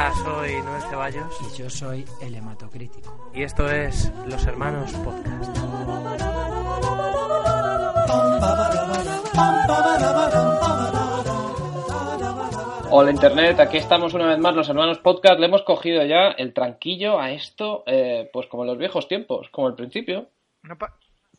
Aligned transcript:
Hola, 0.00 0.14
soy 0.14 0.62
Noel 0.62 0.82
Ceballos. 0.88 1.36
Y 1.42 1.58
yo 1.58 1.68
soy 1.68 2.04
el 2.22 2.34
hematocrítico. 2.34 3.30
Y 3.34 3.42
esto 3.42 3.70
es 3.70 4.10
Los 4.26 4.46
Hermanos 4.46 4.92
Podcast. 4.94 5.58
Hola 12.92 13.10
Internet, 13.12 13.60
aquí 13.60 13.76
estamos 13.78 14.12
una 14.14 14.26
vez 14.26 14.38
más 14.38 14.54
los 14.54 14.68
hermanos 14.68 14.98
podcast. 14.98 15.38
Le 15.38 15.46
hemos 15.46 15.62
cogido 15.62 16.04
ya 16.04 16.28
el 16.30 16.52
tranquillo 16.52 17.20
a 17.20 17.30
esto, 17.30 17.84
eh, 17.86 18.28
pues 18.32 18.46
como 18.48 18.64
en 18.64 18.68
los 18.68 18.78
viejos 18.78 19.06
tiempos, 19.08 19.48
como 19.50 19.68
al 19.68 19.76
principio. 19.76 20.28
No, 20.62 20.76
pa- 20.76 20.96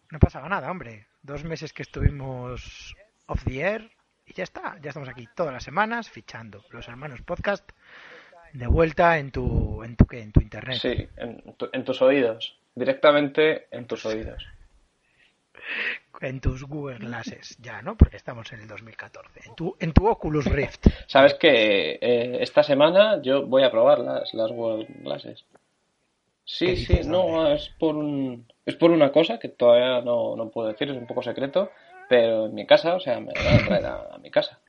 no 0.10 0.20
pasaba 0.20 0.48
nada, 0.48 0.72
hombre. 0.72 1.08
Dos 1.22 1.44
meses 1.44 1.74
que 1.74 1.84
estuvimos 1.84 2.96
off 3.28 3.44
the 3.44 3.62
air 3.62 3.92
y 4.26 4.34
ya 4.34 4.44
está. 4.44 4.78
Ya 4.82 4.90
estamos 4.90 5.10
aquí 5.10 5.28
todas 5.36 5.54
las 5.54 5.64
semanas 5.64 6.10
fichando 6.10 6.64
los 6.72 6.88
hermanos 6.88 7.22
podcast 7.22 7.70
de 8.54 8.68
vuelta 8.68 9.18
en 9.18 9.32
tu, 9.32 9.84
en 9.84 9.96
tu, 9.96 10.06
¿qué? 10.06 10.22
En 10.22 10.32
tu 10.32 10.42
internet. 10.42 10.78
Sí, 10.82 11.08
en, 11.18 11.42
tu- 11.58 11.70
en 11.72 11.84
tus 11.84 12.02
oídos, 12.02 12.58
directamente 12.76 13.68
en 13.72 13.86
tus 13.88 14.06
oídos. 14.06 14.46
En 16.20 16.40
tus 16.40 16.64
Google 16.66 17.00
Glasses, 17.00 17.58
ya, 17.60 17.82
¿no? 17.82 17.98
Porque 17.98 18.16
estamos 18.18 18.52
en 18.54 18.60
el 18.62 18.68
2014. 18.68 19.42
En 19.44 19.56
tu, 19.56 19.76
en 19.80 19.92
tu 19.92 20.08
Oculus 20.08 20.46
Rift. 20.46 20.86
Sabes 21.08 21.34
que 21.34 21.94
eh, 22.00 22.38
esta 22.42 22.62
semana 22.62 23.20
yo 23.24 23.48
voy 23.48 23.64
a 23.64 23.72
probar 23.72 23.98
las, 24.00 24.32
las 24.36 24.52
Google 24.52 24.86
Glasses. 25.00 25.44
Sí, 26.46 26.66
¿Qué 26.68 26.76
sí, 26.76 27.10
no, 27.10 27.48
es 27.52 27.70
por 27.70 27.96
un, 27.96 28.46
es 28.68 28.76
por 28.76 28.92
una 28.92 29.12
cosa 29.12 29.40
que 29.40 29.50
todavía 29.50 30.02
no, 30.02 30.36
no 30.36 30.50
puedo 30.50 30.68
decir, 30.68 30.92
es 30.92 30.98
un 30.98 31.08
poco 31.08 31.24
secreto, 31.24 31.72
pero 32.08 32.46
en 32.46 32.54
mi 32.54 32.68
casa, 32.68 32.94
o 32.96 33.00
sea, 33.00 33.20
me 33.20 33.34
van 33.34 33.56
a 33.56 33.64
traer 33.64 33.86
a, 33.88 34.14
a 34.14 34.18
mi 34.20 34.30
casa. 34.30 34.60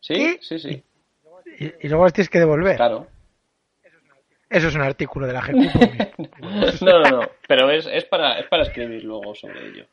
Sí, 0.00 0.14
¿Qué? 0.14 0.38
sí, 0.40 0.58
sí, 0.58 0.82
Y, 1.58 1.86
y 1.86 1.88
luego 1.88 2.04
los 2.04 2.12
tienes 2.12 2.28
que 2.30 2.38
devolver. 2.38 2.76
claro. 2.76 3.06
Eso 4.50 4.68
es 4.68 4.74
un 4.74 4.82
artículo 4.82 5.26
de 5.26 5.32
la 5.32 5.40
GQ. 5.40 6.18
No, 6.82 7.00
no, 7.00 7.10
no, 7.10 7.28
pero 7.48 7.70
es, 7.70 7.86
es, 7.86 8.04
para, 8.04 8.38
es 8.38 8.46
para 8.46 8.62
escribir 8.64 9.02
luego 9.02 9.34
sobre 9.34 9.66
ello. 9.68 9.86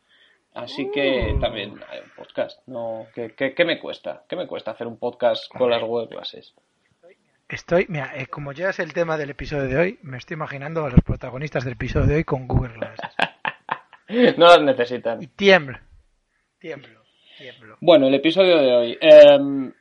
Así 0.53 0.91
que 0.91 1.33
Uh. 1.33 1.39
también 1.39 1.79
hay 1.89 1.99
un 1.99 2.09
podcast. 2.15 2.59
No, 2.67 3.07
¿qué, 3.15 3.33
qué, 3.35 3.53
qué 3.55 3.65
me 3.65 3.79
cuesta? 3.79 4.23
¿Qué 4.27 4.35
me 4.35 4.47
cuesta 4.47 4.71
hacer 4.71 4.85
un 4.85 4.97
podcast 4.97 5.49
con 5.51 5.69
las 5.69 5.81
web 5.81 6.09
clases? 6.09 6.53
Estoy, 7.47 7.85
mira, 7.89 8.11
eh, 8.15 8.27
como 8.27 8.51
ya 8.51 8.69
es 8.69 8.79
el 8.79 8.93
tema 8.93 9.17
del 9.17 9.29
episodio 9.31 9.63
de 9.63 9.77
hoy, 9.77 9.99
me 10.03 10.17
estoy 10.17 10.35
imaginando 10.35 10.85
a 10.85 10.89
los 10.89 11.01
protagonistas 11.01 11.63
del 11.63 11.73
episodio 11.73 12.07
de 12.07 12.15
hoy 12.15 12.23
con 12.23 12.47
Google 12.47 12.73
Glasses. 12.73 13.15
No 14.37 14.45
las 14.47 14.61
necesitan. 14.61 15.23
Y 15.23 15.27
tiemblo. 15.27 15.79
Tiemblo. 16.59 17.01
Tiemblo. 17.37 17.77
Bueno, 17.79 18.07
el 18.07 18.13
episodio 18.15 18.57
de 18.57 18.73
hoy. 18.73 18.97
em, 18.99 19.71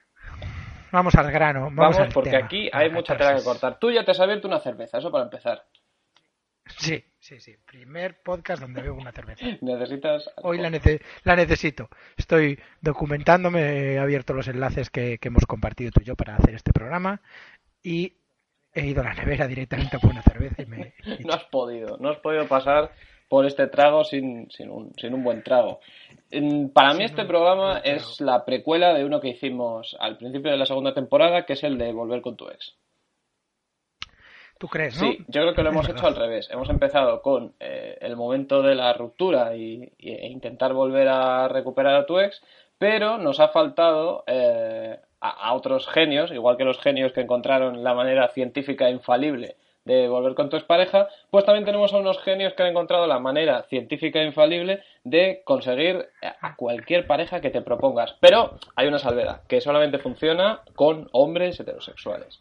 Vamos 0.93 1.15
al 1.15 1.31
grano. 1.31 1.61
Vamos, 1.65 1.77
vamos, 1.77 1.99
al 1.99 2.09
porque 2.13 2.31
tema, 2.31 2.45
aquí 2.47 2.71
hay 2.73 2.91
mucha 2.91 3.17
tela 3.17 3.35
que 3.37 3.45
cortar. 3.45 3.79
Tú 3.79 3.91
ya 3.91 4.05
te 4.05 4.11
has 4.11 4.21
abierto 4.21 4.49
una 4.49 4.61
cerveza, 4.61 4.99
eso 4.99 5.11
para 5.11 5.25
empezar. 5.25 5.65
Sí, 6.79 7.05
sí, 7.19 7.41
sí. 7.41 7.57
Primer 7.67 8.23
podcast 8.23 8.63
donde 8.63 8.83
bebo 8.83 8.97
una 9.01 9.13
cerveza. 9.13 9.45
Necesitas. 9.61 10.31
Hoy 10.43 10.59
la, 10.59 10.71
nece- 10.71 11.01
la 11.25 11.37
necesito. 11.37 11.89
Estoy 12.17 12.59
documentándome, 12.81 13.95
he 13.95 13.99
abierto 13.99 14.35
los 14.35 14.49
enlaces 14.49 14.91
que, 14.91 15.19
que 15.19 15.29
hemos 15.29 15.47
compartido 15.47 15.91
tú 15.91 16.01
y 16.03 16.05
yo 16.05 16.17
para 16.17 16.37
hacer 16.37 16.55
este 16.55 16.73
programa 16.73 17.21
y 17.83 18.17
he 18.73 18.87
ido 18.87 19.01
a 19.03 19.05
la 19.07 19.15
nevera 19.15 19.49
directamente 19.49 19.97
a 19.97 19.99
por 19.99 20.11
una 20.11 20.23
cerveza 20.23 20.63
y 20.63 20.67
me... 20.67 20.95
No 21.27 21.33
has 21.33 21.45
podido, 21.45 21.97
no 21.99 22.11
has 22.11 22.19
podido 22.19 22.47
pasar 22.47 22.93
por 23.31 23.47
este 23.47 23.69
trago 23.69 24.03
sin, 24.03 24.51
sin, 24.51 24.69
un, 24.71 24.93
sin 24.99 25.15
un 25.15 25.23
buen 25.23 25.45
trago. 25.45 25.79
Para 26.75 26.95
mí 26.95 27.05
este 27.05 27.25
programa 27.25 27.79
es 27.85 28.21
la 28.21 28.45
precuela 28.45 28.93
de 28.93 29.05
uno 29.05 29.21
que 29.21 29.29
hicimos 29.29 29.97
al 30.01 30.17
principio 30.19 30.51
de 30.51 30.57
la 30.57 30.67
segunda 30.67 30.93
temporada, 30.93 31.47
que 31.47 31.53
es 31.53 31.63
el 31.63 31.79
de 31.79 31.93
Volver 31.93 32.23
con 32.23 32.37
tu 32.37 32.49
ex. 32.49 32.75
¿Tú 34.59 34.67
crees, 34.67 34.97
no? 34.97 35.03
Sí, 35.13 35.19
yo 35.29 35.43
creo 35.43 35.55
que 35.55 35.63
lo 35.63 35.71
hemos 35.71 35.89
hecho 35.89 36.07
al 36.09 36.17
revés. 36.17 36.51
Hemos 36.51 36.69
empezado 36.69 37.23
con 37.23 37.55
eh, 37.61 37.97
el 38.01 38.17
momento 38.17 38.63
de 38.63 38.75
la 38.75 38.93
ruptura 38.93 39.55
y, 39.55 39.91
y- 39.97 40.11
e 40.11 40.27
intentar 40.27 40.73
volver 40.75 41.07
a 41.09 41.47
recuperar 41.47 41.95
a 41.95 42.07
tu 42.07 42.19
ex, 42.19 42.43
pero 42.79 43.17
nos 43.17 43.39
ha 43.39 43.49
faltado 43.49 44.25
eh, 44.27 44.99
a, 45.21 45.31
a 45.49 45.55
otros 45.55 45.87
genios, 45.89 46.33
igual 46.33 46.57
que 46.57 46.65
los 46.65 46.81
genios 46.81 47.13
que 47.13 47.21
encontraron 47.21 47.85
la 47.85 47.95
manera 47.95 48.27
científica 48.31 48.91
infalible 48.91 49.55
de 49.91 50.09
volver 50.09 50.35
con 50.35 50.49
tu 50.51 50.57
expareja, 50.57 51.09
pues 51.31 51.45
también 51.45 51.65
tenemos 51.65 51.93
a 51.93 51.99
unos 51.99 52.19
genios 52.23 52.55
que 52.55 52.63
han 52.63 52.69
encontrado 52.71 53.07
la 53.07 53.19
manera 53.19 53.65
científica 53.65 54.21
e 54.21 54.27
infalible 54.27 54.83
de 55.05 55.43
conseguir 55.45 56.09
a 56.41 56.55
cualquier 56.57 57.07
pareja 57.07 57.41
que 57.41 57.51
te 57.51 57.63
propongas. 57.63 58.15
Pero 58.21 58.59
hay 58.77 58.87
una 58.89 58.99
salvedad, 58.99 59.43
que 59.49 59.61
solamente 59.61 59.99
funciona 59.99 60.61
con 60.75 61.09
hombres 61.13 61.59
heterosexuales. 61.61 62.41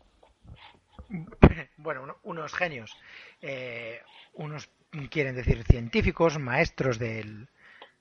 bueno, 1.78 2.04
uno- 2.04 2.18
unos 2.24 2.54
genios, 2.54 2.96
eh, 3.42 4.00
unos 4.34 4.70
quieren 5.10 5.36
decir 5.36 5.64
científicos, 5.64 6.38
maestros 6.40 7.00
del, 7.00 7.48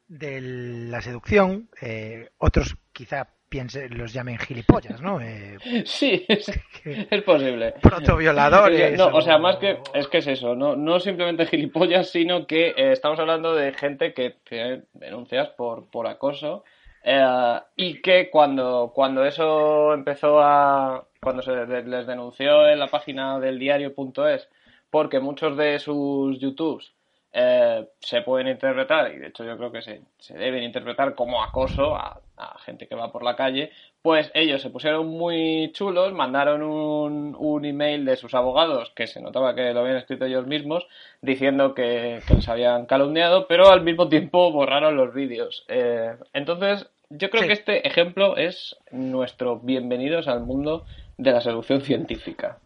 de 0.09 0.41
la 0.41 1.01
seducción, 1.01 1.69
eh, 1.81 2.31
otros 2.39 2.77
quizá 2.93 3.29
piense, 3.49 3.89
los 3.89 4.13
llamen 4.13 4.39
gilipollas, 4.39 5.01
¿no? 5.01 5.21
Eh, 5.21 5.57
Sí, 5.85 6.25
es, 6.29 6.51
es 6.85 7.23
posible. 7.23 7.75
protovioladores. 7.83 8.97
No, 8.97 9.09
o 9.09 9.21
sea, 9.21 9.39
más 9.39 9.57
que 9.57 9.79
es 9.95 10.09
que 10.09 10.19
es 10.19 10.27
eso, 10.27 10.55
no, 10.55 10.77
no 10.77 11.01
simplemente 11.01 11.47
gilipollas, 11.47 12.11
sino 12.11 12.47
que 12.47 12.69
eh, 12.69 12.93
estamos 12.93 13.19
hablando 13.19 13.55
de 13.55 13.73
gente 13.73 14.13
que 14.13 14.37
tiene 14.49 14.83
denuncias 14.95 15.49
por, 15.51 15.91
por 15.91 16.07
acoso 16.07 16.65
eh, 17.03 17.61
y 17.77 18.01
que 18.03 18.31
cuando, 18.31 18.93
cuando 18.95 19.25
eso 19.25 19.95
empezó 19.95 20.41
a. 20.41 21.07
cuando 21.21 21.43
se 21.43 21.53
les 21.67 22.07
denunció 22.07 22.69
en 22.69 22.79
la 22.79 22.89
página 22.89 23.39
del 23.39 23.59
diario.es, 23.59 24.49
porque 24.91 25.21
muchos 25.21 25.57
de 25.57 25.79
sus 25.79 26.39
YouTubes 26.39 26.93
eh, 27.33 27.89
se 28.01 28.23
pueden 28.23 28.49
interpretar, 28.49 29.13
y 29.13 29.19
de 29.19 29.29
hecho 29.29 29.45
yo 29.45 29.57
creo 29.57 29.73
que 29.73 29.83
se, 29.83 30.03
se 30.19 30.37
deben 30.37 30.63
interpretar 30.63 31.15
como 31.15 31.43
acoso 31.43 31.95
a, 31.97 32.21
a 32.39 32.59
gente 32.61 32.87
que 32.87 32.95
va 32.95 33.11
por 33.11 33.23
la 33.25 33.35
calle, 33.37 33.71
pues 34.03 34.31
ellos 34.35 34.63
se 34.63 34.71
pusieron 34.71 35.09
muy 35.09 35.71
chulos, 35.73 36.13
mandaron 36.13 36.63
un, 36.63 37.35
un 37.39 37.65
email 37.65 38.05
de 38.05 38.17
sus 38.17 38.35
abogados, 38.35 38.93
que 38.95 39.07
se 39.07 39.21
notaba 39.21 39.55
que 39.55 39.73
lo 39.75 39.81
habían 39.81 39.97
escrito 39.97 40.25
ellos 40.27 40.47
mismos, 40.47 40.87
diciendo 41.21 41.75
que, 41.75 42.21
que 42.27 42.35
les 42.35 42.49
habían 42.49 42.87
calumniado, 42.87 43.47
pero 43.49 43.69
al 43.71 43.83
mismo 43.83 44.09
tiempo 44.09 44.53
borraron 44.53 44.97
los 44.97 45.13
vídeos. 45.15 45.65
Eh, 45.69 46.15
entonces, 46.33 46.89
yo 47.11 47.31
creo 47.31 47.43
Sí. 47.43 47.47
que 47.49 47.55
este 47.55 47.89
ejemplo 47.89 48.37
es 48.37 48.77
nuestro 48.93 49.59
bienvenidos 49.59 50.29
al 50.29 50.41
mundo 50.41 50.85
de 51.17 51.33
la 51.33 51.41
seducción 51.41 51.81
científica. 51.81 52.59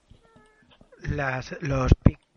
las, 1.14 1.56
los, 1.62 1.92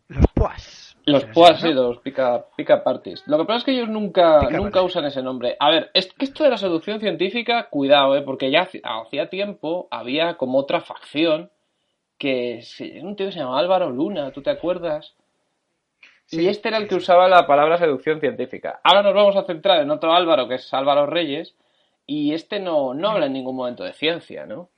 los 0.07 0.25
puas. 0.33 0.84
Los 1.05 1.23
y 1.23 1.73
¿no? 1.73 1.73
los 1.73 1.99
pica, 1.99 2.45
pica 2.55 2.83
parties. 2.83 3.23
Lo 3.27 3.37
que 3.37 3.45
pasa 3.45 3.59
es 3.59 3.63
que 3.63 3.71
ellos 3.71 3.89
nunca, 3.89 4.39
Pica 4.39 4.57
nunca 4.57 4.81
parties. 4.81 4.91
usan 4.91 5.05
ese 5.05 5.21
nombre. 5.21 5.55
A 5.59 5.69
ver, 5.69 5.91
es 5.93 6.11
que 6.13 6.25
esto 6.25 6.43
de 6.43 6.49
la 6.49 6.57
seducción 6.57 6.99
científica, 6.99 7.69
cuidado, 7.69 8.15
¿eh? 8.15 8.21
porque 8.23 8.49
ya 8.51 8.67
hacía 8.83 9.29
tiempo 9.29 9.87
había 9.91 10.35
como 10.37 10.57
otra 10.59 10.81
facción 10.81 11.51
que 12.17 12.63
un 13.03 13.15
tío 13.15 13.27
que 13.27 13.31
se 13.33 13.39
llamaba 13.39 13.59
Álvaro 13.59 13.89
Luna, 13.91 14.31
¿tú 14.31 14.41
te 14.41 14.49
acuerdas? 14.49 15.15
y 16.31 16.47
Sí, 16.47 16.47
este 16.47 16.69
era 16.69 16.77
el 16.77 16.83
sí, 16.83 16.89
que 16.89 16.95
sí. 16.95 16.99
usaba 16.99 17.27
la 17.27 17.45
palabra 17.45 17.77
seducción 17.77 18.19
científica. 18.19 18.79
Ahora 18.83 19.03
nos 19.03 19.13
vamos 19.13 19.35
a 19.35 19.43
centrar 19.45 19.81
en 19.81 19.91
otro 19.91 20.13
Álvaro, 20.13 20.47
que 20.47 20.55
es 20.55 20.73
Álvaro 20.73 21.05
Reyes, 21.05 21.55
y 22.07 22.33
este 22.33 22.59
no, 22.59 22.93
no 22.93 23.09
habla 23.09 23.27
en 23.27 23.33
ningún 23.33 23.55
momento 23.55 23.83
de 23.83 23.93
ciencia, 23.93 24.45
¿no? 24.45 24.69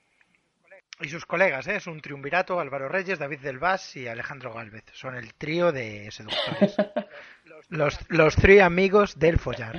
Y 1.00 1.08
sus 1.08 1.26
colegas, 1.26 1.66
¿eh? 1.68 1.76
es 1.76 1.86
un 1.86 2.00
triunvirato, 2.00 2.58
Álvaro 2.58 2.88
Reyes, 2.88 3.18
David 3.18 3.40
del 3.40 3.58
Vaz 3.58 3.96
y 3.96 4.08
Alejandro 4.08 4.52
Gálvez. 4.52 4.84
Son 4.92 5.14
el 5.14 5.32
trío 5.34 5.70
de 5.70 6.10
seductores. 6.10 6.76
los, 7.68 7.98
los 8.10 8.34
tres 8.34 8.62
amigos 8.62 9.18
del 9.18 9.38
follar. 9.38 9.76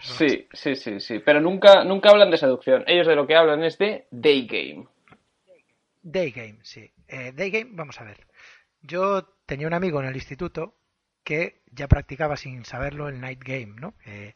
Sí, 0.00 0.46
sí, 0.52 0.76
sí, 0.76 1.00
sí, 1.00 1.20
pero 1.20 1.40
nunca, 1.40 1.84
nunca 1.84 2.10
hablan 2.10 2.30
de 2.30 2.36
seducción. 2.36 2.84
Ellos 2.86 3.06
de 3.06 3.16
lo 3.16 3.26
que 3.26 3.34
hablan 3.34 3.64
es 3.64 3.78
de 3.78 4.06
day 4.10 4.46
game. 4.46 4.86
Day 6.02 6.30
Game, 6.30 6.58
sí. 6.62 6.90
Eh, 7.06 7.32
Day 7.34 7.50
Game, 7.50 7.70
vamos 7.72 8.00
a 8.00 8.04
ver. 8.04 8.26
Yo 8.80 9.24
tenía 9.46 9.66
un 9.66 9.74
amigo 9.74 10.00
en 10.00 10.08
el 10.08 10.16
instituto 10.16 10.74
que 11.24 11.60
ya 11.70 11.88
practicaba 11.88 12.36
sin 12.36 12.64
saberlo 12.64 13.08
el 13.08 13.20
Night 13.20 13.42
Game, 13.44 13.74
¿no? 13.78 13.94
Eh, 14.06 14.34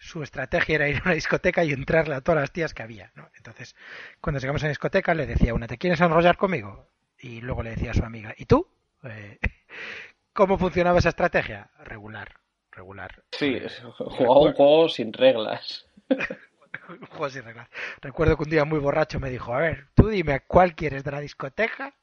su 0.00 0.22
estrategia 0.22 0.76
era 0.76 0.88
ir 0.88 0.96
a 0.96 1.02
una 1.04 1.14
discoteca 1.14 1.62
y 1.62 1.72
entrarle 1.72 2.14
a 2.14 2.20
todas 2.22 2.40
las 2.40 2.52
tías 2.52 2.74
que 2.74 2.82
había, 2.82 3.12
¿no? 3.14 3.30
Entonces, 3.36 3.76
cuando 4.20 4.40
llegamos 4.40 4.62
a 4.62 4.66
la 4.66 4.70
discoteca, 4.70 5.14
le 5.14 5.26
decía 5.26 5.52
a 5.52 5.54
una, 5.54 5.68
¿te 5.68 5.78
quieres 5.78 6.00
enrollar 6.00 6.36
conmigo? 6.36 6.88
Y 7.18 7.42
luego 7.42 7.62
le 7.62 7.70
decía 7.70 7.90
a 7.90 7.94
su 7.94 8.04
amiga, 8.04 8.34
¿y 8.36 8.46
tú? 8.46 8.66
Eh, 9.04 9.38
¿Cómo 10.32 10.58
funcionaba 10.58 10.98
esa 10.98 11.10
estrategia? 11.10 11.70
Regular, 11.84 12.40
regular. 12.72 13.22
Sí, 13.32 13.56
Eh, 13.56 13.68
jugaba 13.94 14.40
un 14.40 14.52
juego 14.54 14.88
sin 14.88 15.12
reglas. 15.12 15.86
un 16.88 17.06
juego 17.06 17.28
sin 17.30 17.42
reglas. 17.42 17.68
Recuerdo 18.00 18.36
que 18.36 18.44
un 18.44 18.50
día 18.50 18.64
muy 18.64 18.78
borracho 18.78 19.20
me 19.20 19.30
dijo, 19.30 19.54
a 19.54 19.58
ver, 19.58 19.88
tú 19.94 20.08
dime 20.08 20.32
a 20.32 20.40
cuál 20.40 20.74
quieres 20.74 21.04
de 21.04 21.10
la 21.10 21.20
discoteca 21.20 21.94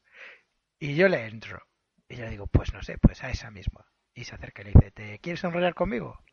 y 0.79 0.95
yo 0.95 1.07
le 1.07 1.25
entro. 1.25 1.63
Y 2.07 2.15
yo 2.17 2.25
le 2.25 2.31
digo, 2.31 2.47
pues 2.47 2.73
no 2.73 2.83
sé, 2.83 2.97
pues 2.99 3.23
a 3.23 3.31
esa 3.31 3.49
misma. 3.49 3.85
Y 4.13 4.23
se 4.25 4.35
acerca 4.35 4.61
y 4.61 4.65
le 4.65 4.71
dice, 4.73 4.91
¿te 4.91 5.19
quieres 5.19 5.43
enrollar 5.43 5.73
conmigo? 5.73 6.23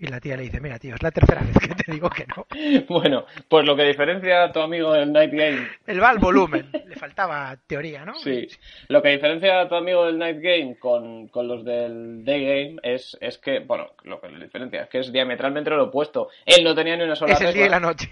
Y 0.00 0.06
la 0.06 0.20
tía 0.20 0.36
le 0.36 0.44
dice, 0.44 0.60
mira, 0.60 0.78
tío, 0.78 0.94
es 0.94 1.02
la 1.02 1.10
tercera 1.10 1.40
vez 1.46 1.58
que 1.58 1.74
te 1.74 1.90
digo 1.92 2.08
que 2.08 2.24
no. 2.26 2.46
Bueno, 2.88 3.24
pues 3.48 3.66
lo 3.66 3.74
que 3.74 3.82
diferencia 3.82 4.44
a 4.44 4.52
tu 4.52 4.60
amigo 4.60 4.92
del 4.92 5.12
Night 5.12 5.32
Game. 5.32 5.66
Él 5.86 6.00
va 6.00 6.10
al 6.10 6.18
volumen. 6.18 6.70
Le 6.86 6.94
faltaba 6.94 7.56
teoría, 7.66 8.04
¿no? 8.04 8.14
Sí. 8.14 8.46
Lo 8.88 9.02
que 9.02 9.08
diferencia 9.08 9.60
a 9.60 9.68
tu 9.68 9.74
amigo 9.74 10.06
del 10.06 10.18
Night 10.18 10.38
Game 10.40 10.76
con, 10.78 11.26
con 11.28 11.48
los 11.48 11.64
del 11.64 12.24
Day 12.24 12.44
Game 12.44 12.80
es, 12.82 13.16
es 13.20 13.38
que, 13.38 13.58
bueno, 13.58 13.90
lo 14.04 14.20
que 14.20 14.28
le 14.28 14.44
diferencia 14.44 14.82
es 14.82 14.88
que 14.88 15.00
es 15.00 15.12
diametralmente 15.12 15.70
lo 15.70 15.84
opuesto. 15.84 16.28
Él 16.46 16.62
no 16.62 16.74
tenía 16.76 16.96
ni 16.96 17.02
una 17.02 17.16
sola 17.16 17.32
Es 17.32 17.40
el 17.40 17.48
regla. 17.48 17.58
día 17.58 17.66
y 17.66 17.70
la 17.70 17.80
noche. 17.80 18.08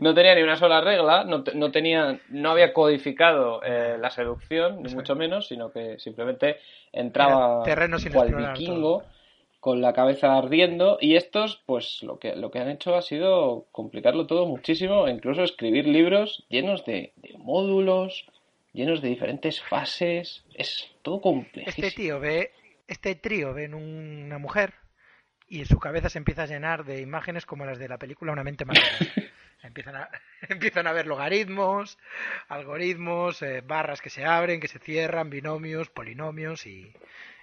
No 0.00 0.14
tenía 0.14 0.34
ni 0.34 0.42
una 0.42 0.56
sola 0.56 0.80
regla, 0.80 1.24
no, 1.24 1.44
no 1.54 1.70
tenía, 1.70 2.18
no 2.28 2.50
había 2.50 2.72
codificado 2.72 3.62
eh, 3.62 3.96
la 3.98 4.10
seducción, 4.10 4.82
ni 4.82 4.92
mucho 4.94 5.14
menos, 5.14 5.46
sino 5.48 5.70
que 5.70 5.98
simplemente 5.98 6.58
entraba 6.92 7.62
Era 7.62 7.62
terreno 7.62 7.98
sin 7.98 8.12
cual 8.12 8.34
vikingo 8.34 9.04
con 9.60 9.82
la 9.82 9.92
cabeza 9.92 10.36
ardiendo 10.36 10.98
y 11.00 11.16
estos, 11.16 11.62
pues 11.66 12.02
lo 12.02 12.18
que, 12.18 12.34
lo 12.34 12.50
que 12.50 12.58
han 12.58 12.70
hecho 12.70 12.94
ha 12.96 13.02
sido 13.02 13.66
complicarlo 13.72 14.26
todo 14.26 14.46
muchísimo, 14.46 15.06
e 15.06 15.12
incluso 15.12 15.42
escribir 15.42 15.86
libros 15.86 16.44
llenos 16.48 16.84
de, 16.86 17.12
de 17.16 17.36
módulos, 17.38 18.26
llenos 18.72 19.02
de 19.02 19.08
diferentes 19.08 19.62
fases, 19.62 20.44
es 20.54 20.90
todo 21.02 21.20
complejísimo. 21.20 21.86
Este 21.86 21.96
tío 21.96 22.20
ve, 22.20 22.52
este 22.88 23.14
trío 23.14 23.52
ve 23.52 23.64
en 23.64 23.74
una 23.74 24.38
mujer 24.38 24.72
y 25.46 25.60
en 25.60 25.66
su 25.66 25.78
cabeza 25.78 26.08
se 26.08 26.18
empieza 26.18 26.44
a 26.44 26.46
llenar 26.46 26.84
de 26.84 27.00
imágenes 27.00 27.44
como 27.44 27.66
las 27.66 27.78
de 27.78 27.88
la 27.88 27.98
película 27.98 28.32
Una 28.32 28.44
mente 28.44 28.64
maravillosa. 28.64 29.12
empiezan, 29.62 29.96
a, 29.96 30.08
empiezan 30.48 30.86
a 30.86 30.92
ver 30.92 31.06
logaritmos, 31.06 31.98
algoritmos, 32.48 33.42
eh, 33.42 33.60
barras 33.60 34.00
que 34.00 34.10
se 34.10 34.24
abren, 34.24 34.60
que 34.60 34.68
se 34.68 34.78
cierran, 34.78 35.28
binomios, 35.28 35.90
polinomios 35.90 36.66
y, 36.66 36.94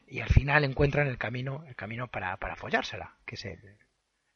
y 0.07 0.21
al 0.21 0.29
final 0.29 0.63
encuentran 0.63 1.07
el 1.07 1.17
camino, 1.17 1.63
el 1.67 1.75
camino 1.75 2.07
para, 2.07 2.37
para 2.37 2.55
follársela, 2.55 3.15
que 3.25 3.35
es 3.35 3.45
el, 3.45 3.59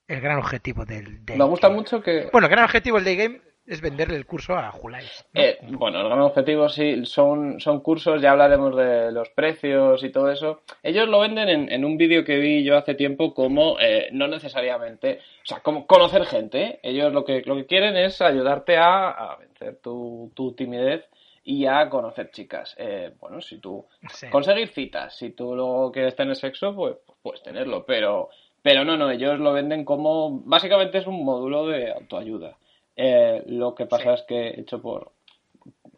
el 0.07 0.21
gran 0.21 0.37
objetivo 0.37 0.85
del 0.85 1.25
day 1.25 1.37
Me 1.37 1.45
gusta 1.45 1.67
game. 1.67 1.79
mucho 1.79 2.01
que, 2.01 2.29
Bueno, 2.31 2.47
el 2.47 2.51
gran 2.51 2.65
objetivo 2.65 2.97
del 2.97 3.05
day 3.05 3.15
game 3.15 3.41
es 3.65 3.79
venderle 3.79 4.17
el 4.17 4.25
curso 4.25 4.57
a 4.57 4.69
Julais. 4.71 5.23
¿no? 5.33 5.41
Eh, 5.41 5.59
bueno, 5.61 6.01
el 6.01 6.07
gran 6.07 6.19
objetivo 6.19 6.67
sí 6.67 7.05
son, 7.05 7.59
son 7.59 7.79
cursos, 7.81 8.21
ya 8.21 8.31
hablaremos 8.31 8.75
de 8.75 9.11
los 9.11 9.29
precios 9.29 10.03
y 10.03 10.09
todo 10.09 10.31
eso. 10.31 10.63
Ellos 10.83 11.07
lo 11.07 11.19
venden 11.21 11.47
en, 11.47 11.71
en 11.71 11.85
un 11.85 11.95
vídeo 11.95 12.25
que 12.25 12.37
vi 12.37 12.63
yo 12.63 12.75
hace 12.75 12.95
tiempo 12.95 13.33
como 13.33 13.79
eh, 13.79 14.09
no 14.11 14.27
necesariamente, 14.27 15.19
o 15.43 15.45
sea, 15.45 15.59
como 15.59 15.85
conocer 15.87 16.25
gente. 16.25 16.61
¿eh? 16.63 16.79
Ellos 16.83 17.13
lo 17.13 17.23
que, 17.23 17.43
lo 17.45 17.55
que 17.55 17.67
quieren 17.67 17.95
es 17.95 18.19
ayudarte 18.21 18.77
a, 18.77 19.09
a 19.09 19.37
vencer 19.37 19.77
tu, 19.77 20.31
tu 20.35 20.53
timidez 20.53 21.05
y 21.43 21.65
a 21.65 21.89
conocer 21.89 22.31
chicas. 22.31 22.75
Eh, 22.77 23.13
bueno, 23.19 23.41
si 23.41 23.57
tú 23.59 23.85
Sí. 24.09 24.27
conseguir 24.29 24.69
citas, 24.69 25.15
si 25.17 25.31
tú 25.31 25.55
luego 25.55 25.91
quieres 25.91 26.15
tener 26.15 26.35
sexo, 26.35 26.75
pues 26.75 26.97
pues 27.05 27.17
puedes 27.21 27.43
tenerlo, 27.43 27.85
pero, 27.85 28.29
pero 28.61 28.83
no, 28.85 28.95
no, 28.97 29.09
ellos 29.09 29.39
lo 29.39 29.53
venden 29.53 29.83
como, 29.85 30.41
básicamente 30.41 30.99
es 30.99 31.07
un 31.07 31.23
módulo 31.25 31.67
de 31.67 31.91
autoayuda. 31.91 32.57
Eh, 32.95 33.43
lo 33.47 33.73
que 33.73 33.85
pasa 33.85 34.15
Sí. 34.15 34.21
es 34.21 34.25
que 34.27 34.47
hecho 34.61 34.81
por 34.81 35.11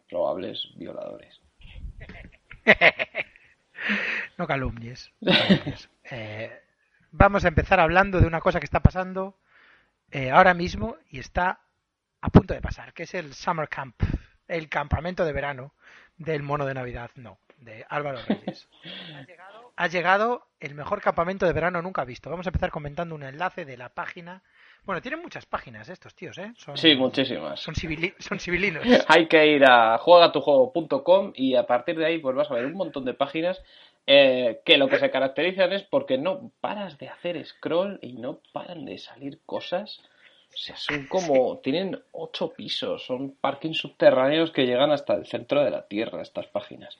probables 0.08 0.68
violadores. 0.76 1.40
No 4.38 4.46
calumnies. 4.46 5.12
no 5.20 5.32
calumnies. 5.32 5.88
Eh, 6.10 6.52
vamos 7.12 7.44
a 7.44 7.48
empezar 7.48 7.80
hablando 7.80 8.20
de 8.20 8.26
una 8.26 8.40
cosa 8.40 8.58
que 8.60 8.66
está 8.66 8.80
pasando 8.80 9.38
eh, 10.10 10.30
ahora 10.30 10.52
mismo 10.52 10.96
y 11.10 11.18
está 11.18 11.60
a 12.20 12.28
punto 12.28 12.52
de 12.52 12.60
pasar, 12.60 12.92
que 12.92 13.04
es 13.04 13.14
el 13.14 13.32
Summer 13.32 13.68
Camp, 13.70 13.94
el 14.48 14.68
campamento 14.68 15.24
de 15.24 15.32
verano 15.32 15.72
del 16.16 16.42
mono 16.42 16.64
de 16.66 16.74
Navidad, 16.74 17.10
no, 17.16 17.38
de 17.58 17.84
Álvaro 17.88 18.18
Reyes. 18.26 18.68
Ha 19.76 19.88
llegado 19.88 20.46
el 20.60 20.74
mejor 20.76 21.00
campamento 21.00 21.46
de 21.46 21.52
verano 21.52 21.82
nunca 21.82 22.04
visto. 22.04 22.30
Vamos 22.30 22.46
a 22.46 22.50
empezar 22.50 22.70
comentando 22.70 23.14
un 23.16 23.24
enlace 23.24 23.64
de 23.64 23.76
la 23.76 23.88
página. 23.88 24.40
Bueno, 24.84 25.02
tienen 25.02 25.20
muchas 25.20 25.46
páginas 25.46 25.88
estos 25.88 26.14
tíos, 26.14 26.38
¿eh? 26.38 26.52
Son, 26.56 26.76
Sí, 26.76 26.94
muchísimas. 26.94 27.58
Son, 27.58 27.74
civili- 27.74 28.14
son 28.20 28.38
civilinos. 28.38 28.84
Hay 29.08 29.26
que 29.26 29.44
ir 29.48 29.64
a 29.68 29.98
juegatujuego.com 29.98 31.32
y 31.34 31.56
a 31.56 31.66
partir 31.66 31.96
de 31.98 32.06
ahí 32.06 32.18
pues 32.18 32.36
vas 32.36 32.48
a 32.50 32.54
ver 32.54 32.66
un 32.66 32.74
montón 32.74 33.04
de 33.04 33.14
páginas 33.14 33.60
eh, 34.06 34.60
que 34.64 34.76
lo 34.78 34.88
que 34.88 34.98
se 34.98 35.10
caracterizan 35.10 35.72
es 35.72 35.82
porque 35.82 36.18
no 36.18 36.52
paras 36.60 36.96
de 36.98 37.08
hacer 37.08 37.44
scroll 37.44 37.98
y 38.00 38.12
no 38.12 38.38
paran 38.52 38.84
de 38.84 38.98
salir 38.98 39.40
cosas. 39.44 40.00
O 40.54 40.56
sea, 40.56 40.76
son 40.76 41.06
como, 41.06 41.58
tienen 41.58 42.00
ocho 42.12 42.52
pisos, 42.52 43.04
son 43.04 43.32
parkings 43.40 43.78
subterráneos 43.78 44.50
que 44.52 44.66
llegan 44.66 44.92
hasta 44.92 45.14
el 45.14 45.26
centro 45.26 45.62
de 45.64 45.70
la 45.70 45.86
Tierra, 45.88 46.22
estas 46.22 46.46
páginas. 46.46 46.98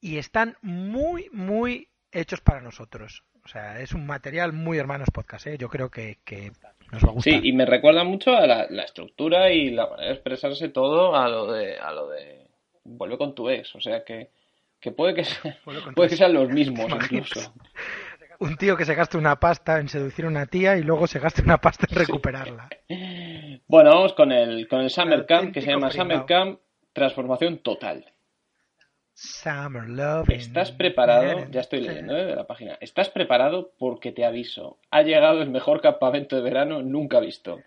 y 0.00 0.18
están 0.18 0.56
muy, 0.62 1.28
muy 1.32 1.88
hechos 2.12 2.40
para 2.40 2.60
nosotros. 2.60 3.24
O 3.44 3.48
sea, 3.48 3.80
es 3.80 3.92
un 3.94 4.06
material 4.06 4.52
muy 4.52 4.78
hermanos 4.78 5.08
podcast, 5.12 5.46
¿eh? 5.46 5.56
Yo 5.58 5.68
creo 5.70 5.90
que, 5.90 6.18
que 6.24 6.52
nos 6.92 7.02
va 7.02 7.08
a 7.08 7.12
gustar. 7.12 7.32
Sí, 7.32 7.40
y 7.42 7.52
me 7.52 7.64
recuerda 7.66 8.04
mucho 8.04 8.36
a 8.36 8.46
la, 8.46 8.66
la 8.68 8.82
estructura 8.84 9.50
y 9.50 9.70
la 9.70 9.86
manera 9.88 10.08
de 10.08 10.14
expresarse 10.14 10.68
todo 10.68 11.16
a 11.16 11.28
lo 11.28 11.50
de, 11.50 11.78
a 11.78 11.90
lo 11.92 12.08
de 12.10 12.46
vuelve 12.84 13.16
con 13.18 13.34
tu 13.34 13.48
ex, 13.48 13.74
o 13.74 13.80
sea 13.80 14.04
que, 14.04 14.30
que 14.78 14.92
puede 14.92 15.14
que 15.14 15.24
sea- 15.24 15.58
puede 15.96 16.10
que 16.10 16.16
sean 16.16 16.34
los 16.34 16.48
mismos 16.50 16.92
incluso. 17.10 17.52
Un 18.40 18.56
tío 18.56 18.76
que 18.76 18.84
se 18.84 18.94
gasta 18.94 19.18
una 19.18 19.36
pasta 19.36 19.80
en 19.80 19.88
seducir 19.88 20.24
a 20.24 20.28
una 20.28 20.46
tía 20.46 20.76
y 20.76 20.82
luego 20.82 21.06
se 21.06 21.18
gasta 21.18 21.42
una 21.42 21.58
pasta 21.58 21.86
en 21.90 21.96
recuperarla. 21.96 22.68
Bueno, 23.66 23.90
vamos 23.90 24.14
con 24.14 24.30
el, 24.30 24.68
con 24.68 24.80
el 24.80 24.90
Summer 24.90 25.26
Camp, 25.26 25.52
que 25.52 25.60
se 25.60 25.70
llama. 25.70 25.90
Summer 25.90 26.24
Camp 26.24 26.60
Transformación 26.92 27.58
Total. 27.58 28.04
Summer 29.12 29.88
Love. 29.88 30.30
¿Estás 30.30 30.70
preparado? 30.70 31.46
Ya 31.50 31.60
estoy 31.60 31.80
leyendo 31.80 32.16
¿eh? 32.16 32.24
de 32.24 32.36
la 32.36 32.46
página. 32.46 32.78
¿Estás 32.80 33.10
preparado? 33.10 33.72
Porque 33.76 34.12
te 34.12 34.24
aviso. 34.24 34.78
Ha 34.92 35.02
llegado 35.02 35.42
el 35.42 35.50
mejor 35.50 35.80
campamento 35.80 36.36
de 36.36 36.42
verano 36.42 36.82
nunca 36.82 37.18
visto. 37.18 37.60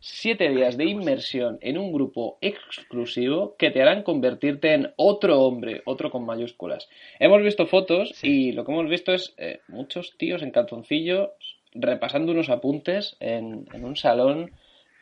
Siete 0.00 0.48
días 0.48 0.76
de 0.76 0.84
inmersión 0.84 1.58
en 1.60 1.76
un 1.76 1.92
grupo 1.92 2.38
exclusivo 2.40 3.56
que 3.58 3.70
te 3.70 3.82
harán 3.82 4.02
convertirte 4.04 4.72
en 4.74 4.92
otro 4.96 5.40
hombre, 5.40 5.82
otro 5.86 6.10
con 6.10 6.24
mayúsculas. 6.24 6.88
Hemos 7.18 7.42
visto 7.42 7.66
fotos 7.66 8.12
y 8.22 8.52
lo 8.52 8.64
que 8.64 8.72
hemos 8.72 8.88
visto 8.88 9.12
es 9.12 9.34
eh, 9.38 9.60
muchos 9.68 10.16
tíos 10.16 10.42
en 10.42 10.52
calzoncillos 10.52 11.30
repasando 11.74 12.32
unos 12.32 12.48
apuntes 12.48 13.16
en, 13.20 13.66
en 13.72 13.84
un 13.84 13.96
salón 13.96 14.52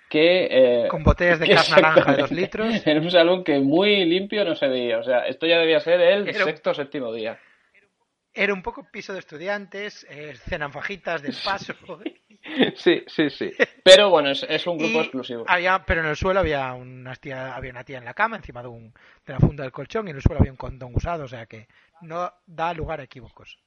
que... 0.09 0.49
eh, 0.51 0.89
Con 0.89 1.05
botellas 1.05 1.41
de 1.41 1.47
gas 1.49 1.71
naranja 1.71 2.13
de 2.13 2.23
dos 2.23 2.33
litros. 2.33 2.69
En 2.87 2.99
un 2.99 3.11
salón 3.11 3.45
que 3.45 3.59
muy 3.61 4.05
limpio 4.07 4.45
no 4.45 4.55
se 4.55 4.67
veía. 4.69 4.99
O 4.99 5.03
sea, 5.03 5.27
esto 5.27 5.47
ya 5.47 5.59
debía 5.59 5.81
ser 5.81 6.01
el 6.01 6.23
un- 6.23 6.33
sexto 6.33 6.71
o 6.71 6.75
séptimo 6.75 7.13
día. 7.13 7.39
Era 8.37 8.53
un 8.53 8.63
poco 8.63 8.87
piso 8.91 9.13
de 9.15 9.21
estudiantes, 9.21 10.07
eh, 10.11 10.35
cenan 10.49 10.73
fajitas 10.73 11.23
del 11.23 11.35
paso. 11.45 11.75
Sí, 12.77 13.03
sí, 13.09 13.29
sí. 13.29 13.51
Pero 13.83 14.09
bueno, 14.09 14.31
es, 14.31 14.47
es 14.49 14.67
un 14.69 14.79
grupo 14.79 14.99
y 14.99 15.01
exclusivo. 15.01 15.45
Había, 15.49 15.85
pero 15.85 16.03
en 16.03 16.07
el 16.07 16.17
suelo 16.17 16.39
había 16.41 16.73
una 16.75 17.17
tía, 17.17 17.57
había 17.57 17.73
una 17.73 17.83
tía 17.83 17.99
en 17.99 18.05
la 18.05 18.15
cama, 18.15 18.37
encima 18.37 18.63
de, 18.63 18.69
un, 18.69 18.95
de 19.27 19.33
la 19.33 19.41
funda 19.41 19.65
del 19.65 19.73
colchón, 19.73 20.07
y 20.07 20.11
en 20.11 20.17
el 20.17 20.23
suelo 20.23 20.39
había 20.41 20.53
un 20.53 20.57
condón 20.57 20.93
usado, 20.95 21.25
o 21.25 21.29
sea 21.29 21.47
que 21.47 21.67
no 22.03 22.33
da 22.47 22.73
lugar 22.73 23.01
a 23.01 23.03
equívocos. 23.03 23.59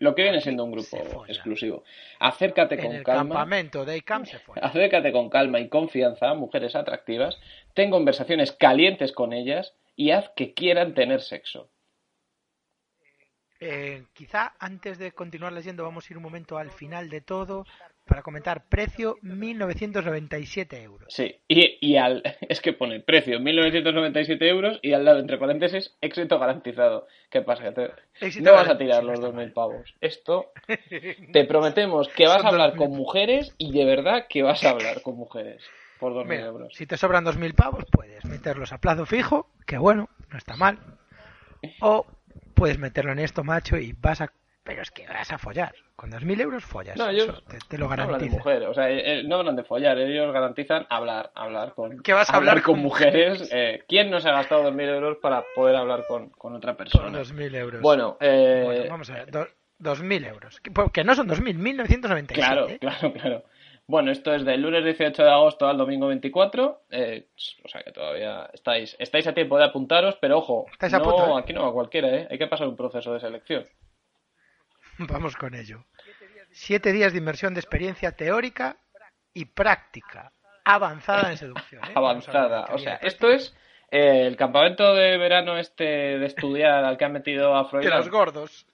Lo 0.00 0.14
que 0.14 0.22
viene 0.22 0.40
siendo 0.42 0.64
un 0.64 0.72
grupo 0.72 1.24
exclusivo. 1.28 1.82
Acércate 2.18 2.74
En 2.74 2.80
con 2.82 2.92
el 2.94 3.04
calma. 3.04 3.34
campamento 3.34 3.84
de 3.86 4.02
Camp 4.02 4.26
se 4.26 4.38
fue. 4.38 4.56
Acércate 4.60 5.12
con 5.12 5.30
calma 5.30 5.58
y 5.60 5.68
confianza 5.70 6.28
a 6.30 6.34
mujeres 6.34 6.74
atractivas. 6.74 7.38
Ten 7.74 7.90
conversaciones 7.90 8.52
calientes 8.52 9.12
con 9.12 9.32
ellas 9.32 9.74
y 9.96 10.10
haz 10.10 10.30
que 10.36 10.52
quieran 10.52 10.94
tener 10.94 11.22
sexo. 11.22 11.70
Eh, 13.60 14.04
quizá 14.14 14.54
antes 14.58 14.98
de 14.98 15.12
continuar 15.12 15.52
leyendo 15.52 15.84
vamos 15.84 16.08
a 16.08 16.12
ir 16.12 16.16
un 16.16 16.22
momento 16.22 16.56
al 16.56 16.70
final 16.70 17.10
de 17.10 17.20
todo 17.20 17.66
para 18.06 18.22
comentar 18.22 18.64
precio 18.68 19.18
1997 19.22 20.82
euros. 20.82 21.06
Sí, 21.14 21.36
y, 21.46 21.78
y 21.80 21.96
al, 21.96 22.22
es 22.48 22.60
que 22.60 22.72
pone 22.72 23.00
precio 23.00 23.38
1997 23.38 24.48
euros 24.48 24.78
y 24.82 24.92
al 24.94 25.04
lado, 25.04 25.20
entre 25.20 25.38
paréntesis, 25.38 25.94
éxito 26.00 26.38
garantizado. 26.38 27.06
¿Qué 27.30 27.42
pasa? 27.42 27.72
Te- 27.72 27.90
no 28.40 28.52
vas 28.52 28.68
a 28.68 28.78
tirar 28.78 29.04
los 29.04 29.18
está 29.18 29.28
2.000 29.28 29.34
mal. 29.34 29.52
pavos. 29.52 29.94
Esto 30.00 30.52
te 31.32 31.44
prometemos 31.44 32.08
que 32.08 32.26
vas 32.26 32.42
a 32.44 32.48
hablar 32.48 32.72
2.000. 32.72 32.76
con 32.78 32.90
mujeres 32.92 33.54
y 33.58 33.72
de 33.72 33.84
verdad 33.84 34.26
que 34.28 34.42
vas 34.42 34.64
a 34.64 34.70
hablar 34.70 35.02
con 35.02 35.16
mujeres 35.16 35.62
por 35.98 36.12
2.000 36.14 36.26
Mira, 36.28 36.46
euros. 36.46 36.74
si 36.74 36.86
te 36.86 36.96
sobran 36.96 37.24
2.000 37.26 37.54
pavos 37.54 37.84
puedes 37.92 38.24
meterlos 38.24 38.72
a 38.72 38.78
plazo 38.78 39.04
fijo, 39.06 39.48
que 39.66 39.76
bueno, 39.78 40.08
no 40.30 40.38
está 40.38 40.56
mal. 40.56 40.78
O 41.82 42.06
puedes 42.60 42.78
meterlo 42.78 43.12
en 43.12 43.18
esto, 43.18 43.42
macho, 43.42 43.76
y 43.78 43.92
vas 43.98 44.20
a... 44.20 44.30
Pero 44.62 44.82
es 44.82 44.90
que 44.90 45.06
vas 45.06 45.32
a 45.32 45.38
follar. 45.38 45.74
Con 45.96 46.10
2.000 46.12 46.40
euros 46.42 46.62
follas. 46.64 46.96
No, 46.98 47.10
yo- 47.10 47.24
Eso 47.24 47.40
te, 47.48 47.56
te 47.66 47.78
lo 47.78 47.88
No 47.88 47.96
de 47.96 47.96
garantizo. 47.96 48.36
mujeres, 48.36 48.68
o 48.68 48.74
sea, 48.74 48.90
eh, 48.90 49.20
eh, 49.20 49.22
no 49.24 49.36
hablan 49.36 49.56
de 49.56 49.64
follar, 49.64 49.96
ellos 49.98 50.30
garantizan 50.32 50.86
hablar, 50.90 51.30
hablar 51.34 51.72
con, 51.74 52.02
Que 52.02 52.12
vas 52.12 52.28
a 52.30 52.36
hablar 52.36 52.62
con 52.62 52.74
con 52.74 52.82
mujeres. 52.82 53.48
eh, 53.50 53.82
¿Quién 53.88 54.10
no 54.10 54.20
se 54.20 54.28
ha 54.28 54.32
gastado 54.32 54.62
2.000 54.70 54.88
euros 54.88 55.16
para 55.22 55.42
poder 55.54 55.76
hablar 55.76 56.04
con, 56.06 56.28
con 56.30 56.54
otra 56.54 56.72
Por 56.76 56.84
persona? 56.84 57.18
2.000 57.18 57.54
euros. 57.56 57.80
Bueno, 57.80 58.18
eh, 58.20 58.62
Bueno, 58.64 58.84
vamos 58.90 59.08
a 59.10 59.14
ver. 59.14 59.30
do- 59.30 59.48
2.000 59.78 60.26
euros. 60.26 60.60
Que, 60.60 60.70
que 60.92 61.04
no 61.04 61.14
son 61.14 61.26
2.000, 61.28 61.56
1.997. 61.58 62.34
claro, 62.34 62.68
¿eh? 62.68 62.78
claro, 62.78 63.12
claro. 63.14 63.44
Bueno, 63.90 64.12
esto 64.12 64.32
es 64.32 64.44
del 64.44 64.62
lunes 64.62 64.84
18 64.84 65.20
de 65.20 65.30
agosto 65.30 65.66
al 65.66 65.76
domingo 65.76 66.06
24, 66.06 66.84
eh, 66.90 67.26
o 67.64 67.68
sea 67.68 67.82
que 67.82 67.90
todavía 67.90 68.48
estáis, 68.52 68.94
estáis 69.00 69.26
a 69.26 69.34
tiempo 69.34 69.58
de 69.58 69.64
apuntaros, 69.64 70.16
pero 70.20 70.38
ojo, 70.38 70.66
Estáis 70.70 70.94
a 70.94 70.98
no, 70.98 71.04
punto, 71.04 71.36
¿eh? 71.36 71.40
aquí 71.42 71.52
no 71.52 71.64
va 71.64 71.72
cualquiera, 71.72 72.08
¿eh? 72.14 72.28
hay 72.30 72.38
que 72.38 72.46
pasar 72.46 72.68
un 72.68 72.76
proceso 72.76 73.12
de 73.12 73.18
selección. 73.18 73.64
Vamos 74.98 75.34
con 75.34 75.56
ello. 75.56 75.86
Siete 76.52 76.92
días 76.92 77.12
de 77.12 77.18
inmersión 77.18 77.52
de 77.52 77.58
experiencia 77.58 78.12
teórica 78.12 78.76
y 79.34 79.46
práctica 79.46 80.34
avanzada 80.64 81.32
en 81.32 81.36
seducción. 81.36 81.82
¿eh? 81.82 81.92
A 81.92 81.98
Avanzada. 81.98 82.66
O 82.72 82.78
sea, 82.78 82.94
esto 83.02 83.28
es 83.28 83.56
eh, 83.90 84.24
el 84.28 84.36
campamento 84.36 84.94
de 84.94 85.18
verano 85.18 85.58
este 85.58 85.84
de 85.84 86.26
estudiar 86.26 86.84
al 86.84 86.96
que 86.96 87.06
han 87.06 87.12
metido 87.12 87.56
a 87.56 87.64
de 87.64 87.68
Freud. 87.70 87.88
los 87.88 88.08
gordos. 88.08 88.66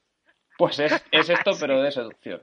Pues 0.58 0.78
es, 0.78 1.02
es 1.10 1.30
esto, 1.30 1.52
pero 1.58 1.80
de 1.80 1.90
seducción. 1.90 2.42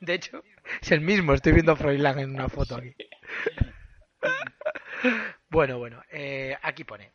De 0.00 0.14
hecho, 0.14 0.42
es 0.80 0.92
el 0.92 1.00
mismo. 1.00 1.32
Estoy 1.34 1.52
viendo 1.52 1.72
a 1.72 1.76
Froilán 1.76 2.18
en 2.18 2.30
una 2.34 2.48
foto 2.48 2.76
aquí. 2.76 2.94
Bueno, 5.48 5.78
bueno, 5.78 6.02
eh, 6.10 6.56
aquí 6.62 6.84
pone. 6.84 7.12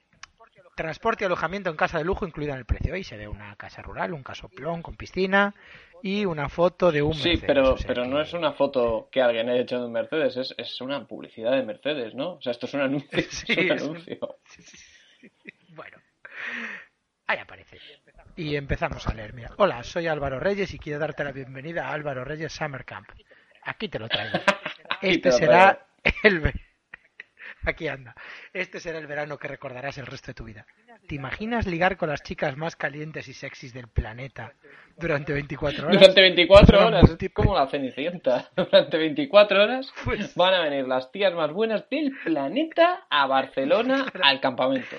Transporte 0.76 1.24
y 1.24 1.28
alojamiento 1.28 1.70
en 1.70 1.76
casa 1.76 1.98
de 1.98 2.06
lujo 2.06 2.26
incluido 2.26 2.54
en 2.54 2.60
el 2.60 2.66
precio. 2.66 2.94
Ahí 2.94 3.04
se 3.04 3.18
ve 3.18 3.28
una 3.28 3.56
casa 3.56 3.82
rural, 3.82 4.14
un 4.14 4.24
casoplón 4.24 4.82
con 4.82 4.96
piscina 4.96 5.54
y 6.02 6.26
una 6.26 6.48
foto 6.50 6.92
de 6.92 7.02
un 7.02 7.14
Sí, 7.14 7.30
Mercedes, 7.30 7.44
pero, 7.46 7.74
o 7.74 7.78
sea 7.78 7.88
pero 7.88 8.04
que- 8.04 8.10
no 8.10 8.22
es 8.22 8.34
una 8.34 8.54
foto 8.54 9.10
que 9.12 9.22
alguien 9.22 9.50
haya 9.50 9.62
hecho 9.62 9.80
de 9.80 9.86
un 9.86 9.92
Mercedes, 9.92 10.38
es, 10.38 10.56
es 10.58 10.80
una 10.82 11.06
publicidad 11.06 11.52
de 11.52 11.64
Mercedes, 11.64 12.16
¿no? 12.16 12.36
O 12.36 12.42
sea, 12.42 12.52
esto 12.52 12.66
es 12.66 12.74
un 12.74 12.82
anuncio. 12.82 13.10
Sí, 13.30 13.54
es 13.54 13.58
un 13.58 13.72
es 13.72 13.82
un- 13.84 13.90
anuncio. 13.96 14.38
Bueno, 15.76 15.98
ahí 17.28 17.38
aparece. 17.38 17.78
Y 18.36 18.56
empezamos 18.56 19.08
a 19.08 19.14
leer. 19.14 19.34
Mira, 19.34 19.52
hola, 19.58 19.84
soy 19.84 20.08
Álvaro 20.08 20.40
Reyes 20.40 20.74
y 20.74 20.80
quiero 20.80 21.00
darte 21.00 21.24
la 21.24 21.32
bienvenida 21.32 21.88
a 21.88 21.94
Álvaro 21.94 22.24
Reyes 22.24 22.54
Summer 22.54 22.86
Camp. 22.86 23.10
Aquí 23.64 23.90
te 23.90 24.00
lo 24.00 24.08
traigo. 24.10 24.40
Este 25.02 25.32
será 25.32 25.88
el 26.22 26.54
aquí 27.66 27.88
anda. 27.88 28.14
Este 28.54 28.80
será 28.80 29.00
el 29.00 29.08
verano 29.08 29.40
que 29.40 29.48
recordarás 29.48 29.98
el 29.98 30.06
resto 30.06 30.28
de 30.28 30.34
tu 30.36 30.44
vida. 30.44 30.68
¿Te 31.08 31.16
imaginas 31.16 31.66
ligar 31.66 31.98
con 31.98 32.10
las 32.10 32.22
chicas 32.22 32.56
más 32.56 32.76
calientes 32.76 33.28
y 33.28 33.34
sexys 33.34 33.74
del 33.74 33.88
planeta 33.88 34.54
durante 34.98 35.34
24 35.34 35.88
horas? 35.88 36.00
Durante 36.00 36.22
24 36.22 36.78
Son 36.78 36.88
horas, 36.94 37.18
es 37.20 37.34
como 37.34 37.56
la 37.56 37.66
cenicienta. 37.68 38.52
Durante 38.56 38.98
24 39.00 39.64
horas 39.64 39.92
Pues- 40.06 40.36
van 40.36 40.54
a 40.54 40.62
venir 40.62 40.88
las 40.88 41.12
tías 41.12 41.34
más 41.34 41.52
buenas 41.52 41.90
del 41.90 42.12
planeta 42.24 43.08
a 43.10 43.26
Barcelona 43.26 44.06
al 44.22 44.40
campamento. 44.40 44.98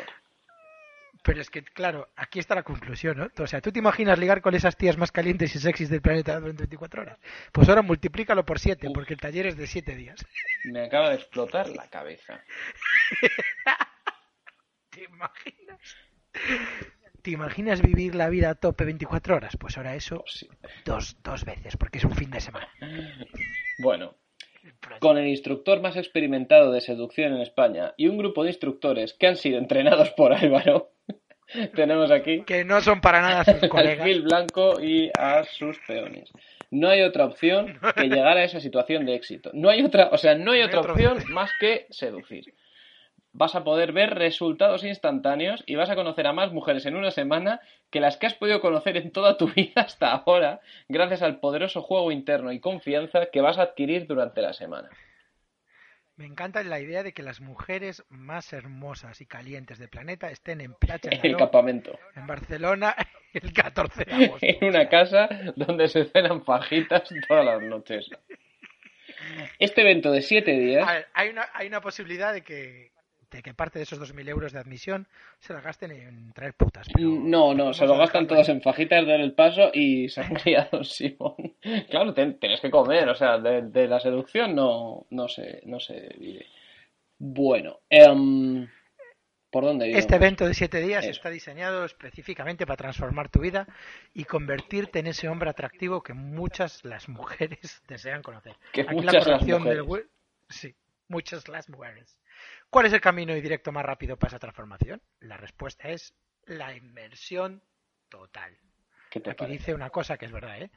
Pero 1.25 1.41
es 1.41 1.51
que, 1.51 1.63
claro, 1.63 2.09
aquí 2.17 2.41
está 2.41 2.55
la 2.57 2.65
conclusión, 2.65 3.17
¿no? 3.17 3.29
O 3.43 3.47
sea, 3.47 3.61
¿tú 3.61 3.71
te 3.71 3.79
imaginas 3.79 4.19
ligar 4.19 4.41
con 4.43 4.55
esas 4.57 4.77
tías 4.77 4.97
más 4.99 5.13
calientes 5.13 5.55
y 5.55 5.59
sexys 5.61 5.89
del 5.89 6.03
planeta 6.03 6.39
durante 6.41 6.63
24 6.63 7.03
horas? 7.03 7.19
Pues 7.53 7.69
ahora 7.69 7.83
multiplícalo 7.83 8.45
por 8.45 8.59
7, 8.59 8.89
Uf. 8.89 8.93
porque 8.95 9.15
el 9.15 9.21
taller 9.21 9.47
es 9.47 9.57
de 9.57 9.67
7 9.69 9.95
días. 9.95 10.25
Me 10.65 10.81
acaba 10.87 11.11
de 11.11 11.17
explotar 11.17 11.69
la 11.71 11.89
cabeza. 11.89 12.41
¿Te 14.91 15.05
imaginas? 15.05 15.97
¿Te 17.23 17.31
imaginas 17.31 17.81
vivir 17.83 18.15
la 18.15 18.29
vida 18.29 18.51
a 18.51 18.55
tope 18.57 18.85
24 18.85 19.37
horas? 19.37 19.57
Pues 19.59 19.77
ahora 19.77 19.95
eso 19.95 20.25
Sí. 20.27 20.49
dos, 20.85 21.17
dos 21.23 21.45
veces, 21.45 21.77
porque 21.77 21.99
es 21.99 22.05
un 22.05 22.15
fin 22.17 22.31
de 22.31 22.41
semana. 22.41 22.69
Bueno, 23.79 24.17
con 24.99 25.19
el 25.19 25.29
instructor 25.29 25.81
más 25.81 25.97
experimentado 25.97 26.73
de 26.73 26.81
seducción 26.81 27.33
en 27.35 27.41
España 27.41 27.95
y 27.97 28.09
un 28.09 28.19
grupo 28.19 28.43
de 28.43 28.51
instructores 28.51 29.15
que 29.15 29.29
han 29.29 29.37
sido 29.37 29.59
entrenados 29.59 30.11
por 30.11 30.33
Álvaro, 30.33 30.92
tenemos 31.75 32.11
aquí 32.11 32.43
Que 32.43 32.65
no 32.65 32.81
son 32.81 33.01
para 33.01 33.21
nada 33.21 33.45
sus 33.45 33.71
al. 33.71 34.05
Gil 34.05 34.23
Blanco 34.23 34.81
y 34.81 35.11
a 35.19 35.45
sus 35.45 35.79
peones. 35.87 36.31
No 36.71 36.89
hay 36.89 37.03
otra 37.03 37.27
opción 37.27 37.79
que 37.95 38.09
llegar 38.09 38.39
a 38.39 38.45
esa 38.45 38.61
situación 38.61 39.05
de 39.05 39.15
éxito. 39.15 39.51
No 39.53 39.69
hay 39.69 39.83
otra, 39.83 40.09
o 40.11 40.17
sea, 40.17 40.35
no 40.35 40.39
hay 40.39 40.45
No 40.45 40.53
hay 40.53 40.63
otra 40.63 40.81
otra 40.81 40.93
opción 40.93 41.19
más 41.29 41.51
que 41.61 41.87
seducir. 41.91 42.55
Vas 43.35 43.55
a 43.55 43.65
poder 43.65 43.93
ver 43.93 44.15
resultados 44.15 44.85
instantáneos 44.85 45.63
y 45.67 45.75
vas 45.75 45.91
a 45.91 45.95
conocer 45.95 46.27
a 46.27 46.33
más 46.33 46.53
mujeres 46.53 46.87
en 46.87 46.97
una 46.97 47.11
semana 47.11 47.61
que 47.91 48.01
las 48.01 48.17
que 48.17 48.27
has 48.27 48.35
podido 48.35 48.61
conocer 48.61 48.97
en 48.97 49.11
toda 49.11 49.37
tu 49.37 49.49
vida 49.55 49.83
hasta 49.83 50.13
ahora, 50.13 50.61
gracias 50.89 51.23
al 51.23 51.41
poderoso 51.41 51.83
juego 51.83 52.13
interno 52.13 52.53
y 52.53 52.61
confianza 52.61 53.27
que 53.27 53.41
vas 53.41 53.59
a 53.59 53.63
adquirir 53.63 54.07
durante 54.07 54.41
la 54.43 54.53
semana. 54.53 54.89
Me 56.23 56.29
encanta 56.29 56.63
la 56.63 56.79
idea 56.79 57.03
de 57.03 57.13
que 57.13 57.25
las 57.25 57.41
mujeres 57.41 58.05
más 58.09 58.53
hermosas 58.53 59.21
y 59.21 59.27
calientes 59.27 59.81
del 59.81 59.89
planeta 59.89 60.31
estén 60.31 60.61
en 60.61 60.73
Playa 60.75 61.11
En 61.11 61.19
el 61.27 61.37
campamento. 61.37 61.99
en 62.15 62.29
Barcelona 62.29 62.95
el 63.33 63.53
14 63.53 64.05
de 64.05 64.13
agosto. 64.27 64.39
En 64.47 64.65
una 64.69 64.89
casa 64.89 65.29
donde 65.57 65.89
se 65.89 66.05
cenan 66.05 66.45
fajitas 66.45 67.13
todas 67.27 67.45
las 67.45 67.61
noches. 67.63 68.09
Este 69.59 69.81
evento 69.81 70.13
de 70.13 70.23
siete 70.23 70.53
días 70.53 70.89
A 70.89 70.93
ver, 70.93 71.09
hay 71.13 71.29
una, 71.31 71.49
hay 71.55 71.67
una 71.67 71.81
posibilidad 71.81 72.33
de 72.33 72.43
que, 72.43 72.93
de 73.33 73.43
que 73.43 73.55
parte 73.55 73.79
de 73.79 73.85
esos 73.85 73.99
2.000 73.99 74.29
euros 74.29 74.53
de 74.53 74.59
admisión 74.61 75.09
se 75.41 75.53
la 75.53 75.61
gasten 75.61 75.91
en 75.91 76.33
traer 76.33 76.55
putas. 76.55 76.87
pero 76.93 77.09
No, 77.09 77.55
no, 77.55 77.73
se 77.73 77.87
lo 77.87 77.97
gastan 77.97 78.27
todos 78.27 78.49
en 78.49 78.61
fajitas 78.63 79.07
del 79.07 79.21
El 79.23 79.33
paso 79.33 79.71
y 79.73 80.09
sangría 80.09 80.69
Don 80.73 80.85
Simón. 80.85 81.35
Claro, 81.91 82.13
ten- 82.15 82.39
tenés 82.39 82.61
que 82.61 82.71
comer, 82.71 83.09
o 83.09 83.15
sea, 83.15 83.39
de, 83.39 83.63
de 83.63 83.89
la 83.89 83.99
seducción 84.01 84.55
no, 84.55 85.07
no, 85.11 85.29
se, 85.29 85.63
no 85.65 85.81
se 85.81 86.15
vive. 86.19 86.47
Bueno, 87.19 87.79
em, 87.89 88.69
¿por 89.51 89.65
dónde? 89.65 89.91
Este 89.93 90.17
evento 90.17 90.47
de 90.47 90.55
7 90.55 90.81
días 90.81 91.05
Eso. 91.05 91.13
está 91.13 91.31
diseñado 91.31 91.85
específicamente 91.85 92.67
para 92.67 92.77
transformar 92.77 93.29
tu 93.31 93.41
vida 93.41 93.67
y 94.13 94.25
convertirte 94.25 94.99
en 94.99 95.07
ese 95.07 95.29
hombre 95.29 95.51
atractivo 95.51 96.03
que 96.03 96.15
muchas 96.15 96.85
las 96.85 97.09
mujeres 97.09 97.83
desean 97.89 98.23
conocer. 98.23 98.57
Que 98.73 98.83
Aquí 98.83 98.95
muchas 98.97 99.27
la 99.27 99.33
las 99.37 99.47
del 99.47 99.59
mujeres. 99.59 99.83
we- 99.87 100.07
Sí, 100.49 100.75
muchas 101.09 101.49
las 101.49 101.69
mujeres. 101.71 102.19
¿Cuál 102.73 102.87
es 102.87 102.93
el 102.95 103.03
camino 103.03 103.37
y 103.37 103.43
directo 103.43 103.71
más 103.71 103.85
rápido 103.85 104.17
para 104.19 104.29
esa 104.31 104.39
transformación? 104.39 105.03
La 105.21 105.37
respuesta 105.37 105.89
es 105.91 106.15
la 106.45 106.75
inmersión 106.75 107.63
total. 108.09 108.57
¿Qué 109.11 109.21
te 109.21 109.31
Aquí 109.31 109.45
parece? 109.45 109.59
dice 109.59 109.75
una 109.75 109.91
cosa 109.91 110.17
que 110.17 110.25
es 110.25 110.33
verdad, 110.33 110.59
¿eh? 110.63 110.71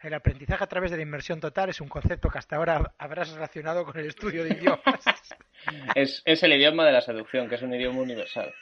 El 0.00 0.12
aprendizaje 0.12 0.62
a 0.62 0.66
través 0.68 0.90
de 0.90 0.98
la 0.98 1.04
inmersión 1.04 1.40
total 1.40 1.70
es 1.70 1.80
un 1.80 1.88
concepto 1.88 2.28
que 2.28 2.36
hasta 2.38 2.56
ahora 2.56 2.94
habrás 2.98 3.32
relacionado 3.32 3.86
con 3.86 3.96
el 3.98 4.06
estudio 4.08 4.44
de 4.44 4.50
idiomas. 4.50 4.82
Es, 5.96 6.22
es 6.24 6.42
el 6.42 6.52
idioma 6.52 6.84
de 6.86 6.92
la 6.92 7.00
seducción, 7.00 7.48
que 7.48 7.56
es 7.56 7.62
un 7.62 7.74
idioma 7.74 8.00
universal. 8.00 8.54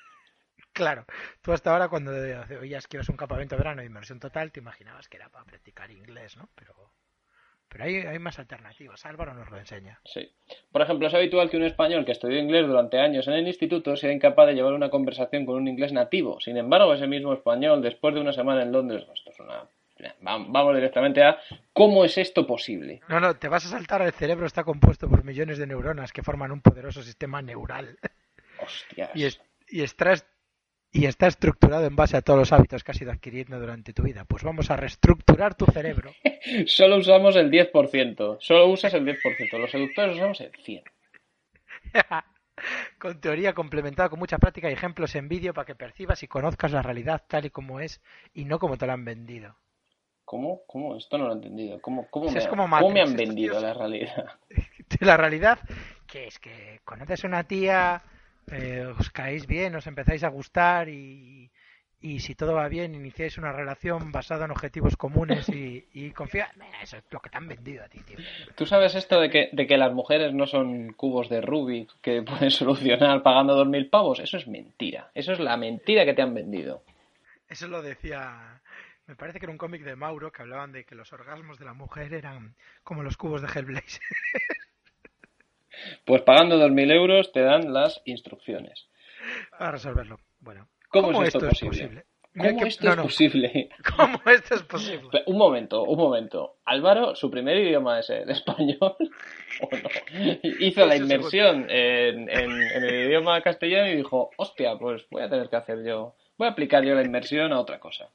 claro, 0.73 1.05
tú 1.43 1.53
hasta 1.53 1.71
ahora 1.73 1.89
cuando 1.89 2.13
oías 2.61 2.87
que 2.87 2.97
ibas 2.97 3.09
a 3.09 3.13
un 3.13 3.17
campamento 3.19 3.55
de 3.55 3.59
verano 3.59 3.81
de 3.81 3.87
inmersión 3.87 4.21
total 4.21 4.53
te 4.53 4.61
imaginabas 4.61 5.09
que 5.09 5.17
era 5.17 5.29
para 5.29 5.45
practicar 5.45 5.91
inglés, 5.91 6.37
¿no? 6.37 6.49
Pero, 6.55 6.93
pero 7.69 7.85
hay, 7.85 7.97
hay 7.97 8.19
más 8.19 8.39
alternativas. 8.39 9.05
Álvaro 9.07 9.35
nos 9.35 9.51
lo 9.51 9.59
enseña. 9.59 10.01
Sí. 10.05 10.31
Por 10.73 10.83
ejemplo, 10.83 11.09
es 11.09 11.15
habitual 11.15 11.51
que 11.51 11.57
un 11.57 11.65
español 11.65 12.05
que 12.05 12.13
estudió 12.13 12.39
inglés 12.39 12.67
durante 12.67 12.99
años 12.99 13.27
en 13.29 13.35
el 13.35 13.47
instituto 13.47 13.97
sea 13.97 14.13
incapaz 14.13 14.47
de 14.49 14.55
llevar 14.55 14.73
una 14.73 14.89
conversación 14.91 15.45
con 15.47 15.57
un 15.57 15.69
inglés 15.69 15.93
nativo. 15.93 16.41
Sin 16.41 16.57
embargo, 16.57 16.95
ese 16.95 17.07
mismo 17.07 17.33
español, 17.33 17.83
después 17.83 18.15
de 18.15 18.21
una 18.21 18.33
semana 18.33 18.63
en 18.63 18.73
Londres, 18.73 19.05
esto 19.15 19.31
es 19.31 19.41
una... 19.41 19.65
Va- 20.27 20.45
Vamos 20.49 20.75
directamente 20.75 21.23
a 21.23 21.39
¿cómo 21.73 22.05
es 22.05 22.19
esto 22.19 22.47
posible? 22.47 23.01
No, 23.09 23.19
no, 23.19 23.35
te 23.37 23.49
vas 23.49 23.65
a 23.67 23.71
saltar. 23.71 24.03
El 24.03 24.13
cerebro 24.13 24.47
está 24.47 24.63
compuesto 24.63 25.09
por 25.09 25.25
millones 25.25 25.57
de 25.59 25.67
neuronas 25.67 26.13
que 26.13 26.23
forman 26.23 26.53
un 26.53 26.61
poderoso 26.61 27.03
sistema 27.03 27.41
neural. 27.41 27.99
Hostias. 28.63 29.11
y, 29.15 29.25
es- 29.25 29.41
y 29.69 29.83
y 30.97 31.05
está 31.07 31.27
estructurado 31.27 31.85
en 31.87 31.95
base 31.95 32.17
a 32.17 32.23
todos 32.23 32.39
los 32.39 32.53
hábitos 32.53 32.83
que 32.83 32.93
has 32.93 33.01
ido 33.03 33.13
adquiriendo 33.13 33.61
durante 33.61 33.93
tu 33.93 34.03
vida. 34.03 34.25
Pues 34.25 34.43
vamos 34.43 34.71
a 34.71 34.77
reestructurar 34.77 35.55
tu 35.55 35.67
cerebro. 35.67 36.11
Solo 36.67 36.97
usamos 36.97 37.37
el 37.37 37.51
10%. 37.51 38.39
Solo 38.41 38.69
usas 38.69 38.95
el 38.95 39.05
10%. 39.05 39.59
Los 39.59 39.71
seductores 39.71 40.17
usamos 40.17 40.41
el 40.41 40.53
100%. 40.53 40.85
con 42.99 43.21
teoría 43.21 43.53
complementada 43.53 44.09
con 44.09 44.19
mucha 44.19 44.39
práctica 44.39 44.71
y 44.71 44.73
ejemplos 44.73 45.15
en 45.15 45.29
vídeo 45.29 45.53
para 45.53 45.67
que 45.67 45.75
percibas 45.75 46.23
y 46.23 46.29
conozcas 46.29 46.73
la 46.73 46.81
realidad 46.81 47.23
tal 47.29 47.45
y 47.45 47.51
como 47.51 47.81
es 47.81 48.01
y 48.33 48.47
no 48.47 48.59
como 48.59 48.79
te 48.79 48.87
la 48.87 48.95
han 48.95 49.05
vendido. 49.05 49.55
¿Cómo? 50.25 50.63
¿Cómo? 50.67 50.97
Esto 50.97 51.19
no 51.19 51.27
lo 51.27 51.33
he 51.33 51.37
entendido. 51.37 51.81
¿Cómo, 51.81 52.03
me, 52.03 52.49
como 52.49 52.69
cómo 52.69 52.91
me 52.91 53.03
han 53.03 53.15
vendido 53.15 53.55
tíos- 53.55 53.63
la 53.63 53.75
realidad? 53.75 54.31
La 55.01 55.17
realidad, 55.17 55.59
que 56.07 56.29
es 56.29 56.39
que 56.39 56.81
conoces 56.85 57.25
a 57.25 57.27
una 57.27 57.45
tía, 57.45 58.03
eh, 58.51 58.87
os 58.99 59.11
caéis 59.11 59.47
bien, 59.47 59.75
os 59.75 59.87
empezáis 59.87 60.23
a 60.25 60.29
gustar 60.29 60.89
y, 60.89 61.51
y 62.01 62.21
si 62.21 62.35
todo 62.35 62.55
va 62.55 62.69
bien, 62.69 62.95
iniciáis 62.95 63.39
una 63.39 63.53
relación 63.53 64.13
basada 64.13 64.45
en 64.45 64.51
objetivos 64.53 64.97
comunes 64.97 65.49
y, 65.49 65.89
y 65.93 66.11
confía. 66.13 66.51
Mira, 66.55 66.83
Eso 66.83 66.99
es 66.99 67.05
lo 67.11 67.21
que 67.21 67.31
te 67.31 67.39
han 67.39 67.49
vendido 67.49 67.85
a 67.85 67.89
ti, 67.89 68.01
tío. 68.01 68.19
¿Tú 68.55 68.67
sabes 68.67 68.95
esto 68.95 69.21
de 69.21 69.31
que, 69.31 69.49
de 69.53 69.67
que 69.67 69.77
las 69.77 69.93
mujeres 69.93 70.33
no 70.33 70.47
son 70.47 70.93
cubos 70.93 71.29
de 71.29 71.41
Rubik 71.41 71.91
que 72.01 72.23
puedes 72.27 72.55
solucionar 72.55 73.23
pagando 73.23 73.65
2.000 73.65 73.91
pavos? 73.91 74.21
Eso 74.21 74.37
es 74.37 74.47
mentira. 74.47 75.11
Eso 75.15 75.33
es 75.33 75.41
la 75.41 75.57
mentira 75.57 76.05
que 76.05 76.15
te 76.15 76.23
han 76.23 76.35
vendido. 76.35 76.83
Eso 77.49 77.67
lo 77.69 77.83
decía. 77.83 78.61
Me 79.07 79.15
parece 79.17 79.39
que 79.39 79.47
era 79.47 79.53
un 79.53 79.59
cómic 79.59 79.83
de 79.83 79.97
Mauro 79.97 80.33
que 80.33 80.43
hablaban 80.43 80.73
de 80.73 80.85
que 80.85 80.97
los 80.97 81.13
orgasmos 81.13 81.59
de 81.59 81.65
la 81.65 81.75
mujer 81.75 82.13
eran 82.13 82.55
como 82.83 83.03
los 83.03 83.17
cubos 83.17 83.41
de 83.41 83.49
Hellblazer. 83.49 84.03
Pues 86.05 86.23
pagando 86.23 86.57
2.000 86.59 86.93
euros 86.93 87.33
te 87.33 87.41
dan 87.41 87.73
las 87.73 88.01
instrucciones. 88.05 88.89
Para 89.59 89.73
resolverlo. 89.73 90.19
Bueno. 90.41 90.69
¿Cómo 90.89 91.23
es 91.23 91.29
esto 91.35 91.49
posible? 91.49 92.05
¿Cómo 92.37 92.61
que- 92.61 92.69
esto 92.69 92.85
no, 92.85 92.91
es 92.91 92.97
no. 92.99 93.03
posible? 93.05 93.69
¿Cómo 93.97 94.21
esto 94.27 94.55
es 94.57 94.63
posible? 94.65 95.23
Un 95.27 95.39
momento, 95.39 95.83
un 95.85 95.99
momento. 95.99 96.57
Álvaro, 96.67 97.15
su 97.17 97.31
primer 97.31 97.57
idioma 97.57 97.99
es 97.99 98.11
el 98.11 98.29
español. 98.31 98.79
¿O 99.63 99.69
no? 99.73 99.89
Hizo 100.61 100.85
la 100.87 100.97
inmersión 100.97 101.67
en, 101.71 102.29
en- 102.29 102.63
en 102.63 102.85
el 102.85 103.07
idioma 103.09 103.41
castellano 103.41 103.91
y 103.91 103.97
dijo, 103.97 104.31
hostia, 104.37 104.77
pues 104.79 105.07
voy 105.11 105.23
a 105.23 105.31
tener 105.31 105.49
que 105.49 105.57
hacer 105.57 105.83
yo, 105.83 106.15
voy 106.37 106.49
a 106.49 106.51
aplicar 106.51 106.85
yo 106.85 106.95
la 106.95 107.03
inmersión 107.03 107.53
a 107.55 107.61
otra 107.61 107.81
cosa. 107.81 108.11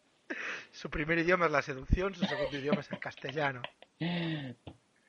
Su 0.71 0.89
primer 0.89 1.17
idioma 1.19 1.47
es 1.47 1.51
la 1.51 1.61
seducción, 1.63 2.13
su 2.15 2.23
segundo 2.25 2.55
idioma 2.57 2.81
es 2.81 2.91
el 2.91 2.99
castellano. 2.99 3.61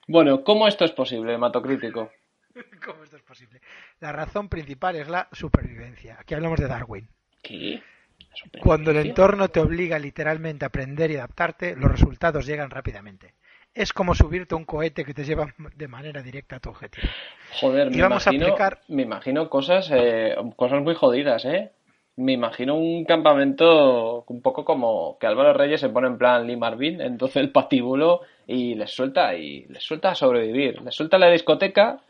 Bueno, 0.08 0.42
¿cómo 0.42 0.66
esto 0.66 0.84
es 0.84 0.92
posible, 0.92 1.34
hematocrítico? 1.34 2.10
¿Cómo 2.84 3.02
esto 3.04 3.16
es 3.16 3.22
posible? 3.22 3.60
La 4.00 4.12
razón 4.12 4.48
principal 4.48 4.96
es 4.96 5.08
la 5.08 5.28
supervivencia. 5.32 6.16
Aquí 6.20 6.34
hablamos 6.34 6.58
de 6.60 6.68
Darwin. 6.68 7.08
¿Qué? 7.42 7.82
Cuando 8.60 8.90
el 8.92 8.98
entorno 8.98 9.48
te 9.48 9.60
obliga 9.60 9.98
literalmente 9.98 10.64
a 10.64 10.68
aprender 10.68 11.10
y 11.10 11.16
adaptarte, 11.16 11.76
los 11.76 11.90
resultados 11.90 12.46
llegan 12.46 12.70
rápidamente. 12.70 13.34
Es 13.74 13.92
como 13.92 14.14
subirte 14.14 14.54
a 14.54 14.58
un 14.58 14.64
cohete 14.64 15.04
que 15.04 15.14
te 15.14 15.24
lleva 15.24 15.52
de 15.76 15.88
manera 15.88 16.22
directa 16.22 16.56
a 16.56 16.60
tu 16.60 16.70
objetivo. 16.70 17.06
Joder, 17.60 17.88
Y 17.88 17.96
me, 17.96 18.02
vamos 18.02 18.26
a 18.26 18.30
imagino, 18.30 18.54
aplicar- 18.54 18.80
me 18.88 19.02
imagino 19.02 19.48
cosas, 19.50 19.90
eh, 19.92 20.34
cosas 20.56 20.82
muy 20.82 20.94
jodidas, 20.94 21.44
¿eh? 21.46 21.72
Me 22.16 22.32
imagino 22.32 22.76
un 22.76 23.04
campamento 23.06 24.24
un 24.28 24.42
poco 24.42 24.64
como 24.64 25.18
que 25.18 25.26
Álvaro 25.26 25.54
Reyes 25.54 25.80
se 25.80 25.88
pone 25.88 26.08
en 26.08 26.18
plan 26.18 26.46
Lee 26.46 26.56
Marvin, 26.56 27.00
entonces 27.00 27.36
el 27.36 27.50
patíbulo 27.50 28.20
y 28.46 28.74
les 28.74 28.90
suelta 28.90 29.34
y 29.34 29.64
les 29.66 29.82
suelta 29.82 30.10
a 30.10 30.14
sobrevivir. 30.14 30.82
Les 30.82 30.94
suelta 30.94 31.16
a 31.16 31.20
la 31.20 31.30
discoteca 31.30 32.00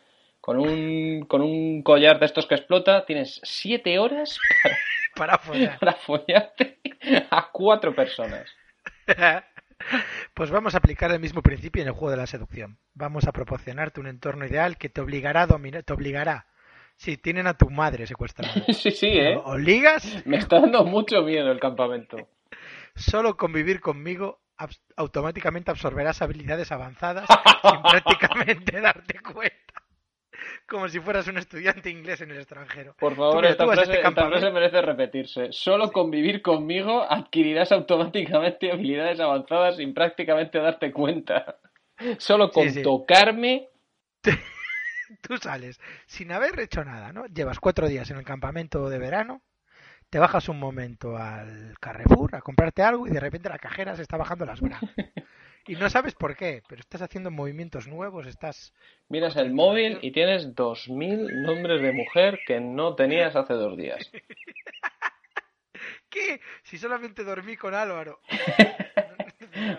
con 0.42 0.58
un, 0.58 1.24
con 1.26 1.40
un 1.40 1.82
collar 1.82 2.18
de 2.18 2.26
estos 2.26 2.46
que 2.46 2.56
explota. 2.56 3.06
Tienes 3.06 3.40
siete 3.44 3.98
horas 3.98 4.38
Para 5.16 5.38
follar. 5.38 5.78
para 5.78 5.92
follarte 5.94 6.78
a 7.30 7.48
cuatro 7.50 7.94
personas. 7.94 8.50
Pues 10.34 10.48
vamos 10.52 10.74
a 10.74 10.78
aplicar 10.78 11.10
el 11.10 11.18
mismo 11.18 11.42
principio 11.42 11.82
en 11.82 11.88
el 11.88 11.94
juego 11.94 12.12
de 12.12 12.16
la 12.16 12.28
seducción. 12.28 12.78
Vamos 12.94 13.26
a 13.26 13.32
proporcionarte 13.32 13.98
un 13.98 14.06
entorno 14.06 14.46
ideal 14.46 14.78
que 14.78 14.88
te 14.88 15.00
obligará 15.00 15.42
a 15.42 15.46
dominar, 15.48 15.82
te 15.82 15.92
obligará. 15.92 16.46
Si 16.96 17.16
tienen 17.16 17.48
a 17.48 17.54
tu 17.54 17.68
madre 17.68 18.06
secuestrada. 18.06 18.54
Sí, 18.72 18.92
sí, 18.92 19.08
¿eh? 19.08 19.36
¿O 19.44 19.58
ligas? 19.58 20.24
Me 20.24 20.36
está 20.36 20.60
dando 20.60 20.84
mucho 20.84 21.22
miedo 21.22 21.50
el 21.50 21.58
campamento. 21.58 22.16
Solo 22.94 23.36
convivir 23.36 23.80
conmigo 23.80 24.40
automáticamente 24.96 25.72
absorberás 25.72 26.22
habilidades 26.22 26.70
avanzadas 26.70 27.26
sin 27.62 27.82
prácticamente 27.82 28.80
darte 28.80 29.18
cuenta. 29.18 29.81
Como 30.72 30.88
si 30.88 31.00
fueras 31.00 31.28
un 31.28 31.36
estudiante 31.36 31.90
inglés 31.90 32.22
en 32.22 32.30
el 32.30 32.38
extranjero. 32.38 32.94
Por 32.98 33.14
favor, 33.14 33.44
esta 33.44 33.66
frase, 33.66 33.82
este 33.82 33.96
esta 33.98 34.10
frase 34.10 34.24
campamento- 34.30 34.52
merece 34.54 34.80
repetirse. 34.80 35.48
Solo 35.52 35.92
convivir 35.92 36.40
conmigo 36.40 37.04
adquirirás 37.08 37.72
automáticamente 37.72 38.72
habilidades 38.72 39.20
avanzadas 39.20 39.76
sin 39.76 39.92
prácticamente 39.92 40.58
darte 40.58 40.90
cuenta. 40.90 41.58
Solo 42.16 42.50
con 42.50 42.64
Sí, 42.64 42.70
sí. 42.70 42.82
tocarme. 42.82 43.68
tú 45.20 45.36
sales 45.36 45.78
sin 46.06 46.32
haber 46.32 46.58
hecho 46.58 46.82
nada, 46.84 47.12
¿no? 47.12 47.26
Llevas 47.26 47.60
cuatro 47.60 47.86
días 47.86 48.10
en 48.10 48.16
el 48.16 48.24
campamento 48.24 48.88
de 48.88 48.98
verano, 48.98 49.42
te 50.08 50.18
bajas 50.18 50.48
un 50.48 50.58
momento 50.58 51.18
al 51.18 51.74
Carrefour 51.80 52.34
a 52.34 52.40
comprarte 52.40 52.82
algo 52.82 53.06
y 53.06 53.10
de 53.10 53.20
repente 53.20 53.50
la 53.50 53.58
cajera 53.58 53.94
se 53.94 54.00
está 54.02 54.16
bajando 54.16 54.46
las 54.46 54.60
bragas. 54.62 54.90
Y 55.66 55.76
no 55.76 55.88
sabes 55.90 56.14
por 56.14 56.36
qué, 56.36 56.62
pero 56.68 56.80
estás 56.80 57.02
haciendo 57.02 57.30
movimientos 57.30 57.86
nuevos, 57.86 58.26
estás... 58.26 58.72
Miras 59.08 59.36
el 59.36 59.52
móvil 59.52 59.98
y 60.02 60.10
tienes 60.10 60.54
2.000 60.54 61.44
nombres 61.46 61.80
de 61.80 61.92
mujer 61.92 62.40
que 62.46 62.60
no 62.60 62.94
tenías 62.96 63.36
hace 63.36 63.54
dos 63.54 63.76
días. 63.76 64.10
¿Qué? 66.10 66.40
Si 66.64 66.78
solamente 66.78 67.24
dormí 67.24 67.56
con 67.56 67.74
Álvaro. 67.74 68.20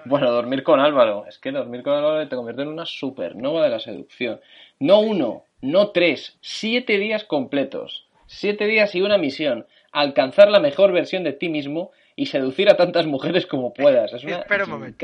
Bueno, 0.05 0.31
dormir 0.31 0.63
con 0.63 0.79
Álvaro. 0.79 1.25
Es 1.27 1.39
que 1.39 1.51
dormir 1.51 1.83
con 1.83 1.93
Álvaro 1.93 2.27
te 2.27 2.35
convierte 2.35 2.61
en 2.61 2.67
una 2.67 2.85
supernova 2.85 3.63
de 3.63 3.69
la 3.69 3.79
seducción. 3.79 4.39
No 4.79 4.99
uno, 4.99 5.45
no 5.61 5.89
tres, 5.91 6.37
siete 6.41 6.97
días 6.99 7.23
completos. 7.23 8.07
Siete 8.27 8.65
días 8.67 8.93
y 8.95 9.01
una 9.01 9.17
misión. 9.17 9.65
Alcanzar 9.91 10.49
la 10.49 10.59
mejor 10.59 10.91
versión 10.91 11.23
de 11.23 11.33
ti 11.33 11.49
mismo 11.49 11.91
y 12.15 12.27
seducir 12.27 12.69
a 12.69 12.77
tantas 12.77 13.07
mujeres 13.07 13.45
como 13.45 13.73
puedas. 13.73 14.13
Es 14.13 14.23
una 14.23 14.39
Espera 14.39 14.65
un 14.65 14.69
momento. 14.69 14.97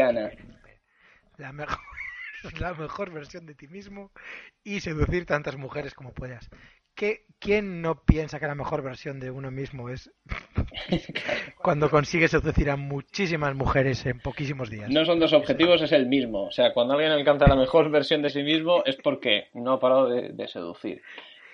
La 1.39 1.53
mejor, 1.53 1.79
la 2.59 2.73
mejor 2.73 3.11
versión 3.11 3.45
de 3.45 3.55
ti 3.55 3.67
mismo 3.67 4.11
y 4.63 4.81
seducir 4.81 5.25
tantas 5.25 5.57
mujeres 5.57 5.93
como 5.93 6.13
puedas. 6.13 6.49
¿Qué, 6.93 7.21
¿Quién 7.39 7.81
no 7.81 8.03
piensa 8.03 8.41
que 8.41 8.47
la 8.47 8.55
mejor 8.55 8.83
versión 8.83 9.21
de 9.21 9.31
uno 9.31 9.49
mismo 9.49 9.89
es 9.89 10.11
cuando 11.63 11.89
consigue 11.89 12.27
seducir 12.27 12.69
a 12.69 12.75
muchísimas 12.75 13.55
mujeres 13.55 14.05
en 14.05 14.19
poquísimos 14.19 14.69
días? 14.69 14.89
No 14.89 15.05
son 15.05 15.17
dos 15.21 15.31
objetivos, 15.31 15.81
es 15.81 15.93
el 15.93 16.07
mismo. 16.07 16.43
O 16.43 16.51
sea, 16.51 16.73
cuando 16.73 16.95
alguien 16.95 17.13
alcanza 17.13 17.47
la 17.47 17.55
mejor 17.55 17.89
versión 17.89 18.21
de 18.21 18.29
sí 18.29 18.43
mismo 18.43 18.83
es 18.85 18.97
porque 18.97 19.47
no 19.53 19.73
ha 19.73 19.79
parado 19.79 20.09
de, 20.09 20.33
de 20.33 20.47
seducir. 20.49 21.01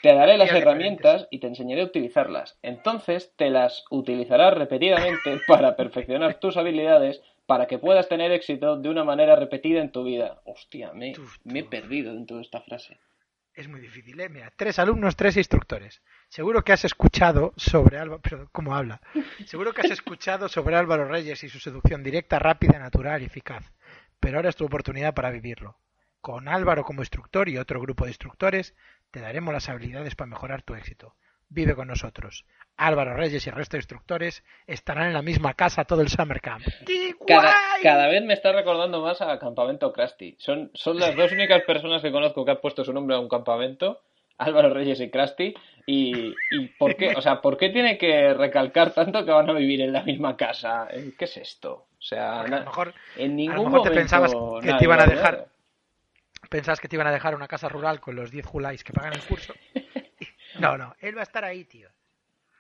Te 0.02 0.16
daré 0.16 0.38
las 0.38 0.52
herramientas 0.52 1.28
y 1.30 1.40
te 1.40 1.48
enseñaré 1.48 1.82
a 1.82 1.86
utilizarlas. 1.86 2.58
Entonces 2.64 3.34
te 3.36 3.52
las 3.52 3.86
utilizarás 3.92 4.56
repetidamente 4.56 5.40
para 5.48 5.76
perfeccionar 5.76 6.40
tus 6.40 6.58
habilidades 6.58 7.22
para 7.46 7.68
que 7.68 7.78
puedas 7.78 8.08
tener 8.08 8.32
éxito 8.32 8.78
de 8.78 8.90
una 8.90 9.04
manera 9.04 9.36
repetida 9.36 9.82
en 9.82 9.92
tu 9.92 10.04
vida. 10.04 10.42
Hostia, 10.46 10.94
me, 10.94 11.14
me 11.44 11.60
he 11.60 11.64
perdido 11.64 12.14
dentro 12.14 12.38
de 12.38 12.44
esta 12.44 12.62
frase. 12.62 13.00
Es 13.56 13.70
muy 13.70 13.80
difícil, 13.80 14.20
¿eh? 14.20 14.28
Mira, 14.28 14.52
tres 14.54 14.80
alumnos, 14.80 15.16
tres 15.16 15.38
instructores. 15.38 16.02
Seguro 16.28 16.64
que 16.64 16.74
has 16.74 16.84
escuchado 16.84 17.54
sobre 17.56 17.98
Álvaro... 17.98 18.22
Pero, 18.22 18.50
¿cómo 18.52 18.76
habla? 18.76 19.00
Seguro 19.46 19.74
que 19.74 19.82
has 19.82 19.92
escuchado 19.92 20.50
sobre 20.50 20.76
Álvaro 20.76 21.08
Reyes 21.08 21.42
y 21.44 21.50
su 21.50 21.60
seducción 21.60 22.04
directa, 22.04 22.38
rápida, 22.38 22.78
natural 22.80 23.22
y 23.22 23.26
eficaz. 23.26 23.72
Pero 24.20 24.38
ahora 24.38 24.50
es 24.50 24.58
tu 24.58 24.66
oportunidad 24.66 25.14
para 25.14 25.32
vivirlo. 25.32 25.78
Con 26.20 26.50
Álvaro 26.50 26.84
como 26.84 27.02
instructor 27.02 27.48
y 27.48 27.58
otro 27.58 27.80
grupo 27.80 28.04
de 28.04 28.12
instructores, 28.12 28.76
te 29.12 29.22
daremos 29.22 29.54
las 29.54 29.70
habilidades 29.70 30.16
para 30.16 30.32
mejorar 30.32 30.64
tu 30.64 30.76
éxito. 30.76 31.16
Vive 31.50 31.76
con 31.76 31.88
nosotros. 31.88 32.46
Álvaro 32.78 33.16
Reyes 33.16 33.46
y 33.46 33.50
el 33.50 33.56
resto 33.56 33.78
de 33.78 33.80
instructores 33.80 34.44
estarán 34.68 35.08
en 35.08 35.14
la 35.14 35.22
misma 35.22 35.54
casa 35.54 35.86
todo 35.86 36.02
el 36.02 36.10
Summer 36.10 36.42
Camp. 36.42 36.66
¡Qué 36.86 37.14
Cada, 37.26 37.42
guay! 37.44 37.82
cada 37.84 38.08
vez 38.08 38.24
me 38.24 38.34
está 38.34 38.52
recordando 38.52 39.02
más 39.02 39.22
a 39.22 39.40
Campamento 39.40 39.94
Krusty. 39.94 40.36
Son, 40.40 40.72
son 40.74 41.00
las 41.00 41.16
dos 41.16 41.32
únicas 41.32 41.62
personas 41.64 42.02
que 42.02 42.12
conozco 42.12 42.44
que 42.44 42.52
han 42.52 42.62
puesto 42.62 42.84
su 42.84 42.92
nombre 42.92 43.16
a 43.16 43.20
un 43.20 43.30
campamento, 43.30 44.02
Álvaro 44.38 44.74
Reyes 44.74 45.00
y 45.00 45.10
Krusty. 45.10 45.54
Y, 45.86 46.34
y 46.52 46.68
¿por 46.80 46.96
qué? 46.96 47.14
O 47.16 47.22
sea, 47.22 47.42
¿por 47.42 47.58
qué 47.58 47.70
tiene 47.70 47.98
que 47.98 48.34
recalcar 48.34 48.92
tanto 48.92 49.24
que 49.24 49.32
van 49.32 49.50
a 49.50 49.54
vivir 49.54 49.82
en 49.82 49.94
la 49.94 50.04
misma 50.04 50.36
casa? 50.36 50.88
Eh, 50.92 51.14
¿Qué 51.18 51.26
es 51.26 51.38
esto? 51.38 51.88
O 51.98 52.02
sea, 52.02 52.40
Porque 52.40 52.56
a 52.56 52.60
lo 52.60 52.66
mejor 52.66 52.94
en 53.16 53.36
ningún 53.36 53.66
mejor 53.66 53.84
te 53.84 53.90
momento 53.90 53.94
pensabas 53.94 54.34
que 54.62 54.74
te 54.74 54.84
iban 54.84 55.00
a 55.00 55.06
dejar 55.06 55.48
pensabas 56.50 56.80
que 56.80 56.88
te 56.88 56.96
iban 56.96 57.08
a 57.08 57.12
dejar 57.12 57.36
una 57.36 57.48
casa 57.48 57.70
rural 57.70 58.00
con 58.00 58.16
los 58.16 58.32
10 58.32 58.46
julais 58.46 58.84
que 58.84 58.94
pagan 58.94 59.14
el 59.14 59.22
curso. 59.22 59.54
No, 60.60 60.78
no, 60.78 60.96
él 61.00 61.16
va 61.16 61.22
a 61.22 61.24
estar 61.24 61.44
ahí, 61.44 61.66
tío. 61.66 61.90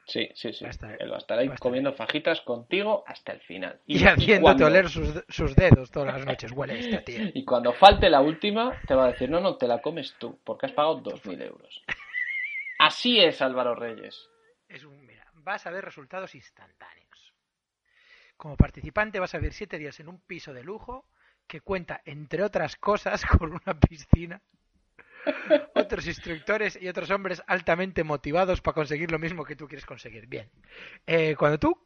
Sí, 0.07 0.29
sí, 0.35 0.53
sí. 0.53 0.63
Va 0.63 0.69
a 0.69 0.71
estar- 0.71 0.97
Él 1.01 1.11
va 1.11 1.15
a 1.15 1.17
estar 1.17 1.39
ahí 1.39 1.47
va 1.47 1.53
a 1.53 1.55
estar 1.55 1.63
comiendo 1.67 1.91
fajitas 1.93 2.41
contigo 2.41 3.03
hasta 3.07 3.31
el 3.33 3.41
final. 3.41 3.81
Y, 3.87 4.03
haciéndote 4.05 4.41
cuando- 4.41 4.65
oler 4.67 4.87
sus, 4.89 5.23
sus 5.29 5.55
dedos 5.55 5.89
todas 5.89 6.13
las 6.13 6.25
noches. 6.25 6.51
Huele 6.51 6.77
esto, 6.79 7.03
tío. 7.03 7.29
Y 7.33 7.43
cuando 7.43 7.73
falte 7.73 8.09
la 8.09 8.21
última, 8.21 8.79
te 8.87 8.93
va 8.93 9.05
a 9.05 9.11
decir, 9.13 9.29
no, 9.29 9.39
no, 9.39 9.57
te 9.57 9.67
la 9.67 9.81
comes 9.81 10.13
tú, 10.19 10.39
porque 10.43 10.67
has 10.67 10.73
pagado 10.73 10.97
2.000 11.01 11.41
euros. 11.41 11.83
Así 12.77 13.19
es 13.19 13.41
Álvaro 13.41 13.73
Reyes. 13.73 14.29
Es 14.67 14.83
un, 14.83 15.05
mira, 15.05 15.25
vas 15.33 15.65
a 15.65 15.71
ver 15.71 15.83
resultados 15.83 16.35
instantáneos. 16.35 17.33
Como 18.37 18.57
participante 18.57 19.19
vas 19.19 19.33
a 19.33 19.37
vivir 19.37 19.53
siete 19.53 19.77
días 19.79 19.99
en 19.99 20.09
un 20.09 20.19
piso 20.19 20.53
de 20.53 20.63
lujo 20.63 21.07
que 21.47 21.61
cuenta, 21.61 22.01
entre 22.05 22.43
otras 22.43 22.75
cosas, 22.75 23.21
con 23.39 23.53
una 23.53 23.79
piscina, 23.79 24.41
otros 25.75 26.07
instructores 26.07 26.77
y 26.81 26.87
otros 26.87 27.09
hombres 27.11 27.43
altamente 27.47 28.03
motivados 28.03 28.61
para 28.61 28.75
conseguir 28.75 29.11
lo 29.11 29.19
mismo 29.19 29.43
que 29.43 29.55
tú 29.55 29.67
quieres 29.67 29.85
conseguir. 29.85 30.27
Bien, 30.27 30.49
Eh, 31.05 31.35
cuando 31.37 31.59
tú 31.59 31.77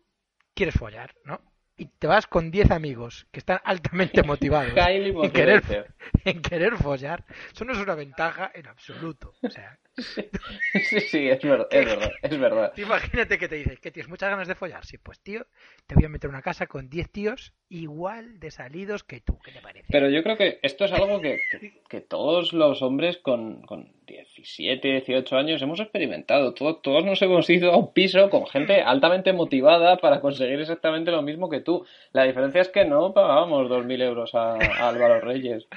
quieres 0.53 0.75
follar, 0.75 1.15
¿no? 1.23 1.41
Y 1.77 1.85
te 1.85 2.07
vas 2.07 2.27
con 2.27 2.51
10 2.51 2.71
amigos 2.71 3.27
que 3.31 3.39
están 3.39 3.61
altamente 3.63 4.21
motivados 4.23 4.73
en 4.75 5.31
querer, 5.31 5.63
en 6.25 6.41
querer 6.41 6.75
follar, 6.77 7.23
eso 7.53 7.63
no 7.63 7.71
es 7.71 7.79
una 7.79 7.95
ventaja 7.95 8.51
en 8.53 8.67
absoluto. 8.67 9.33
O 9.41 9.49
sea, 9.49 9.79
Sí, 10.89 10.99
sí, 11.01 11.27
es 11.29 11.41
verdad, 11.41 11.67
es 11.71 11.85
verdad, 11.85 12.11
es 12.21 12.39
verdad. 12.39 12.73
Imagínate 12.77 13.37
que 13.37 13.47
te 13.47 13.55
dices 13.55 13.79
que 13.79 13.91
tienes 13.91 14.09
muchas 14.09 14.29
ganas 14.29 14.47
de 14.47 14.55
follar. 14.55 14.85
Sí, 14.85 14.97
pues 14.97 15.19
tío, 15.19 15.45
te 15.87 15.95
voy 15.95 16.05
a 16.05 16.09
meter 16.09 16.29
una 16.29 16.41
casa 16.41 16.67
con 16.67 16.89
10 16.89 17.09
tíos 17.11 17.53
igual 17.69 18.39
de 18.39 18.51
salidos 18.51 19.03
que 19.03 19.19
tú. 19.21 19.39
¿Qué 19.43 19.51
te 19.51 19.61
parece? 19.61 19.87
Pero 19.91 20.09
yo 20.09 20.21
creo 20.23 20.37
que 20.37 20.59
esto 20.61 20.85
es 20.85 20.91
algo 20.91 21.19
que, 21.21 21.39
que- 21.51 21.81
que 21.89 22.01
todos 22.01 22.53
los 22.53 22.81
hombres 22.83 23.17
con, 23.17 23.61
con 23.63 23.91
17, 24.05 24.87
18 24.87 25.37
años 25.37 25.61
hemos 25.63 25.79
experimentado. 25.79 26.53
Todos, 26.53 26.81
todos 26.83 27.03
nos 27.03 27.19
hemos 27.23 27.49
ido 27.49 27.71
a 27.71 27.77
un 27.77 27.91
piso 27.93 28.29
con 28.29 28.45
gente 28.45 28.81
altamente 28.81 29.33
motivada 29.33 29.97
para 29.97 30.21
conseguir 30.21 30.59
exactamente 30.59 31.09
lo 31.11 31.23
mismo 31.23 31.49
que 31.49 31.61
tú. 31.61 31.85
La 32.11 32.23
diferencia 32.25 32.61
es 32.61 32.69
que 32.69 32.85
no 32.85 33.11
pagábamos 33.13 33.67
2.000 33.69 34.01
euros 34.03 34.35
a, 34.35 34.53
a 34.53 34.89
Álvaro 34.89 35.19
Reyes. 35.21 35.67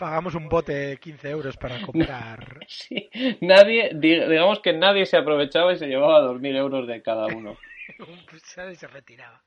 Pagamos 0.00 0.34
un 0.34 0.48
bote 0.48 0.72
de 0.72 0.96
15 0.96 1.28
euros 1.28 1.56
para 1.58 1.78
comprar. 1.86 2.64
Sí, 2.66 3.10
nadie, 3.42 3.90
di- 3.92 4.18
digamos 4.28 4.60
que 4.60 4.72
nadie 4.72 5.04
se 5.04 5.18
aprovechaba 5.18 5.74
y 5.74 5.78
se 5.78 5.86
llevaba 5.88 6.20
2.000 6.22 6.56
euros 6.56 6.88
de 6.88 7.02
cada 7.02 7.26
uno. 7.26 7.58
un 7.98 8.72
y 8.72 8.74
se 8.76 8.86
retiraba. 8.86 9.42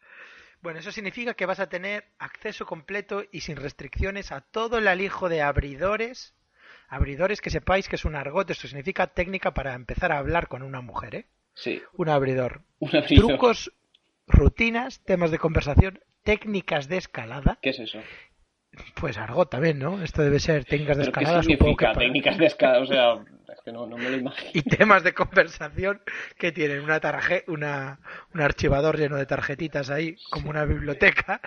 Bueno, 0.61 0.79
eso 0.79 0.91
significa 0.91 1.33
que 1.33 1.47
vas 1.47 1.59
a 1.59 1.67
tener 1.69 2.05
acceso 2.19 2.67
completo 2.67 3.23
y 3.31 3.41
sin 3.41 3.55
restricciones 3.55 4.31
a 4.31 4.41
todo 4.41 4.77
el 4.77 4.87
alijo 4.87 5.27
de 5.27 5.41
abridores. 5.41 6.35
Abridores 6.87 7.41
que 7.41 7.49
sepáis 7.49 7.89
que 7.89 7.95
es 7.95 8.05
un 8.05 8.15
argot, 8.15 8.47
esto 8.51 8.67
significa 8.67 9.07
técnica 9.07 9.55
para 9.55 9.73
empezar 9.73 10.11
a 10.11 10.19
hablar 10.19 10.47
con 10.47 10.61
una 10.61 10.81
mujer, 10.81 11.15
¿eh? 11.15 11.25
Sí, 11.55 11.81
Un 11.97 12.09
abridor. 12.09 12.61
un 12.79 12.95
abridor. 12.95 13.25
Trucos, 13.27 13.73
rutinas, 14.27 15.01
temas 15.03 15.31
de 15.31 15.39
conversación, 15.39 15.99
técnicas 16.23 16.87
de 16.87 16.97
escalada. 16.97 17.57
¿Qué 17.61 17.71
es 17.71 17.79
eso? 17.79 17.99
Pues 18.95 19.17
argot 19.17 19.49
también, 19.49 19.79
¿no? 19.79 20.01
Esto 20.01 20.21
debe 20.23 20.39
ser 20.39 20.65
técnicas 20.65 20.97
de 20.97 21.03
¿Pero 21.03 21.13
qué 21.13 21.19
escalada, 21.21 21.41
que 21.41 21.55
significa 21.55 21.87
para- 21.87 21.99
técnicas 21.99 22.37
de 22.37 22.45
escala? 22.47 22.79
O 22.79 22.85
sea, 22.85 23.13
es 23.53 23.61
que 23.63 23.71
no, 23.71 23.85
no 23.85 23.97
me 23.97 24.09
lo 24.09 24.17
imagino. 24.17 24.51
y 24.53 24.61
temas 24.63 25.03
de 25.03 25.13
conversación 25.13 26.01
que 26.37 26.51
tienen 26.51 26.81
una 26.81 26.99
tarje, 26.99 27.43
una, 27.47 27.99
un 28.33 28.41
archivador 28.41 28.97
lleno 28.97 29.17
de 29.17 29.25
tarjetitas 29.27 29.89
ahí, 29.91 30.15
como 30.31 30.49
una 30.49 30.65
biblioteca, 30.65 31.39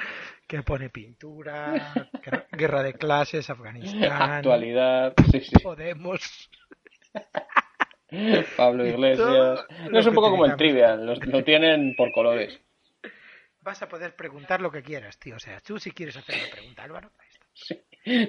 que 0.47 0.63
pone 0.63 0.89
pintura, 0.91 1.93
guerra- 2.53 2.83
de 2.85 2.95
clases, 2.95 3.51
Afganistán, 3.51 4.13
Actualidad, 4.33 5.15
sí, 5.33 5.41
sí. 5.41 5.59
Podemos. 5.63 6.49
Pablo 8.57 8.87
Iglesias. 8.87 9.65
No 9.85 9.91
lo 9.91 9.99
es 9.99 10.07
un 10.07 10.13
que 10.13 10.15
poco 10.15 10.31
como 10.31 10.47
el 10.47 10.57
trivial, 10.57 11.05
los- 11.05 11.25
lo 11.27 11.43
tienen 11.43 11.95
por 11.97 12.13
colores. 12.13 12.61
Vas 13.67 13.83
a 13.83 13.89
poder 13.89 14.15
preguntar 14.15 14.61
lo 14.61 14.71
que 14.71 14.81
quieras, 14.83 15.19
tío. 15.19 15.35
O 15.35 15.41
sea, 15.41 15.61
tú 15.61 15.79
si 15.81 15.91
quieres 15.91 16.17
hacer 16.17 16.37
una 16.37 16.51
pregunta, 16.55 16.85
Álvaro, 16.85 17.11
ahí 17.19 17.29
está. 17.29 17.77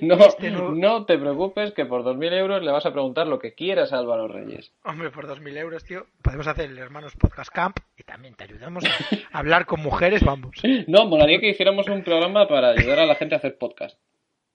No, 0.01 0.15
Este 0.15 0.49
no- 0.49 0.71
no 0.71 1.05
te 1.05 1.15
preocupes 1.19 1.71
que 1.73 1.85
por 1.85 2.01
2.000 2.03 2.33
euros 2.33 2.63
le 2.63 2.71
vas 2.71 2.87
a 2.87 2.91
preguntar 2.91 3.27
lo 3.27 3.37
que 3.37 3.53
quieras 3.53 3.93
a 3.93 3.99
Álvaro 3.99 4.27
Reyes. 4.27 4.73
Hombre, 4.83 5.11
por 5.11 5.27
2.000 5.27 5.55
euros, 5.57 5.83
tío, 5.83 6.07
podemos 6.23 6.47
hacer 6.47 6.71
el 6.71 6.77
Hermanos 6.79 7.13
Podcast 7.15 7.51
Camp 7.53 7.77
y 7.95 8.01
también 8.01 8.33
te 8.33 8.45
ayudamos 8.45 8.83
a 9.31 9.37
hablar 9.37 9.67
con 9.67 9.81
mujeres, 9.81 10.23
vamos. 10.23 10.55
No, 10.87 11.05
molaría 11.05 11.39
que 11.39 11.49
hiciéramos 11.49 11.87
un 11.87 12.03
programa 12.03 12.47
para 12.47 12.69
ayudar 12.69 12.97
a 12.99 13.05
la 13.05 13.13
gente 13.15 13.35
a 13.35 13.37
hacer 13.37 13.57
podcast. 13.59 13.99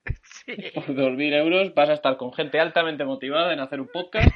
Sí. 0.45 0.57
Por 0.75 0.87
2.000 0.87 1.33
euros 1.35 1.73
vas 1.75 1.91
a 1.91 1.93
estar 1.93 2.17
con 2.17 2.33
gente 2.33 2.59
altamente 2.59 3.05
motivada 3.05 3.53
en 3.53 3.61
hacer 3.61 3.81
un 3.81 3.87
podcast 3.87 4.35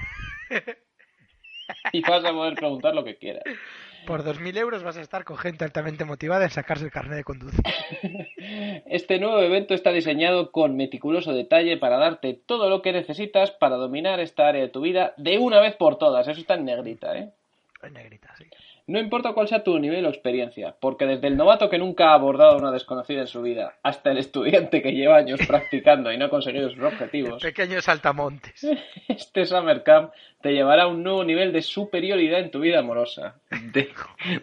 y 1.92 2.00
vas 2.02 2.24
a 2.24 2.30
poder 2.30 2.54
preguntar 2.54 2.94
lo 2.94 3.02
que 3.02 3.16
quieras. 3.16 3.42
Por 4.06 4.22
2.000 4.22 4.56
euros 4.56 4.84
vas 4.84 4.96
a 4.96 5.00
estar 5.00 5.24
con 5.24 5.36
gente 5.36 5.64
altamente 5.64 6.04
motivada 6.04 6.44
en 6.44 6.50
sacarse 6.50 6.84
el 6.84 6.92
carnet 6.92 7.16
de 7.16 7.24
conducir. 7.24 7.60
Este 8.86 9.18
nuevo 9.18 9.40
evento 9.40 9.74
está 9.74 9.90
diseñado 9.90 10.52
con 10.52 10.76
meticuloso 10.76 11.32
detalle 11.32 11.76
para 11.76 11.98
darte 11.98 12.34
todo 12.34 12.70
lo 12.70 12.82
que 12.82 12.92
necesitas 12.92 13.50
para 13.50 13.76
dominar 13.76 14.20
esta 14.20 14.46
área 14.46 14.62
de 14.62 14.68
tu 14.68 14.80
vida 14.80 15.12
de 15.16 15.38
una 15.38 15.60
vez 15.60 15.74
por 15.74 15.98
todas. 15.98 16.28
Eso 16.28 16.40
está 16.40 16.54
en 16.54 16.66
negrita, 16.66 17.18
¿eh? 17.18 17.32
En 17.82 17.92
negrita, 17.92 18.34
sí. 18.36 18.44
No 18.88 19.00
importa 19.00 19.32
cuál 19.32 19.48
sea 19.48 19.64
tu 19.64 19.78
nivel 19.78 20.06
o 20.06 20.08
experiencia, 20.08 20.74
porque 20.78 21.06
desde 21.06 21.26
el 21.26 21.36
novato 21.36 21.68
que 21.68 21.78
nunca 21.78 22.10
ha 22.10 22.14
abordado 22.14 22.52
a 22.52 22.56
una 22.56 22.70
desconocida 22.70 23.20
en 23.22 23.26
su 23.26 23.42
vida, 23.42 23.78
hasta 23.82 24.12
el 24.12 24.18
estudiante 24.18 24.80
que 24.80 24.92
lleva 24.92 25.16
años 25.16 25.40
practicando 25.46 26.12
y 26.12 26.18
no 26.18 26.26
ha 26.26 26.30
conseguido 26.30 26.70
sus 26.70 26.84
objetivos, 26.84 27.42
Pequeños 27.42 27.84
saltamontes. 27.84 28.66
este 29.08 29.44
Summer 29.44 29.82
Camp 29.82 30.12
te 30.40 30.52
llevará 30.52 30.84
a 30.84 30.86
un 30.86 31.02
nuevo 31.02 31.24
nivel 31.24 31.52
de 31.52 31.62
superioridad 31.62 32.40
en 32.40 32.50
tu 32.50 32.60
vida 32.60 32.78
amorosa. 32.78 33.40
De, 33.72 33.90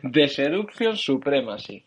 de 0.02 0.28
seducción 0.28 0.98
suprema, 0.98 1.58
sí. 1.58 1.86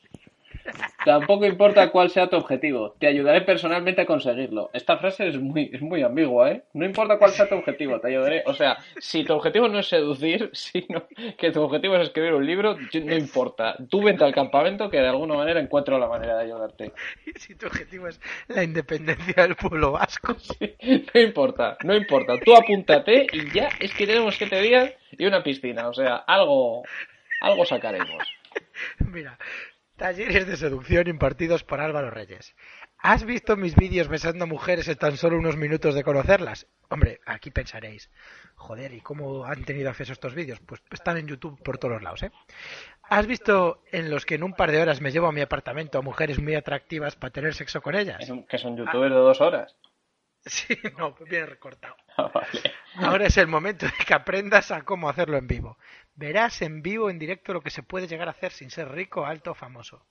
Tampoco 1.05 1.47
importa 1.47 1.91
cuál 1.91 2.11
sea 2.11 2.29
tu 2.29 2.37
objetivo, 2.37 2.97
te 2.99 3.07
ayudaré 3.07 3.43
personalmente 3.43 4.01
a 4.03 4.07
conseguirlo. 4.07 4.71
Esta 4.73 4.99
frase 4.99 5.29
es 5.29 5.39
muy, 5.39 5.71
es 5.73 5.81
muy 5.81 6.03
ambigua, 6.03 6.51
¿eh? 6.51 6.63
No 6.73 6.85
importa 6.85 7.19
cuál 7.19 7.31
sea 7.31 7.49
tu 7.49 7.55
objetivo, 7.55 8.01
te 8.01 8.09
ayudaré. 8.09 8.43
O 8.47 8.55
sea, 8.55 8.79
si 8.99 9.25
tu 9.25 9.35
objetivo 9.35 9.69
no 9.69 9.79
es 9.79 9.89
seducir, 9.89 10.51
sino 10.53 11.07
que 11.39 11.53
tu 11.53 11.63
objetivo 11.63 11.97
es 11.97 12.03
escribir 12.03 12.35
un 12.35 12.45
libro, 12.45 12.77
no 12.77 13.15
importa. 13.15 13.77
Tú 13.89 14.03
vente 14.03 14.25
al 14.25 14.35
campamento 14.35 14.91
que 14.91 14.99
de 14.99 15.09
alguna 15.09 15.35
manera 15.37 15.61
encuentro 15.61 15.99
la 15.99 16.09
manera 16.09 16.37
de 16.39 16.45
ayudarte. 16.45 16.93
Si 17.37 17.55
tu 17.55 17.67
objetivo 17.67 18.09
es 18.09 18.19
la 18.49 18.65
independencia 18.65 19.43
del 19.43 19.55
pueblo 19.57 19.93
vasco. 19.93 20.35
No 21.15 21.21
importa, 21.21 21.77
no 21.85 21.95
importa. 21.95 22.35
Tú 22.45 22.57
apúntate 22.57 23.27
y 23.33 23.53
ya 23.53 23.69
es 23.79 23.93
que 23.95 24.07
tenemos 24.07 24.37
siete 24.37 24.61
días 24.61 24.93
y 25.13 25.27
una 25.27 25.43
piscina. 25.43 25.89
O 25.89 25.93
sea, 25.93 26.17
algo, 26.17 26.83
algo 27.41 27.65
sacaremos. 27.67 28.25
Mira, 28.99 29.39
talleres 29.97 30.47
de 30.47 30.57
seducción 30.57 31.09
impartidos 31.09 31.65
por 31.65 31.81
Álvaro 31.81 32.11
Reyes. 32.11 32.55
¿Has 32.99 33.25
visto 33.25 33.57
mis 33.57 33.77
vídeos 33.77 34.09
besando 34.09 34.47
mujeres 34.47 34.89
en 34.89 34.97
tan 34.97 35.17
solo 35.17 35.39
unos 35.39 35.57
minutos 35.57 35.95
de 35.95 36.03
conocerlas? 36.03 36.67
Hombre, 36.89 37.21
aquí 37.27 37.51
pensaréis, 37.51 38.11
joder, 38.55 38.93
¿y 38.95 39.01
cómo 39.01 39.45
han 39.45 39.65
tenido 39.65 39.91
acceso 39.91 40.13
a 40.13 40.15
estos 40.15 40.35
vídeos? 40.35 40.61
Pues 40.61 40.83
están 40.91 41.17
en 41.19 41.27
YouTube 41.27 41.63
por 41.63 41.79
todos 41.79 42.03
lados, 42.03 42.23
¿eh? 42.23 42.31
¿Has 43.03 43.27
visto 43.27 43.83
en 43.93 44.11
los 44.11 44.25
que 44.25 44.37
en 44.37 44.43
un 44.45 44.55
par 44.55 44.71
de 44.71 44.81
horas 44.81 45.01
me 45.01 45.11
llevo 45.13 45.27
a 45.29 45.33
mi 45.33 45.41
apartamento 45.41 45.99
a 45.99 46.03
mujeres 46.03 46.39
muy 46.41 46.55
atractivas 46.55 47.17
para 47.17 47.33
tener 47.33 47.55
sexo 47.55 47.81
con 47.83 47.95
ellas? 47.95 48.21
Es 48.21 48.31
un- 48.31 48.47
que 48.47 48.59
son 48.59 48.77
youtubers 48.77 49.13
de 49.13 49.21
dos 49.21 49.41
horas. 49.41 49.77
Sí, 50.49 50.79
no, 50.97 51.13
pues 51.13 51.29
viene 51.29 51.45
recortado. 51.47 51.97
Ah, 52.17 52.31
vale. 52.33 52.49
Ahora 52.99 53.27
es 53.27 53.37
el 53.37 53.49
momento 53.49 53.85
de 53.87 53.93
que 54.07 54.15
aprendas 54.15 54.71
a 54.71 54.83
cómo 54.83 55.09
hacerlo 55.09 55.39
en 55.39 55.49
vivo. 55.49 55.77
Verás 56.17 56.63
en 56.63 56.81
vivo, 56.81 57.11
en 57.11 57.19
directo, 57.19 57.53
lo 57.53 57.61
que 57.61 57.71
se 57.71 57.83
puede 57.83 58.09
llegar 58.09 58.29
a 58.29 58.31
hacer 58.31 58.51
sin 58.51 58.71
ser 58.71 58.91
rico, 58.91 59.27
alto 59.27 59.51
o 59.51 59.55
famoso. 59.55 60.07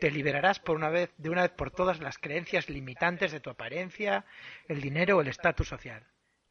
Te 0.00 0.10
liberarás 0.10 0.58
por 0.58 0.74
una 0.74 0.90
vez, 0.90 1.12
de 1.16 1.30
una 1.30 1.42
vez 1.42 1.52
por 1.52 1.70
todas 1.70 2.00
las 2.00 2.18
creencias 2.18 2.68
limitantes 2.68 3.30
de 3.30 3.38
tu 3.38 3.50
apariencia, 3.50 4.24
el 4.66 4.80
dinero 4.80 5.16
o 5.16 5.20
el 5.20 5.28
estatus 5.28 5.68
social. 5.68 6.04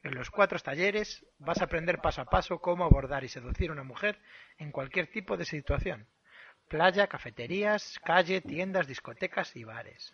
En 0.03 0.15
los 0.15 0.29
cuatro 0.29 0.57
talleres 0.59 1.25
vas 1.37 1.59
a 1.59 1.65
aprender 1.65 1.99
paso 1.99 2.21
a 2.21 2.25
paso 2.25 2.59
cómo 2.59 2.85
abordar 2.85 3.25
y 3.25 3.27
seducir 3.27 3.69
a 3.69 3.73
una 3.73 3.83
mujer 3.83 4.19
en 4.57 4.71
cualquier 4.71 5.07
tipo 5.07 5.35
de 5.35 5.43
situación. 5.45 6.07
Playa, 6.69 7.07
cafeterías, 7.07 7.99
calle, 8.05 8.39
tiendas, 8.39 8.87
discotecas 8.87 9.53
y 9.57 9.65
bares. 9.65 10.13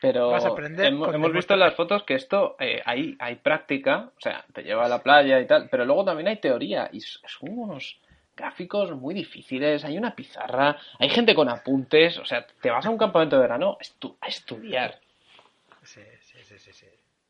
Pero 0.00 0.30
Vas 0.30 0.46
a 0.46 0.48
aprender 0.48 0.86
hemos, 0.86 1.32
visto 1.32 1.52
en 1.52 1.60
las 1.60 1.74
fotos 1.74 2.04
que 2.04 2.14
esto 2.14 2.56
eh, 2.58 2.80
hay, 2.86 3.16
hay 3.18 3.36
práctica, 3.36 4.12
o 4.16 4.20
sea, 4.20 4.46
te 4.54 4.62
lleva 4.62 4.86
a 4.86 4.88
la 4.88 5.02
playa 5.02 5.38
y 5.40 5.46
tal, 5.46 5.68
pero 5.70 5.84
luego 5.84 6.06
también 6.06 6.28
hay 6.28 6.40
teoría 6.40 6.88
y 6.90 7.00
son 7.00 7.50
unos 7.50 8.00
gráficos 8.40 8.90
muy 8.96 9.14
difíciles, 9.14 9.84
hay 9.84 9.98
una 9.98 10.14
pizarra, 10.14 10.76
hay 10.98 11.10
gente 11.10 11.34
con 11.34 11.48
apuntes, 11.48 12.18
o 12.18 12.24
sea, 12.24 12.46
te 12.46 12.70
vas 12.70 12.84
a 12.86 12.90
un 12.90 12.98
campamento 12.98 13.36
de 13.36 13.42
verano 13.42 13.76
a 13.78 13.84
estu- 13.84 14.16
a 14.20 14.28
estudiar. 14.28 14.98
Sí, 15.82 16.00
sí, 16.20 16.38
sí, 16.44 16.58
sí, 16.58 16.72
sí. 16.72 16.86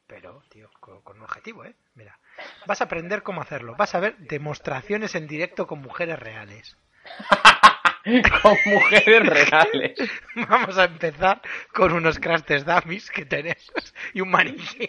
Pero, 0.07 0.43
tío, 0.49 0.71
con, 0.81 1.01
con 1.03 1.19
un 1.19 1.25
objetivo, 1.25 1.65
¿eh? 1.65 1.75
Mira, 1.95 2.19
vas 2.67 2.81
a 2.81 2.85
aprender 2.85 3.23
cómo 3.23 3.41
hacerlo. 3.43 3.75
Vas 3.77 3.95
a 3.95 4.01
ver 4.01 4.17
demostraciones 4.19 5.15
en 5.15 5.27
directo 5.27 5.67
con 5.67 5.81
mujeres 5.81 6.19
reales. 6.19 6.77
con 8.43 8.57
mujeres 8.67 9.27
reales. 9.27 9.99
Vamos 10.49 10.79
a 10.79 10.85
empezar 10.85 11.41
con 11.73 11.93
unos 11.93 12.19
crash 12.19 12.43
test 12.43 12.67
dummies 12.67 13.11
que 13.11 13.25
tenemos 13.25 13.95
y 14.15 14.21
un 14.21 14.31
maniquí. 14.31 14.89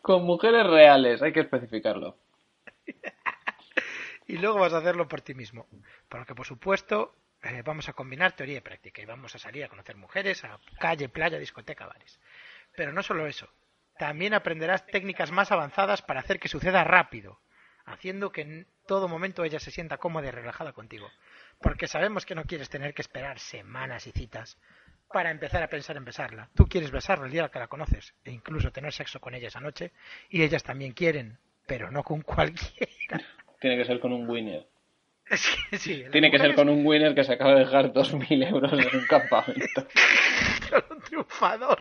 Con 0.00 0.24
mujeres 0.24 0.66
reales, 0.66 1.22
hay 1.22 1.32
que 1.32 1.40
especificarlo. 1.40 2.16
Y 4.32 4.38
luego 4.38 4.60
vas 4.60 4.72
a 4.72 4.78
hacerlo 4.78 5.06
por 5.08 5.20
ti 5.20 5.34
mismo. 5.34 5.66
Porque, 6.08 6.34
por 6.34 6.46
supuesto, 6.46 7.14
eh, 7.42 7.60
vamos 7.62 7.90
a 7.90 7.92
combinar 7.92 8.32
teoría 8.32 8.56
y 8.56 8.60
práctica. 8.62 9.02
Y 9.02 9.04
vamos 9.04 9.34
a 9.34 9.38
salir 9.38 9.62
a 9.62 9.68
conocer 9.68 9.94
mujeres, 9.98 10.42
a 10.42 10.58
calle, 10.80 11.10
playa, 11.10 11.38
discoteca, 11.38 11.86
bares. 11.86 12.18
Pero 12.74 12.94
no 12.94 13.02
solo 13.02 13.26
eso. 13.26 13.46
También 13.98 14.32
aprenderás 14.32 14.86
técnicas 14.86 15.30
más 15.32 15.52
avanzadas 15.52 16.00
para 16.00 16.20
hacer 16.20 16.40
que 16.40 16.48
suceda 16.48 16.82
rápido. 16.82 17.40
Haciendo 17.84 18.32
que 18.32 18.40
en 18.40 18.66
todo 18.86 19.06
momento 19.06 19.44
ella 19.44 19.60
se 19.60 19.70
sienta 19.70 19.98
cómoda 19.98 20.28
y 20.28 20.30
relajada 20.30 20.72
contigo. 20.72 21.10
Porque 21.60 21.86
sabemos 21.86 22.24
que 22.24 22.34
no 22.34 22.44
quieres 22.44 22.70
tener 22.70 22.94
que 22.94 23.02
esperar 23.02 23.38
semanas 23.38 24.06
y 24.06 24.12
citas 24.12 24.56
para 25.12 25.30
empezar 25.30 25.62
a 25.62 25.68
pensar 25.68 25.98
en 25.98 26.06
besarla. 26.06 26.48
Tú 26.54 26.66
quieres 26.70 26.90
besarla 26.90 27.26
el 27.26 27.32
día 27.32 27.50
que 27.50 27.58
la 27.58 27.68
conoces 27.68 28.14
e 28.24 28.30
incluso 28.30 28.72
tener 28.72 28.94
sexo 28.94 29.20
con 29.20 29.34
ella 29.34 29.48
esa 29.48 29.60
noche 29.60 29.92
y 30.30 30.42
ellas 30.42 30.62
también 30.62 30.92
quieren, 30.92 31.36
pero 31.66 31.90
no 31.90 32.02
con 32.02 32.22
cualquiera. 32.22 33.20
Tiene 33.62 33.76
que 33.76 33.84
ser 33.84 34.00
con 34.00 34.12
un 34.12 34.28
winner. 34.28 34.66
Sí, 35.72 36.02
las 36.02 36.10
Tiene 36.10 36.30
que 36.30 36.38
ser 36.38 36.54
con 36.54 36.68
un 36.68 36.84
winner 36.84 37.14
que 37.14 37.24
se 37.24 37.32
acaba 37.32 37.54
de 37.54 37.60
dejar 37.60 37.92
2.000 37.92 38.50
euros 38.50 38.72
en 38.72 38.98
un 38.98 39.06
campamento. 39.06 39.86
un 40.90 41.00
triunfador. 41.00 41.78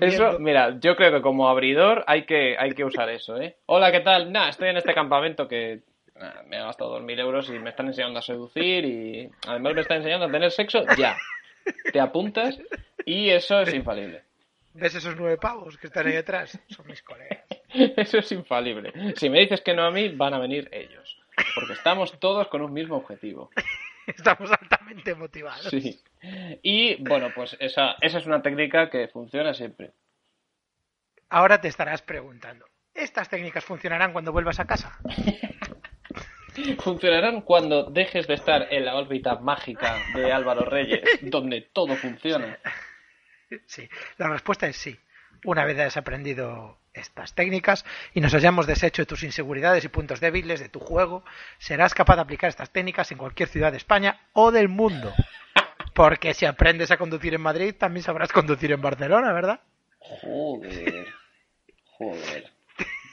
Eso, 0.00 0.38
mira, 0.38 0.78
yo 0.80 0.96
creo 0.96 1.12
que 1.12 1.20
como 1.20 1.48
abridor 1.48 2.04
hay 2.06 2.24
que, 2.24 2.56
hay 2.56 2.70
que 2.70 2.84
usar 2.84 3.10
eso, 3.10 3.36
¿eh? 3.38 3.56
Hola, 3.66 3.92
¿qué 3.92 4.00
tal? 4.00 4.32
Nah, 4.32 4.48
estoy 4.48 4.68
en 4.68 4.78
este 4.78 4.94
campamento 4.94 5.46
que 5.48 5.82
nah, 6.14 6.42
me 6.46 6.56
he 6.56 6.60
gastado 6.60 6.98
2.000 7.00 7.18
euros 7.18 7.50
y 7.50 7.58
me 7.58 7.70
están 7.70 7.88
enseñando 7.88 8.20
a 8.20 8.22
seducir 8.22 8.84
y 8.84 9.28
además 9.46 9.74
me 9.74 9.80
están 9.82 9.98
enseñando 9.98 10.26
a 10.26 10.30
tener 10.30 10.50
sexo 10.52 10.84
ya. 10.96 11.16
Te 11.92 12.00
apuntas 12.00 12.58
y 13.04 13.28
eso 13.28 13.60
es 13.60 13.74
infalible. 13.74 14.22
¿Ves 14.78 14.94
esos 14.94 15.16
nueve 15.16 15.38
pavos 15.38 15.76
que 15.76 15.88
están 15.88 16.06
ahí 16.06 16.12
detrás? 16.12 16.56
Son 16.68 16.86
mis 16.86 17.02
colegas. 17.02 17.44
Eso 17.96 18.18
es 18.18 18.30
infalible. 18.30 18.92
Si 19.16 19.28
me 19.28 19.40
dices 19.40 19.60
que 19.60 19.74
no 19.74 19.84
a 19.84 19.90
mí, 19.90 20.10
van 20.10 20.34
a 20.34 20.38
venir 20.38 20.68
ellos. 20.70 21.18
Porque 21.56 21.72
estamos 21.72 22.18
todos 22.20 22.46
con 22.46 22.62
un 22.62 22.72
mismo 22.72 22.96
objetivo. 22.96 23.50
Estamos 24.06 24.50
altamente 24.50 25.14
motivados. 25.14 25.68
Sí. 25.68 26.00
Y 26.62 26.94
bueno, 27.02 27.30
pues 27.34 27.54
esa, 27.60 27.96
esa 28.00 28.18
es 28.18 28.26
una 28.26 28.40
técnica 28.40 28.88
que 28.88 29.08
funciona 29.08 29.52
siempre. 29.52 29.90
Ahora 31.28 31.60
te 31.60 31.68
estarás 31.68 32.00
preguntando, 32.00 32.64
¿estas 32.94 33.28
técnicas 33.28 33.64
funcionarán 33.64 34.14
cuando 34.14 34.32
vuelvas 34.32 34.60
a 34.60 34.64
casa? 34.64 34.98
Funcionarán 36.80 37.42
cuando 37.42 37.84
dejes 37.84 38.26
de 38.26 38.34
estar 38.34 38.66
en 38.70 38.84
la 38.84 38.96
órbita 38.96 39.36
mágica 39.36 39.96
de 40.14 40.32
Álvaro 40.32 40.64
Reyes, 40.64 41.02
donde 41.22 41.60
todo 41.60 41.94
funciona. 41.94 42.58
Sí, 43.66 43.88
la 44.18 44.28
respuesta 44.28 44.66
es 44.66 44.76
sí. 44.76 44.98
una 45.44 45.64
vez 45.64 45.78
hayas 45.78 45.96
aprendido 45.96 46.78
estas 46.92 47.34
técnicas 47.34 47.84
y 48.12 48.20
nos 48.20 48.34
hayamos 48.34 48.66
deshecho 48.66 49.02
de 49.02 49.06
tus 49.06 49.22
inseguridades 49.22 49.84
y 49.84 49.88
puntos 49.88 50.20
débiles 50.20 50.58
de 50.60 50.68
tu 50.68 50.80
juego, 50.80 51.24
serás 51.58 51.94
capaz 51.94 52.16
de 52.16 52.22
aplicar 52.22 52.48
estas 52.48 52.70
técnicas 52.70 53.10
en 53.12 53.18
cualquier 53.18 53.48
ciudad 53.48 53.70
de 53.70 53.78
España 53.78 54.20
o 54.32 54.50
del 54.50 54.68
mundo. 54.68 55.12
Porque 55.94 56.34
si 56.34 56.44
aprendes 56.46 56.90
a 56.90 56.96
conducir 56.96 57.34
en 57.34 57.40
Madrid, 57.40 57.74
también 57.76 58.02
sabrás 58.02 58.32
conducir 58.32 58.72
en 58.72 58.80
Barcelona, 58.82 59.32
¿verdad? 59.32 59.60
Joder. 59.98 61.06
Joder. 61.98 62.52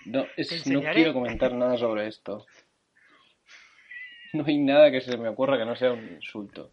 No, 0.06 0.26
es- 0.38 0.68
no 0.68 0.82
quiero 0.82 1.14
comentar 1.14 1.54
nada 1.54 1.78
sobre 1.78 2.08
esto. 2.08 2.46
No 4.34 4.44
hay 4.46 4.58
nada 4.58 4.92
que 4.92 5.02
se 5.02 5.18
me 5.18 5.30
ocurra 5.30 5.58
que 5.58 5.66
no 5.66 5.76
sea 5.76 5.94
un 5.94 6.08
insulto. 6.16 6.72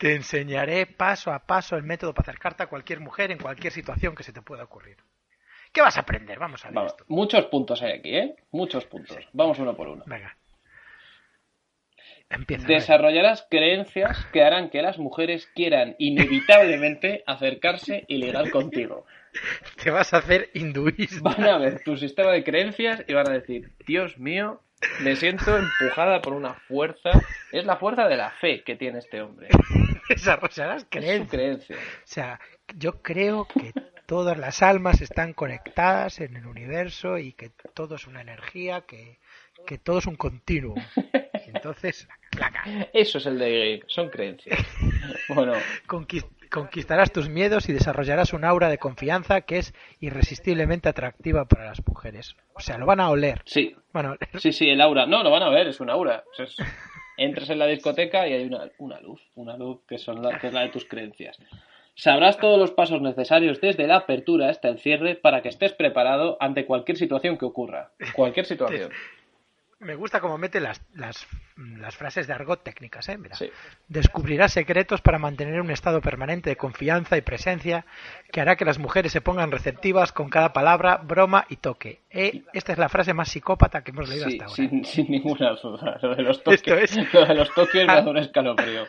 Te 0.00 0.14
enseñaré 0.14 0.86
paso 0.86 1.30
a 1.30 1.40
paso 1.40 1.76
el 1.76 1.82
método 1.82 2.14
para 2.14 2.30
acercarte 2.30 2.62
a 2.62 2.68
cualquier 2.68 3.00
mujer 3.00 3.30
en 3.30 3.36
cualquier 3.36 3.70
situación 3.70 4.14
que 4.14 4.22
se 4.22 4.32
te 4.32 4.40
pueda 4.40 4.64
ocurrir. 4.64 4.96
¿Qué 5.74 5.82
vas 5.82 5.98
a 5.98 6.00
aprender? 6.00 6.38
Vamos 6.38 6.64
a 6.64 6.68
ver 6.68 6.74
Vamos, 6.74 6.92
esto. 6.92 7.04
muchos 7.08 7.44
puntos 7.46 7.82
hay 7.82 7.92
aquí, 7.98 8.16
¿eh? 8.16 8.34
Muchos 8.50 8.86
puntos. 8.86 9.18
Vamos 9.34 9.58
uno 9.58 9.76
por 9.76 9.88
uno. 9.88 10.02
Venga. 10.06 10.34
Empieza. 12.30 12.66
Desarrollarás 12.66 13.46
creencias 13.50 14.24
que 14.32 14.42
harán 14.42 14.70
que 14.70 14.80
las 14.80 14.98
mujeres 14.98 15.46
quieran 15.54 15.96
inevitablemente 15.98 17.22
acercarse 17.26 18.06
y 18.08 18.16
ligar 18.16 18.50
contigo. 18.50 19.04
Te 19.82 19.90
vas 19.90 20.14
a 20.14 20.18
hacer 20.18 20.48
hinduismo. 20.54 21.28
Van 21.28 21.44
a 21.44 21.58
ver 21.58 21.84
tu 21.84 21.98
sistema 21.98 22.32
de 22.32 22.42
creencias 22.42 23.04
y 23.06 23.12
van 23.12 23.28
a 23.28 23.34
decir, 23.34 23.70
Dios 23.86 24.16
mío, 24.16 24.62
me 25.02 25.14
siento 25.14 25.58
empujada 25.58 26.22
por 26.22 26.32
una 26.32 26.54
fuerza. 26.54 27.10
Es 27.52 27.66
la 27.66 27.76
fuerza 27.76 28.08
de 28.08 28.16
la 28.16 28.30
fe 28.30 28.62
que 28.64 28.76
tiene 28.76 29.00
este 29.00 29.20
hombre. 29.20 29.48
Desarrollarás 30.16 30.86
creencias. 30.88 31.30
creencia. 31.30 31.76
O 31.76 32.06
sea, 32.06 32.40
yo 32.76 33.02
creo 33.02 33.46
que 33.46 33.72
todas 34.06 34.36
las 34.38 34.62
almas 34.62 35.00
están 35.00 35.32
conectadas 35.34 36.20
en 36.20 36.36
el 36.36 36.46
universo 36.46 37.18
y 37.18 37.32
que 37.32 37.50
todo 37.74 37.94
es 37.96 38.06
una 38.06 38.20
energía, 38.20 38.82
que, 38.82 39.18
que 39.66 39.78
todo 39.78 39.98
es 39.98 40.06
un 40.06 40.16
continuo. 40.16 40.74
Entonces, 41.46 42.08
claca, 42.30 42.64
Eso 42.92 43.18
es 43.18 43.26
el 43.26 43.38
de 43.38 43.82
son 43.86 44.08
creencias. 44.08 44.58
Bueno, 45.28 45.52
conquis- 45.86 46.26
conquistarás 46.50 47.12
tus 47.12 47.28
miedos 47.28 47.68
y 47.68 47.72
desarrollarás 47.72 48.32
un 48.32 48.44
aura 48.44 48.68
de 48.68 48.78
confianza 48.78 49.42
que 49.42 49.58
es 49.58 49.74
irresistiblemente 50.00 50.88
atractiva 50.88 51.44
para 51.46 51.66
las 51.66 51.86
mujeres. 51.86 52.36
O 52.54 52.60
sea, 52.60 52.78
lo 52.78 52.86
van 52.86 52.98
a 53.00 53.10
oler. 53.10 53.40
sí, 53.46 53.74
Bueno, 53.92 54.16
sí, 54.38 54.52
sí, 54.52 54.68
el 54.68 54.80
aura. 54.80 55.06
No, 55.06 55.22
lo 55.22 55.30
van 55.30 55.42
a 55.44 55.48
ver, 55.50 55.68
es 55.68 55.78
un 55.80 55.88
aura. 55.90 56.24
Es- 56.36 56.56
Entras 57.20 57.50
en 57.50 57.58
la 57.58 57.66
discoteca 57.66 58.26
y 58.26 58.32
hay 58.32 58.44
una, 58.46 58.70
una 58.78 58.98
luz, 58.98 59.20
una 59.34 59.54
luz 59.54 59.80
que, 59.86 59.98
son 59.98 60.22
la, 60.22 60.38
que 60.38 60.46
es 60.46 60.54
la 60.54 60.62
de 60.62 60.70
tus 60.70 60.86
creencias. 60.86 61.38
Sabrás 61.94 62.38
todos 62.38 62.58
los 62.58 62.70
pasos 62.70 63.02
necesarios 63.02 63.60
desde 63.60 63.86
la 63.86 63.96
apertura 63.96 64.48
hasta 64.48 64.68
el 64.70 64.78
cierre 64.78 65.16
para 65.16 65.42
que 65.42 65.50
estés 65.50 65.74
preparado 65.74 66.38
ante 66.40 66.64
cualquier 66.64 66.96
situación 66.96 67.36
que 67.36 67.44
ocurra. 67.44 67.90
Cualquier 68.14 68.46
situación. 68.46 68.90
Me 69.80 69.94
gusta 69.94 70.20
cómo 70.20 70.38
mete 70.38 70.60
las, 70.60 70.80
las, 70.94 71.26
las 71.56 71.96
frases 71.96 72.26
de 72.26 72.32
argot 72.34 72.62
técnicas, 72.62 73.08
¿eh? 73.08 73.18
Mira. 73.18 73.34
Sí. 73.34 73.50
Descubrirás 73.88 74.52
secretos 74.52 75.00
para 75.00 75.18
mantener 75.18 75.60
un 75.60 75.70
estado 75.70 76.00
permanente 76.00 76.50
de 76.50 76.56
confianza 76.56 77.16
y 77.16 77.22
presencia 77.22 77.84
que 78.30 78.40
hará 78.40 78.56
que 78.56 78.64
las 78.64 78.78
mujeres 78.78 79.10
se 79.12 79.20
pongan 79.20 79.50
receptivas 79.50 80.12
con 80.12 80.28
cada 80.28 80.52
palabra, 80.52 80.98
broma 80.98 81.46
y 81.48 81.56
toque. 81.56 82.00
Eh, 82.10 82.42
esta 82.52 82.72
es 82.72 82.78
la 82.78 82.88
frase 82.88 83.14
más 83.14 83.28
psicópata 83.30 83.82
que 83.82 83.90
hemos 83.90 84.08
leído 84.08 84.26
Sí, 84.28 84.32
hasta 84.34 84.44
ahora. 84.44 84.56
sin, 84.56 84.84
sin 84.84 85.10
ninguna 85.10 85.52
duda. 85.54 85.98
Lo 86.02 86.14
de 86.14 86.22
los 86.22 86.36
Esto 86.38 86.50
toques, 86.50 86.96
es- 86.96 87.12
lo 87.14 87.26
de 87.26 87.34
los 87.34 87.54
toques 87.54 87.86
me 87.86 87.92
da 87.94 88.08
un 88.08 88.18
escalofrío. 88.18 88.86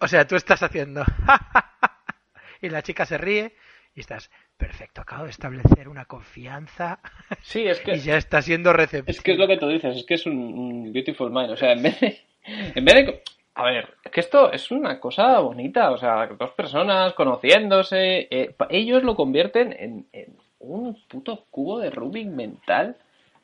O 0.00 0.08
sea, 0.08 0.26
tú 0.26 0.36
estás 0.36 0.62
haciendo 0.62 1.04
y 2.60 2.68
la 2.68 2.82
chica 2.82 3.06
se 3.06 3.18
ríe 3.18 3.54
y 3.94 4.00
estás 4.00 4.30
perfecto. 4.56 5.00
Acabo 5.00 5.24
de 5.24 5.30
establecer 5.30 5.88
una 5.88 6.04
confianza 6.06 6.98
Sí, 7.42 7.66
es 7.66 7.80
que 7.80 7.96
y 7.96 8.00
ya 8.00 8.16
está 8.16 8.42
siendo 8.42 8.72
receptiva. 8.72 9.10
Es 9.10 9.20
que 9.20 9.32
es 9.32 9.38
lo 9.38 9.46
que 9.46 9.56
tú 9.56 9.68
dices, 9.68 9.96
es 9.96 10.04
que 10.04 10.14
es 10.14 10.26
un, 10.26 10.36
un 10.36 10.92
beautiful 10.92 11.30
mind. 11.30 11.50
O 11.50 11.56
sea, 11.56 11.72
en 11.72 11.82
vez 11.82 12.00
de. 12.00 12.18
En 12.74 12.84
vez 12.84 12.94
de. 12.94 13.22
A 13.54 13.64
ver, 13.64 13.94
es 14.04 14.10
que 14.10 14.20
esto 14.20 14.50
es 14.52 14.70
una 14.70 14.98
cosa 15.00 15.38
bonita. 15.40 15.90
O 15.92 15.98
sea, 15.98 16.26
dos 16.26 16.50
personas 16.50 17.12
conociéndose. 17.14 18.26
eh, 18.30 18.54
ellos 18.68 19.02
lo 19.04 19.14
convierten 19.14 19.72
en, 19.78 20.06
en 20.12 20.36
un 20.58 20.98
puto 21.08 21.44
cubo 21.50 21.78
de 21.78 21.90
Rubik 21.90 22.26
mental. 22.28 22.96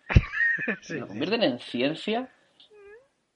Sí, 0.82 0.94
Lo 0.98 1.06
sí. 1.06 1.08
convierten 1.08 1.42
en 1.42 1.58
ciencia. 1.60 2.28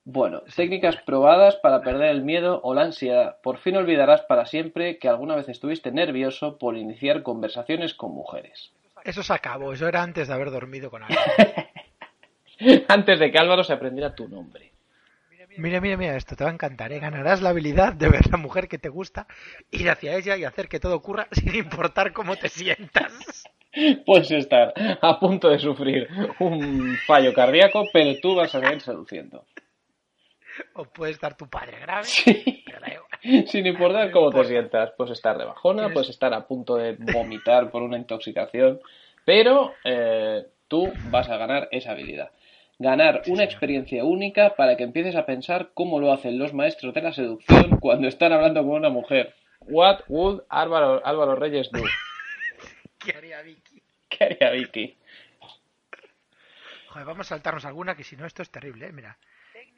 Bueno, 0.07 0.43
técnicas 0.55 0.97
probadas 1.07 1.57
para 1.57 1.81
perder 1.81 2.11
el 2.11 2.23
miedo 2.23 2.61
o 2.63 2.75
la 2.75 2.83
ansiedad. 2.83 3.39
Por 3.43 3.57
fin 3.59 3.77
olvidarás 3.77 4.21
para 4.23 4.45
siempre 4.45 4.99
que 4.99 5.09
alguna 5.09 5.35
vez 5.35 5.49
estuviste 5.49 5.93
nervioso 5.93 6.59
por 6.59 6.77
iniciar 6.77 7.23
conversaciones 7.23 7.95
con 7.95 8.13
mujeres. 8.13 8.73
Eso 9.03 9.23
se 9.23 9.33
acabó, 9.33 9.73
eso 9.73 9.89
era 9.89 10.03
antes 10.03 10.29
de 10.29 10.35
haber 10.35 10.51
dormido 10.51 10.91
con 10.91 11.03
alguien. 11.03 11.21
Antes 12.89 13.19
de 13.19 13.33
que 13.33 13.39
Álvaro 13.39 13.65
se 13.65 13.73
aprendiera 13.73 14.15
tu 14.15 14.29
nombre. 14.29 14.71
Mira, 15.57 15.81
mira, 15.81 15.97
mira, 15.97 16.17
esto 16.17 16.35
te 16.35 16.45
va 16.45 16.51
a 16.51 16.53
encantar, 16.53 16.93
¿eh? 16.93 16.99
Ganarás 16.99 17.41
la 17.43 17.51
habilidad 17.51 17.93
de 17.93 18.09
ver 18.09 18.27
la 18.31 18.37
mujer 18.37 18.67
que 18.69 18.79
te 18.79 18.89
gusta, 18.89 19.27
ir 19.71 19.89
hacia 19.89 20.17
ella 20.17 20.37
y 20.37 20.45
hacer 20.45 20.69
que 20.69 20.81
todo 20.81 20.97
ocurra 20.97 21.29
sin 21.33 21.55
importar 21.55 22.13
cómo 22.13 22.37
te 22.37 22.49
sientas. 22.49 23.45
Puedes 24.07 24.31
estar 24.31 24.73
a 25.01 25.19
punto 25.19 25.49
de 25.49 25.59
sufrir 25.59 26.09
un 26.39 26.97
fallo 27.07 27.33
cardíaco, 27.35 27.85
pero 27.93 28.19
tú 28.21 28.35
vas 28.35 28.55
a 28.55 28.61
seguir 28.61 28.81
seduciendo. 28.81 29.45
O 30.75 30.85
puede 30.85 31.13
estar 31.13 31.37
tu 31.37 31.49
padre 31.49 31.79
grave, 31.81 32.05
Sí. 32.05 32.63
pero 32.67 32.81
da 32.81 32.89
igual. 32.93 33.47
Sin 33.49 33.67
importar 33.67 34.11
cómo 34.11 34.31
te 34.31 34.45
sientas. 34.45 34.91
Puedes 34.97 35.13
estar 35.13 35.37
de 35.39 35.45
bajona, 35.45 35.83
Tienes- 35.83 35.93
puedes 35.95 36.09
estar 36.11 36.33
a 36.35 36.47
punto 36.47 36.77
de 36.77 36.97
vomitar 36.99 37.71
por 37.71 37.83
una 37.83 37.97
intoxicación, 37.97 38.81
pero 39.25 39.75
eh, 39.85 40.47
tú 40.69 40.93
vas 41.11 41.29
a 41.29 41.37
ganar 41.37 41.69
esa 41.73 41.93
habilidad. 41.93 42.31
Ganar 42.79 43.23
una 43.29 43.45
experiencia 43.45 44.05
única 44.05 44.57
para 44.57 44.77
que 44.77 44.83
empieces 44.83 45.15
a 45.15 45.25
pensar 45.27 45.71
cómo 45.75 46.01
lo 46.01 46.13
hacen 46.13 46.39
los 46.39 46.53
maestros 46.53 46.93
de 46.93 47.03
la 47.03 47.13
seducción 47.13 47.79
cuando 47.81 48.09
están 48.09 48.33
hablando 48.33 48.61
con 48.63 48.73
una 48.73 48.91
mujer. 48.91 49.33
What 49.61 50.01
would 50.09 50.41
Álvaro, 50.49 51.01
Álvaro 51.07 51.37
Reyes 51.37 51.71
do? 51.71 51.83
¿Qué 52.99 53.13
haría 53.17 53.41
Vicky? 53.43 53.81
¿Qué 54.09 54.25
haría 54.25 54.51
Vicky? 54.51 54.97
Joder, 56.89 57.07
vamos 57.07 57.27
a 57.27 57.31
saltarnos 57.31 57.65
alguna, 57.65 57.97
que 57.97 58.05
si 58.05 58.17
no 58.17 58.27
esto 58.27 58.43
es 58.43 58.51
terrible, 58.51 58.87
¿eh? 58.87 58.93
Mira. 58.93 59.17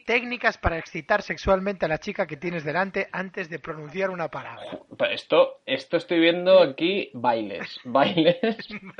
Técnicas 0.06 0.56
para 0.56 0.78
excitar 0.78 1.20
sexualmente 1.20 1.84
a 1.84 1.88
la 1.88 1.98
chica 1.98 2.26
que 2.28 2.36
tienes 2.36 2.62
delante 2.64 3.08
antes 3.12 3.50
de 3.50 3.58
pronunciar 3.58 4.10
una 4.10 4.28
palabra. 4.28 4.78
Esto, 5.10 5.60
esto 5.66 5.96
estoy 5.96 6.20
viendo 6.20 6.62
aquí 6.62 7.10
bailes, 7.12 7.80
bailes, 7.84 8.38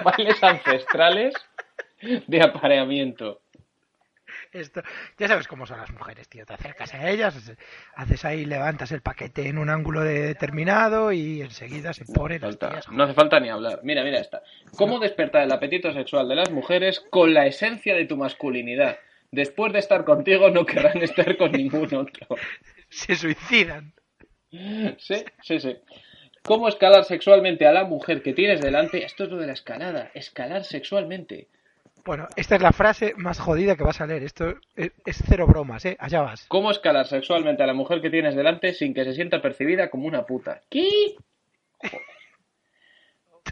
bailes 0.03 0.43
ancestrales 0.43 1.33
de 2.27 2.43
apareamiento. 2.43 3.41
Esto, 4.53 4.83
ya 5.19 5.29
sabes 5.29 5.47
cómo 5.47 5.65
son 5.67 5.79
las 5.79 5.91
mujeres, 5.93 6.29
tío. 6.29 6.45
Te 6.45 6.55
acercas 6.55 6.93
a 6.95 7.09
ellas, 7.09 7.53
haces 7.95 8.25
ahí, 8.25 8.45
levantas 8.45 8.91
el 8.91 9.01
paquete 9.03 9.49
en 9.49 9.59
un 9.59 9.71
ángulo 9.71 10.01
determinado 10.03 11.13
y 11.13 11.41
enseguida 11.43 11.93
se 11.93 12.05
ponen 12.05 12.41
las 12.41 12.57
Falta- 12.57 12.71
tías. 12.71 12.89
no 12.91 13.05
hace 13.05 13.15
falta 13.15 13.39
ni 13.39 13.49
hablar. 13.49 13.81
Mira, 13.85 14.03
mira 14.03 14.19
esta. 14.19 14.43
¿Cómo 14.77 14.99
despertar 14.99 15.43
el 15.43 15.53
apetito 15.53 15.93
sexual 15.93 16.29
de 16.29 16.35
las 16.35 16.51
mujeres 16.51 16.99
con 17.11 17.33
la 17.33 17.47
esencia 17.47 17.95
de 17.95 18.07
tu 18.07 18.17
masculinidad? 18.17 18.99
Después 19.31 19.73
de 19.73 19.81
estar 19.81 20.05
contigo 20.05 20.51
no 20.51 20.65
querrán 20.65 21.03
estar 21.03 21.37
con 21.37 21.53
ningún 21.53 21.93
otro. 21.95 22.37
Se 22.89 23.15
suicidan. 23.17 23.93
Sí, 24.51 25.25
sí, 25.43 25.61
sí. 25.61 25.77
¿Cómo 26.43 26.69
escalar 26.69 27.05
sexualmente 27.05 27.67
a 27.67 27.73
la 27.73 27.85
mujer 27.85 28.23
que 28.23 28.33
tienes 28.33 28.61
delante? 28.61 29.05
Esto 29.05 29.25
es 29.25 29.31
lo 29.31 29.37
de 29.37 29.47
la 29.49 29.53
escalada. 29.53 30.11
Escalar 30.15 30.65
sexualmente. 30.65 31.49
Bueno, 32.05 32.29
esta 32.37 32.55
es 32.55 32.63
la 32.63 32.71
frase 32.71 33.15
más 33.17 33.41
jodida 33.41 33.75
que 33.75 33.83
vas 33.83 34.01
a 34.01 34.07
leer. 34.07 34.23
Esto 34.23 34.55
es, 34.77 34.93
es 35.05 35.25
cero 35.27 35.47
bromas, 35.49 35.85
¿eh? 35.87 35.97
Allá 35.99 36.21
vas. 36.21 36.47
¿Cómo 36.47 36.71
escalar 36.71 37.09
sexualmente 37.09 37.65
a 37.65 37.67
la 37.67 37.75
mujer 37.75 38.01
que 38.01 38.11
tienes 38.11 38.37
delante 38.37 38.73
sin 38.75 38.95
que 38.95 39.03
se 39.05 39.13
sienta 39.15 39.43
percibida 39.43 39.91
como 39.91 40.07
una 40.07 40.25
puta? 40.25 40.61
¿Qué? 40.71 41.17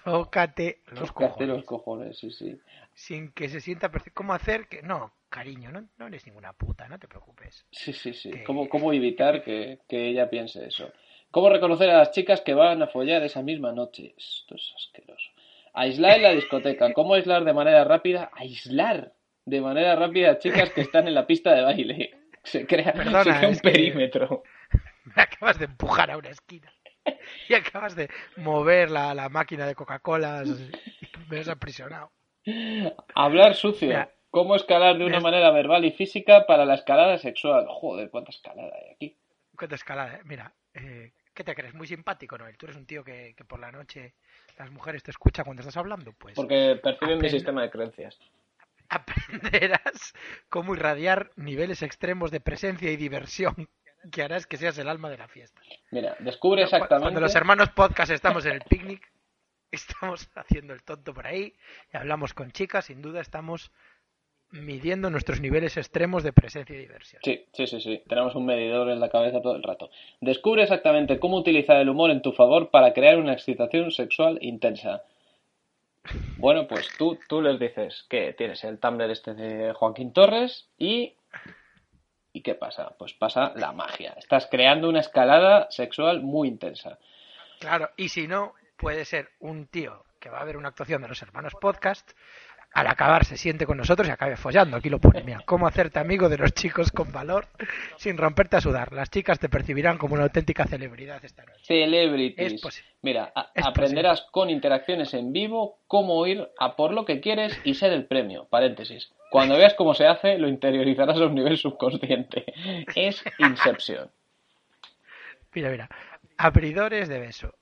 Tócate 0.04 0.80
los 0.87 1.08
Tócate 1.08 1.28
cojones. 1.30 1.48
los 1.48 1.64
cojones, 1.64 2.18
sí, 2.18 2.30
sí. 2.30 2.58
Sin 2.94 3.32
que 3.32 3.48
se 3.48 3.60
sienta... 3.60 3.90
perci- 3.90 4.12
¿Cómo 4.12 4.34
hacer 4.34 4.66
que...? 4.68 4.82
No, 4.82 5.12
cariño, 5.34 5.72
no, 5.72 5.84
no 5.98 6.06
eres 6.06 6.24
ninguna 6.26 6.52
puta, 6.52 6.86
no 6.88 6.96
te 6.98 7.08
preocupes. 7.08 7.66
Sí, 7.72 7.92
sí, 7.92 8.12
sí. 8.14 8.30
Que- 8.30 8.44
¿Cómo, 8.44 8.68
cómo 8.68 8.92
evitar 8.92 9.42
que, 9.42 9.80
que 9.88 10.08
ella 10.08 10.30
piense 10.30 10.64
eso? 10.64 10.92
¿Cómo 11.32 11.48
reconocer 11.50 11.90
a 11.90 11.98
las 11.98 12.12
chicas 12.12 12.40
que 12.42 12.54
van 12.54 12.80
a 12.82 12.86
follar 12.86 13.22
esa 13.24 13.42
misma 13.42 13.72
noche? 13.72 14.14
Esto 14.16 14.54
es 14.54 14.72
asqueroso. 14.76 15.30
Aislar 15.72 16.16
en 16.18 16.22
la 16.22 16.30
discoteca. 16.30 16.92
¿Cómo 16.92 17.14
aislar 17.14 17.42
de 17.44 17.52
manera 17.52 17.82
rápida? 17.82 18.30
Aislar 18.34 19.12
de 19.44 19.60
manera 19.60 19.96
rápida 19.96 20.30
a 20.30 20.38
chicas 20.38 20.70
que 20.70 20.82
están 20.82 21.08
en 21.08 21.14
la 21.14 21.26
pista 21.26 21.52
de 21.52 21.62
baile. 21.62 22.10
Se 22.44 22.66
crea, 22.66 22.92
Perdona, 22.92 23.24
se 23.24 23.30
crea 23.30 23.48
un 23.48 23.58
perímetro. 23.58 24.42
Me 25.16 25.22
acabas 25.22 25.58
de 25.58 25.64
empujar 25.64 26.10
a 26.10 26.18
una 26.18 26.28
esquina. 26.28 26.70
Y 27.48 27.54
acabas 27.54 27.96
de 27.96 28.08
mover 28.36 28.90
la, 28.90 29.14
la 29.14 29.28
máquina 29.30 29.66
de 29.66 29.74
Coca-Cola 29.74 30.44
me 31.30 31.38
has 31.40 31.48
aprisionado. 31.48 32.12
Hablar 33.14 33.54
sucio. 33.54 33.88
Mira. 33.88 34.10
¿Cómo 34.34 34.56
escalar 34.56 34.98
de 34.98 35.04
una 35.06 35.20
manera 35.20 35.50
verbal 35.52 35.84
y 35.84 35.92
física 35.92 36.44
para 36.46 36.64
la 36.64 36.74
escalada 36.74 37.18
sexual? 37.18 37.66
Joder, 37.68 38.10
cuánta 38.10 38.30
escalada 38.30 38.72
hay 38.76 38.92
aquí. 38.94 39.16
Cuánta 39.56 39.76
escalada, 39.76 40.16
¿eh? 40.16 40.20
Mira, 40.24 40.52
eh, 40.74 41.12
¿Qué 41.32 41.44
te 41.44 41.54
crees? 41.54 41.72
Muy 41.74 41.86
simpático, 41.86 42.36
Noel. 42.38 42.56
Tú 42.56 42.66
eres 42.66 42.76
un 42.76 42.86
tío 42.86 43.02
que, 43.04 43.34
que 43.36 43.44
por 43.44 43.58
la 43.60 43.70
noche 43.72 44.14
las 44.58 44.70
mujeres 44.70 45.02
te 45.02 45.10
escuchan 45.12 45.44
cuando 45.44 45.62
estás 45.62 45.76
hablando, 45.76 46.12
pues. 46.12 46.34
Porque 46.34 46.78
perciben 46.82 47.18
mi 47.20 47.28
sistema 47.28 47.62
de 47.62 47.70
creencias. 47.70 48.18
aprenderás 48.88 50.14
cómo 50.48 50.74
irradiar 50.74 51.30
niveles 51.36 51.82
extremos 51.82 52.30
de 52.30 52.40
presencia 52.40 52.90
y 52.90 52.96
diversión 52.96 53.68
que 54.12 54.22
harás 54.22 54.46
que 54.46 54.56
seas 54.56 54.76
el 54.78 54.88
alma 54.88 55.10
de 55.10 55.18
la 55.18 55.28
fiesta. 55.28 55.60
Mira, 55.90 56.16
descubre 56.20 56.62
Cu- 56.62 56.64
exactamente. 56.66 57.04
Cuando 57.04 57.20
los 57.20 57.34
hermanos 57.34 57.70
podcast 57.70 58.10
estamos 58.12 58.44
en 58.46 58.52
el 58.52 58.62
picnic, 58.62 59.10
estamos 59.72 60.28
haciendo 60.36 60.72
el 60.72 60.82
tonto 60.82 61.14
por 61.14 61.26
ahí 61.26 61.54
y 61.92 61.96
hablamos 61.96 62.34
con 62.34 62.52
chicas, 62.52 62.84
sin 62.86 63.02
duda 63.02 63.20
estamos 63.20 63.72
midiendo 64.54 65.10
nuestros 65.10 65.40
niveles 65.40 65.76
extremos 65.76 66.22
de 66.22 66.32
presencia 66.32 66.74
y 66.74 66.78
diversión. 66.78 67.20
Sí, 67.24 67.44
sí, 67.52 67.66
sí, 67.66 67.80
sí. 67.80 68.02
Tenemos 68.08 68.34
un 68.34 68.46
medidor 68.46 68.88
en 68.90 69.00
la 69.00 69.08
cabeza 69.08 69.42
todo 69.42 69.56
el 69.56 69.62
rato. 69.62 69.90
Descubre 70.20 70.62
exactamente 70.62 71.18
cómo 71.18 71.38
utilizar 71.38 71.76
el 71.76 71.88
humor 71.88 72.10
en 72.10 72.22
tu 72.22 72.32
favor 72.32 72.70
para 72.70 72.92
crear 72.92 73.18
una 73.18 73.32
excitación 73.32 73.90
sexual 73.90 74.38
intensa. 74.40 75.02
Bueno, 76.36 76.66
pues 76.68 76.88
tú, 76.98 77.18
tú 77.28 77.42
les 77.42 77.58
dices 77.58 78.06
que 78.08 78.32
tienes 78.34 78.62
el 78.64 78.78
Tumblr 78.78 79.10
este 79.10 79.34
de 79.34 79.72
Joaquín 79.72 80.12
Torres 80.12 80.68
y... 80.78 81.14
¿Y 82.32 82.42
qué 82.42 82.54
pasa? 82.56 82.94
Pues 82.98 83.14
pasa 83.14 83.52
la 83.54 83.72
magia. 83.72 84.14
Estás 84.18 84.48
creando 84.50 84.88
una 84.88 85.00
escalada 85.00 85.68
sexual 85.70 86.20
muy 86.20 86.48
intensa. 86.48 86.98
Claro, 87.60 87.90
y 87.96 88.08
si 88.08 88.26
no, 88.26 88.54
puede 88.76 89.04
ser 89.04 89.30
un 89.38 89.66
tío 89.68 90.04
que 90.24 90.30
va 90.30 90.40
a 90.40 90.44
ver 90.44 90.56
una 90.56 90.68
actuación 90.68 91.02
de 91.02 91.08
los 91.08 91.20
hermanos 91.20 91.52
podcast, 91.60 92.12
al 92.74 92.88
acabar 92.88 93.24
se 93.24 93.37
siente 93.37 93.66
con 93.66 93.76
nosotros 93.78 94.06
y 94.08 94.10
acabe 94.10 94.37
follando. 94.37 94.76
Aquí 94.76 94.90
lo 94.90 94.98
pone, 94.98 95.22
mira, 95.22 95.40
cómo 95.46 95.66
hacerte 95.66 96.00
amigo 96.00 96.28
de 96.28 96.38
los 96.38 96.52
chicos 96.52 96.90
con 96.90 97.12
valor 97.12 97.46
sin 97.96 98.16
romperte 98.18 98.56
a 98.56 98.60
sudar. 98.60 98.92
Las 98.92 99.10
chicas 99.10 99.38
te 99.38 99.48
percibirán 99.48 99.96
como 99.96 100.14
una 100.14 100.24
auténtica 100.24 100.66
celebridad 100.66 101.24
esta 101.24 101.44
noche. 101.44 101.64
Celebrities. 101.64 102.64
Es. 102.64 102.84
Mira, 103.02 103.30
a- 103.34 103.50
Es 103.54 103.64
aprenderás 103.64 104.26
con 104.30 104.50
interacciones 104.50 105.14
en 105.14 105.32
vivo 105.32 105.78
cómo 105.87 106.26
ir 106.26 106.48
a 106.58 106.74
por 106.74 106.92
lo 106.92 107.04
que 107.04 107.20
quieres 107.20 107.58
y 107.64 107.74
ser 107.74 107.92
el 107.92 108.06
premio. 108.06 108.46
Paréntesis. 108.50 109.12
Cuando 109.30 109.56
veas 109.56 109.74
cómo 109.74 109.94
se 109.94 110.06
hace, 110.06 110.38
lo 110.38 110.48
interiorizarás 110.48 111.16
a 111.18 111.26
un 111.26 111.34
nivel 111.34 111.56
subconsciente. 111.58 112.44
Es 112.94 113.22
Inception. 113.38 114.10
Mira, 115.54 115.70
mira, 115.70 115.88
abridores 116.37 117.08
de 117.08 117.18
beso. 117.20 117.54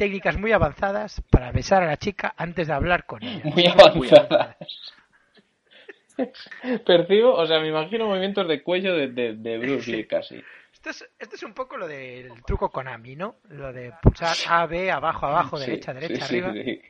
Técnicas 0.00 0.38
muy 0.38 0.50
avanzadas 0.52 1.20
para 1.30 1.52
besar 1.52 1.82
a 1.82 1.86
la 1.86 1.98
chica 1.98 2.32
antes 2.38 2.68
de 2.68 2.72
hablar 2.72 3.04
con 3.04 3.22
ella. 3.22 3.42
Muy 3.44 3.66
avanzadas. 3.66 4.56
Percibo, 6.86 7.34
o 7.34 7.46
sea, 7.46 7.60
me 7.60 7.68
imagino 7.68 8.06
movimientos 8.06 8.48
de 8.48 8.62
cuello 8.62 8.94
de, 8.94 9.08
de, 9.08 9.34
de 9.34 9.58
Bruce 9.58 9.90
Lee 9.90 10.06
casi. 10.06 10.42
Esto 10.72 10.88
es, 10.88 11.06
esto 11.18 11.34
es 11.36 11.42
un 11.42 11.52
poco 11.52 11.76
lo 11.76 11.86
del 11.86 12.30
truco 12.46 12.70
Konami, 12.70 13.14
¿no? 13.14 13.36
Lo 13.50 13.74
de 13.74 13.92
pulsar 14.00 14.34
A, 14.48 14.64
B, 14.64 14.90
abajo, 14.90 15.26
abajo, 15.26 15.58
Sí, 15.58 15.66
derecha, 15.66 15.92
derecha, 15.92 16.24
sí, 16.26 16.38
arriba. 16.40 16.52
sí. 16.54 16.80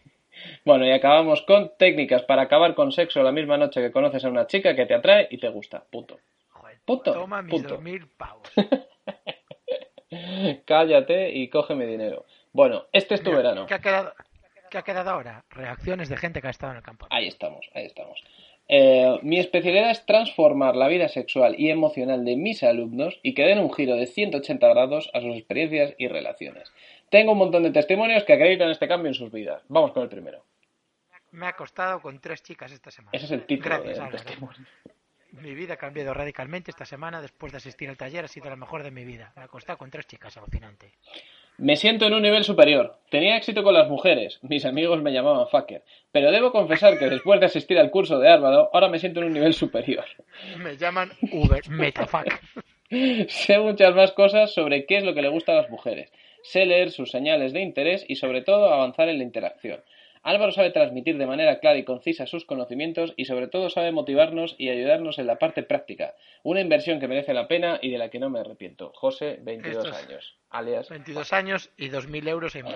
Bueno, 0.64 0.86
y 0.86 0.92
acabamos 0.92 1.42
con 1.42 1.72
técnicas 1.76 2.22
para 2.22 2.42
acabar 2.42 2.76
con 2.76 2.92
sexo 2.92 3.24
la 3.24 3.32
misma 3.32 3.56
noche 3.56 3.80
que 3.80 3.90
conoces 3.90 4.24
a 4.24 4.28
una 4.28 4.46
chica 4.46 4.76
que 4.76 4.86
te 4.86 4.94
atrae 4.94 5.26
y 5.32 5.38
te 5.38 5.48
gusta. 5.48 5.82
Punto. 5.90 6.20
Joder, 6.50 6.78
Punto, 6.84 7.12
toma 7.12 7.42
mis 7.42 7.50
punto. 7.54 7.70
dos 7.74 7.82
mil 7.82 8.06
pavos. 8.06 8.48
Cállate 10.64 11.30
y 11.30 11.48
cógeme 11.48 11.86
dinero. 11.86 12.24
Bueno, 12.52 12.86
este 12.92 13.14
es 13.14 13.22
tu 13.22 13.30
Mira, 13.30 13.42
verano. 13.42 13.66
¿Qué 13.66 13.74
ha 13.74 13.80
quedado? 13.80 14.12
¿Qué 14.70 14.78
ha 14.78 14.82
quedado 14.82 15.10
ahora? 15.10 15.44
Reacciones 15.50 16.08
de 16.08 16.16
gente 16.16 16.40
que 16.40 16.46
ha 16.46 16.50
estado 16.50 16.72
en 16.72 16.78
el 16.78 16.82
campo. 16.82 17.06
Ahí 17.10 17.26
estamos, 17.26 17.68
ahí 17.74 17.86
estamos. 17.86 18.22
Eh, 18.68 19.18
mi 19.22 19.40
especialidad 19.40 19.90
es 19.90 20.06
transformar 20.06 20.76
la 20.76 20.86
vida 20.86 21.08
sexual 21.08 21.56
y 21.58 21.70
emocional 21.70 22.24
de 22.24 22.36
mis 22.36 22.62
alumnos 22.62 23.18
y 23.22 23.34
que 23.34 23.42
den 23.42 23.58
un 23.58 23.72
giro 23.72 23.96
de 23.96 24.06
180 24.06 24.68
grados 24.68 25.10
a 25.12 25.20
sus 25.20 25.34
experiencias 25.36 25.94
y 25.98 26.06
relaciones. 26.06 26.72
Tengo 27.08 27.32
un 27.32 27.38
montón 27.38 27.64
de 27.64 27.72
testimonios 27.72 28.22
que 28.22 28.34
acreditan 28.34 28.70
este 28.70 28.86
cambio 28.86 29.08
en 29.08 29.14
sus 29.14 29.32
vidas. 29.32 29.60
Vamos 29.68 29.90
con 29.90 30.04
el 30.04 30.08
primero. 30.08 30.44
Me 31.32 31.46
ha 31.46 31.56
costado 31.56 32.00
con 32.00 32.20
tres 32.20 32.44
chicas 32.44 32.70
esta 32.70 32.92
semana. 32.92 33.10
Ese 33.12 33.26
es 33.26 33.32
el 33.32 33.44
título 33.44 33.82
Gracias, 33.82 33.98
del 33.98 34.22
testimonio. 34.22 34.66
Mi 35.32 35.54
vida 35.54 35.74
ha 35.74 35.76
cambiado 35.76 36.14
radicalmente 36.14 36.70
esta 36.70 36.84
semana 36.84 37.20
después 37.20 37.52
de 37.52 37.58
asistir 37.58 37.88
al 37.88 37.96
taller. 37.96 38.24
Ha 38.24 38.28
sido 38.28 38.48
la 38.48 38.56
mejor 38.56 38.84
de 38.84 38.92
mi 38.92 39.04
vida. 39.04 39.32
Me 39.36 39.42
ha 39.42 39.48
costado 39.48 39.78
con 39.78 39.90
tres 39.90 40.06
chicas, 40.06 40.36
alucinante. 40.36 40.92
Me 41.58 41.76
siento 41.76 42.06
en 42.06 42.14
un 42.14 42.22
nivel 42.22 42.44
superior. 42.44 42.96
Tenía 43.10 43.36
éxito 43.36 43.62
con 43.62 43.74
las 43.74 43.88
mujeres. 43.88 44.38
Mis 44.42 44.64
amigos 44.64 45.02
me 45.02 45.12
llamaban 45.12 45.48
fucker. 45.48 45.82
Pero 46.12 46.30
debo 46.30 46.52
confesar 46.52 46.98
que 46.98 47.10
después 47.10 47.40
de 47.40 47.46
asistir 47.46 47.78
al 47.78 47.90
curso 47.90 48.18
de 48.18 48.28
Álvaro, 48.28 48.70
ahora 48.72 48.88
me 48.88 48.98
siento 48.98 49.20
en 49.20 49.26
un 49.26 49.32
nivel 49.34 49.52
superior. 49.52 50.04
Me 50.58 50.76
llaman 50.76 51.10
Uber 51.32 51.68
Metafuck. 51.68 52.28
sé 53.28 53.58
muchas 53.58 53.94
más 53.94 54.12
cosas 54.12 54.52
sobre 54.52 54.86
qué 54.86 54.98
es 54.98 55.04
lo 55.04 55.14
que 55.14 55.22
le 55.22 55.28
gusta 55.28 55.52
a 55.52 55.56
las 55.56 55.70
mujeres. 55.70 56.10
Sé 56.42 56.64
leer 56.64 56.90
sus 56.90 57.10
señales 57.10 57.52
de 57.52 57.60
interés 57.60 58.04
y 58.08 58.16
sobre 58.16 58.42
todo 58.42 58.72
avanzar 58.72 59.08
en 59.08 59.18
la 59.18 59.24
interacción. 59.24 59.80
Álvaro 60.22 60.52
sabe 60.52 60.70
transmitir 60.70 61.16
de 61.16 61.26
manera 61.26 61.60
clara 61.60 61.78
y 61.78 61.84
concisa 61.84 62.26
sus 62.26 62.44
conocimientos 62.44 63.14
y 63.16 63.24
sobre 63.24 63.48
todo 63.48 63.70
sabe 63.70 63.90
motivarnos 63.90 64.54
y 64.58 64.68
ayudarnos 64.68 65.18
en 65.18 65.26
la 65.26 65.36
parte 65.38 65.62
práctica. 65.62 66.14
Una 66.42 66.60
inversión 66.60 67.00
que 67.00 67.08
merece 67.08 67.32
la 67.32 67.48
pena 67.48 67.78
y 67.80 67.90
de 67.90 67.98
la 67.98 68.10
que 68.10 68.18
no 68.18 68.28
me 68.28 68.40
arrepiento. 68.40 68.92
José, 68.94 69.38
22 69.40 69.84
Esto 69.86 69.96
es- 69.98 70.06
años, 70.06 70.36
alias 70.50 70.88
22 70.90 71.32
años 71.32 71.70
y 71.78 71.88
2.000 71.88 72.28
euros 72.28 72.54
en. 72.54 72.66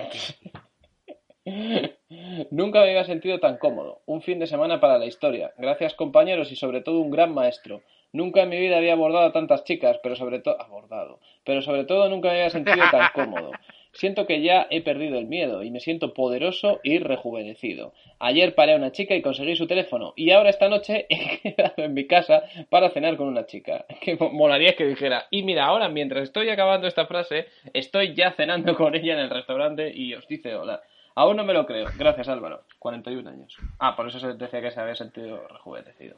Nunca 2.51 2.81
me 2.81 2.89
había 2.91 3.05
sentido 3.05 3.39
tan 3.39 3.59
cómodo. 3.59 4.01
Un 4.07 4.23
fin 4.23 4.39
de 4.39 4.47
semana 4.47 4.81
para 4.81 4.99
la 4.99 5.07
historia. 5.07 5.53
Gracias 5.59 5.95
compañeros 5.95 6.51
y 6.51 6.57
sobre 6.57 6.81
todo 6.81 7.01
un 7.01 7.11
gran 7.11 7.35
maestro. 7.35 7.83
Nunca 8.13 8.43
en 8.43 8.49
mi 8.49 8.59
vida 8.59 8.77
había 8.79 8.93
abordado 8.95 9.27
a 9.27 9.33
tantas 9.33 9.65
chicas, 9.65 9.99
pero 10.03 10.15
sobre 10.17 10.39
todo 10.39 10.61
abordado, 10.61 11.19
pero 11.45 11.63
sobre 11.63 11.85
todo 11.85 12.09
nunca 12.09 12.29
me 12.29 12.37
había 12.37 12.51
sentido 12.51 12.85
tan 12.91 13.11
cómodo. 13.13 13.51
Siento 13.95 14.27
que 14.27 14.43
ya 14.43 14.67
he 14.71 14.83
perdido 14.83 15.19
el 15.19 15.27
miedo 15.27 15.63
y 15.63 15.71
me 15.71 15.81
siento 15.81 16.15
poderoso 16.15 16.81
y 16.83 16.99
rejuvenecido. 16.99 17.95
Ayer 18.19 18.55
paré 18.55 18.73
a 18.73 18.77
una 18.77 18.93
chica 18.93 19.15
y 19.15 19.23
conseguí 19.23 19.55
su 19.57 19.67
teléfono 19.67 20.13
y 20.17 20.31
ahora 20.33 20.51
esta 20.51 20.69
noche 20.69 21.07
he 21.09 21.39
quedado 21.41 21.75
en 21.85 21.95
mi 21.95 22.07
casa 22.07 22.43
para 22.71 22.91
cenar 22.91 23.17
con 23.17 23.29
una 23.29 23.47
chica. 23.47 23.85
Que 24.01 24.17
mo- 24.17 24.31
molaría 24.31 24.75
que 24.77 24.85
dijera, 24.85 25.27
y 25.31 25.43
mira, 25.45 25.65
ahora 25.67 25.89
mientras 25.89 26.25
estoy 26.25 26.49
acabando 26.51 26.87
esta 26.87 27.07
frase, 27.07 27.47
estoy 27.73 28.15
ya 28.15 28.33
cenando 28.33 28.75
con 28.77 28.95
ella 28.95 29.15
en 29.15 29.21
el 29.21 29.31
restaurante 29.31 29.93
y 29.95 30.13
os 30.15 30.27
dice 30.29 30.55
hola. 30.55 30.83
Aún 31.17 31.37
no 31.37 31.45
me 31.45 31.53
lo 31.55 31.65
creo. 31.65 31.87
Gracias, 31.97 32.29
Álvaro. 32.29 32.65
41 32.81 33.29
años. 33.31 33.57
Ah, 33.79 33.95
por 33.95 34.09
eso 34.09 34.19
se 34.19 34.33
decía 34.35 34.61
que 34.61 34.73
se 34.73 34.81
había 34.81 34.97
sentido 34.97 35.47
rejuvenecido. 35.47 36.17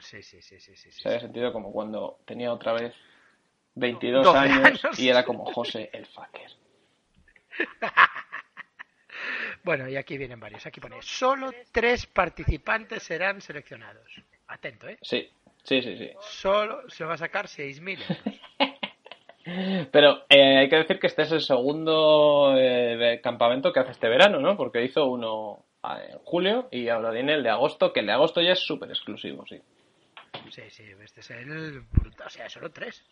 Sí, 0.00 0.22
sí, 0.22 0.42
sí, 0.42 0.60
sí. 0.60 0.76
sí. 0.76 0.90
Se 0.92 1.08
había 1.08 1.20
sentido 1.20 1.52
como 1.52 1.72
cuando 1.72 2.18
tenía 2.26 2.52
otra 2.52 2.72
vez 2.74 2.94
22 3.78 4.24
12 4.24 4.38
años, 4.38 4.84
años. 4.84 4.98
y 4.98 5.08
era 5.08 5.24
como 5.24 5.44
José 5.52 5.90
el 5.92 6.06
fucker. 6.06 6.50
Bueno, 9.64 9.88
y 9.88 9.96
aquí 9.96 10.16
vienen 10.16 10.40
varios. 10.40 10.64
Aquí 10.66 10.80
pone, 10.80 10.96
solo 11.00 11.50
tres 11.72 12.06
participantes 12.06 13.02
serán 13.02 13.40
seleccionados. 13.40 14.10
Atento, 14.46 14.88
¿eh? 14.88 14.98
Sí, 15.02 15.28
sí, 15.62 15.82
sí, 15.82 15.96
sí. 15.96 16.10
Solo 16.20 16.88
se 16.88 17.04
va 17.04 17.14
a 17.14 17.18
sacar 17.18 17.46
6.000 17.46 17.98
euros. 17.98 18.40
Pero 19.92 20.24
eh, 20.28 20.58
hay 20.58 20.68
que 20.68 20.76
decir 20.76 20.98
que 20.98 21.06
este 21.06 21.22
es 21.22 21.32
el 21.32 21.40
segundo 21.40 22.54
eh, 22.56 23.20
campamento 23.22 23.72
que 23.72 23.80
hace 23.80 23.92
este 23.92 24.08
verano, 24.08 24.40
¿no? 24.40 24.56
Porque 24.56 24.84
hizo 24.84 25.06
uno 25.06 25.64
ah, 25.82 26.00
en 26.02 26.18
julio 26.18 26.68
y 26.70 26.88
ahora 26.88 27.10
viene 27.10 27.34
el 27.34 27.42
de 27.42 27.50
agosto, 27.50 27.92
que 27.92 28.00
el 28.00 28.06
de 28.06 28.12
agosto 28.12 28.40
ya 28.40 28.52
es 28.52 28.60
súper 28.60 28.90
exclusivo, 28.90 29.44
sí. 29.46 29.60
Sí, 30.50 30.62
sí, 30.70 30.84
este 31.02 31.20
es 31.20 31.30
el... 31.30 31.80
brutal. 31.80 32.26
O 32.26 32.30
sea, 32.30 32.48
solo 32.48 32.70
tres. 32.70 33.04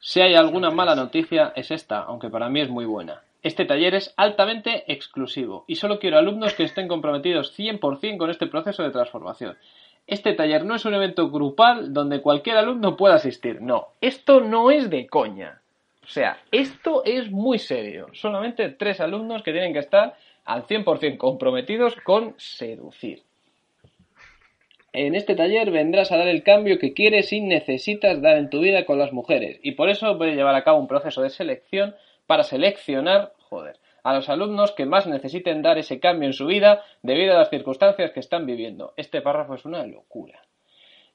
Si 0.00 0.20
hay 0.20 0.36
alguna 0.36 0.70
mala 0.70 0.94
noticia 0.94 1.52
es 1.56 1.72
esta, 1.72 1.98
aunque 2.00 2.30
para 2.30 2.48
mí 2.48 2.60
es 2.60 2.68
muy 2.68 2.84
buena. 2.84 3.22
Este 3.42 3.64
taller 3.64 3.94
es 3.94 4.14
altamente 4.16 4.92
exclusivo 4.92 5.64
y 5.66 5.74
solo 5.74 5.98
quiero 5.98 6.18
alumnos 6.18 6.54
que 6.54 6.62
estén 6.62 6.86
comprometidos 6.86 7.58
100% 7.58 8.16
con 8.16 8.30
este 8.30 8.46
proceso 8.46 8.82
de 8.84 8.90
transformación. 8.90 9.56
Este 10.06 10.34
taller 10.34 10.64
no 10.64 10.76
es 10.76 10.84
un 10.84 10.94
evento 10.94 11.30
grupal 11.30 11.92
donde 11.92 12.22
cualquier 12.22 12.56
alumno 12.56 12.96
pueda 12.96 13.16
asistir. 13.16 13.60
No, 13.60 13.88
esto 14.00 14.40
no 14.40 14.70
es 14.70 14.88
de 14.88 15.06
coña. 15.08 15.60
O 16.04 16.06
sea, 16.06 16.38
esto 16.52 17.02
es 17.04 17.30
muy 17.30 17.58
serio. 17.58 18.06
Solamente 18.12 18.70
tres 18.70 19.00
alumnos 19.00 19.42
que 19.42 19.52
tienen 19.52 19.72
que 19.72 19.80
estar 19.80 20.16
al 20.44 20.66
100% 20.66 21.18
comprometidos 21.18 21.96
con 22.04 22.34
seducir. 22.38 23.22
En 24.92 25.14
este 25.14 25.34
taller 25.34 25.70
vendrás 25.70 26.12
a 26.12 26.16
dar 26.16 26.28
el 26.28 26.42
cambio 26.42 26.78
que 26.78 26.94
quieres 26.94 27.32
y 27.32 27.40
necesitas 27.40 28.22
dar 28.22 28.38
en 28.38 28.48
tu 28.48 28.60
vida 28.60 28.86
con 28.86 28.98
las 28.98 29.12
mujeres. 29.12 29.60
Y 29.62 29.72
por 29.72 29.90
eso 29.90 30.16
voy 30.16 30.30
a 30.30 30.34
llevar 30.34 30.54
a 30.54 30.64
cabo 30.64 30.78
un 30.78 30.88
proceso 30.88 31.22
de 31.22 31.30
selección 31.30 31.94
para 32.26 32.42
seleccionar, 32.42 33.32
a 34.02 34.14
los 34.14 34.28
alumnos 34.28 34.72
que 34.72 34.86
más 34.86 35.06
necesiten 35.06 35.62
dar 35.62 35.78
ese 35.78 36.00
cambio 36.00 36.26
en 36.26 36.32
su 36.32 36.46
vida 36.46 36.82
debido 37.02 37.34
a 37.34 37.38
las 37.38 37.50
circunstancias 37.50 38.12
que 38.12 38.20
están 38.20 38.46
viviendo. 38.46 38.94
Este 38.96 39.20
párrafo 39.20 39.54
es 39.54 39.64
una 39.64 39.86
locura. 39.86 40.40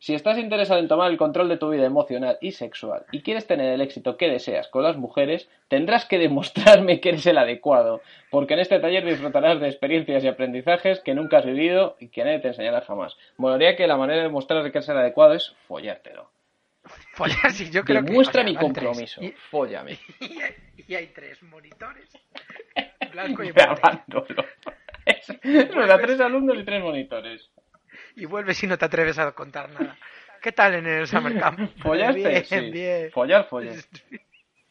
Si 0.04 0.14
estás 0.14 0.38
interesado 0.38 0.82
en 0.82 0.90
tomar 0.90 1.10
el 1.10 1.18
control 1.18 1.48
de 1.48 1.56
tu 1.56 1.70
vida 1.70 1.86
emocional 1.86 2.38
y 2.42 2.52
sexual 2.52 3.06
y 3.14 3.22
quieres 3.22 3.48
tener 3.48 3.72
el 3.72 3.80
éxito 3.80 4.18
que 4.18 4.28
deseas 4.28 4.68
con 4.68 4.84
las 4.84 4.98
mujeres, 4.98 5.48
tendrás 5.70 6.04
que 6.04 6.20
demostrarme 6.20 7.00
que 7.00 7.08
eres 7.08 7.26
el 7.26 7.38
adecuado, 7.38 8.02
porque 8.30 8.56
en 8.56 8.60
este 8.60 8.82
taller 8.82 9.06
disfrutarás 9.06 9.62
de 9.62 9.70
experiencias 9.70 10.22
y 10.22 10.28
aprendizajes 10.28 11.00
que 11.00 11.16
nunca 11.16 11.38
has 11.38 11.46
vivido 11.46 11.96
y 12.02 12.10
que 12.10 12.26
nadie 12.26 12.40
te 12.40 12.50
enseñará 12.50 12.82
jamás. 12.82 13.16
Molaría 13.38 13.78
que 13.78 13.88
la 13.88 13.96
manera 13.96 14.18
de 14.18 14.28
demostrar 14.28 14.62
que 14.64 14.78
eres 14.78 14.90
el 14.90 14.98
adecuado 14.98 15.36
es 15.36 15.56
follártelo. 15.70 16.30
Follar, 17.14 17.54
sí, 17.54 17.72
yo 17.72 17.86
creo 17.86 18.04
que. 18.04 18.10
Demuestra 18.10 18.44
mi 18.44 18.56
compromiso. 18.56 19.24
Y, 19.24 19.32
Fóllame. 19.32 20.00
y 20.20 20.42
hay, 20.42 20.56
y 20.86 20.96
hay 20.96 21.08
tres 21.14 21.42
monitores. 21.44 22.10
Blanco 23.14 23.42
y. 23.42 23.54
Es, 25.06 25.30
es 25.30 25.74
verdad, 25.74 26.00
tres 26.02 26.20
alumnos 26.20 26.58
y 26.58 26.66
tres 26.66 26.84
monitores. 26.84 27.53
Y 28.16 28.26
vuelves 28.26 28.64
y 28.64 28.68
no 28.68 28.78
te 28.78 28.86
atreves 28.86 29.18
a 29.20 29.32
contar 29.32 29.70
nada. 29.70 29.98
¿Qué 30.42 30.52
tal 30.52 30.76
en 30.76 30.86
el 30.86 31.08
Summer 31.08 31.40
Camp? 31.40 31.60
¿Follaste? 31.82 32.30
Bien, 32.30 32.46
sí. 32.46 32.72
bien. 32.72 33.12
Follar, 33.12 33.48
follar. 33.48 33.76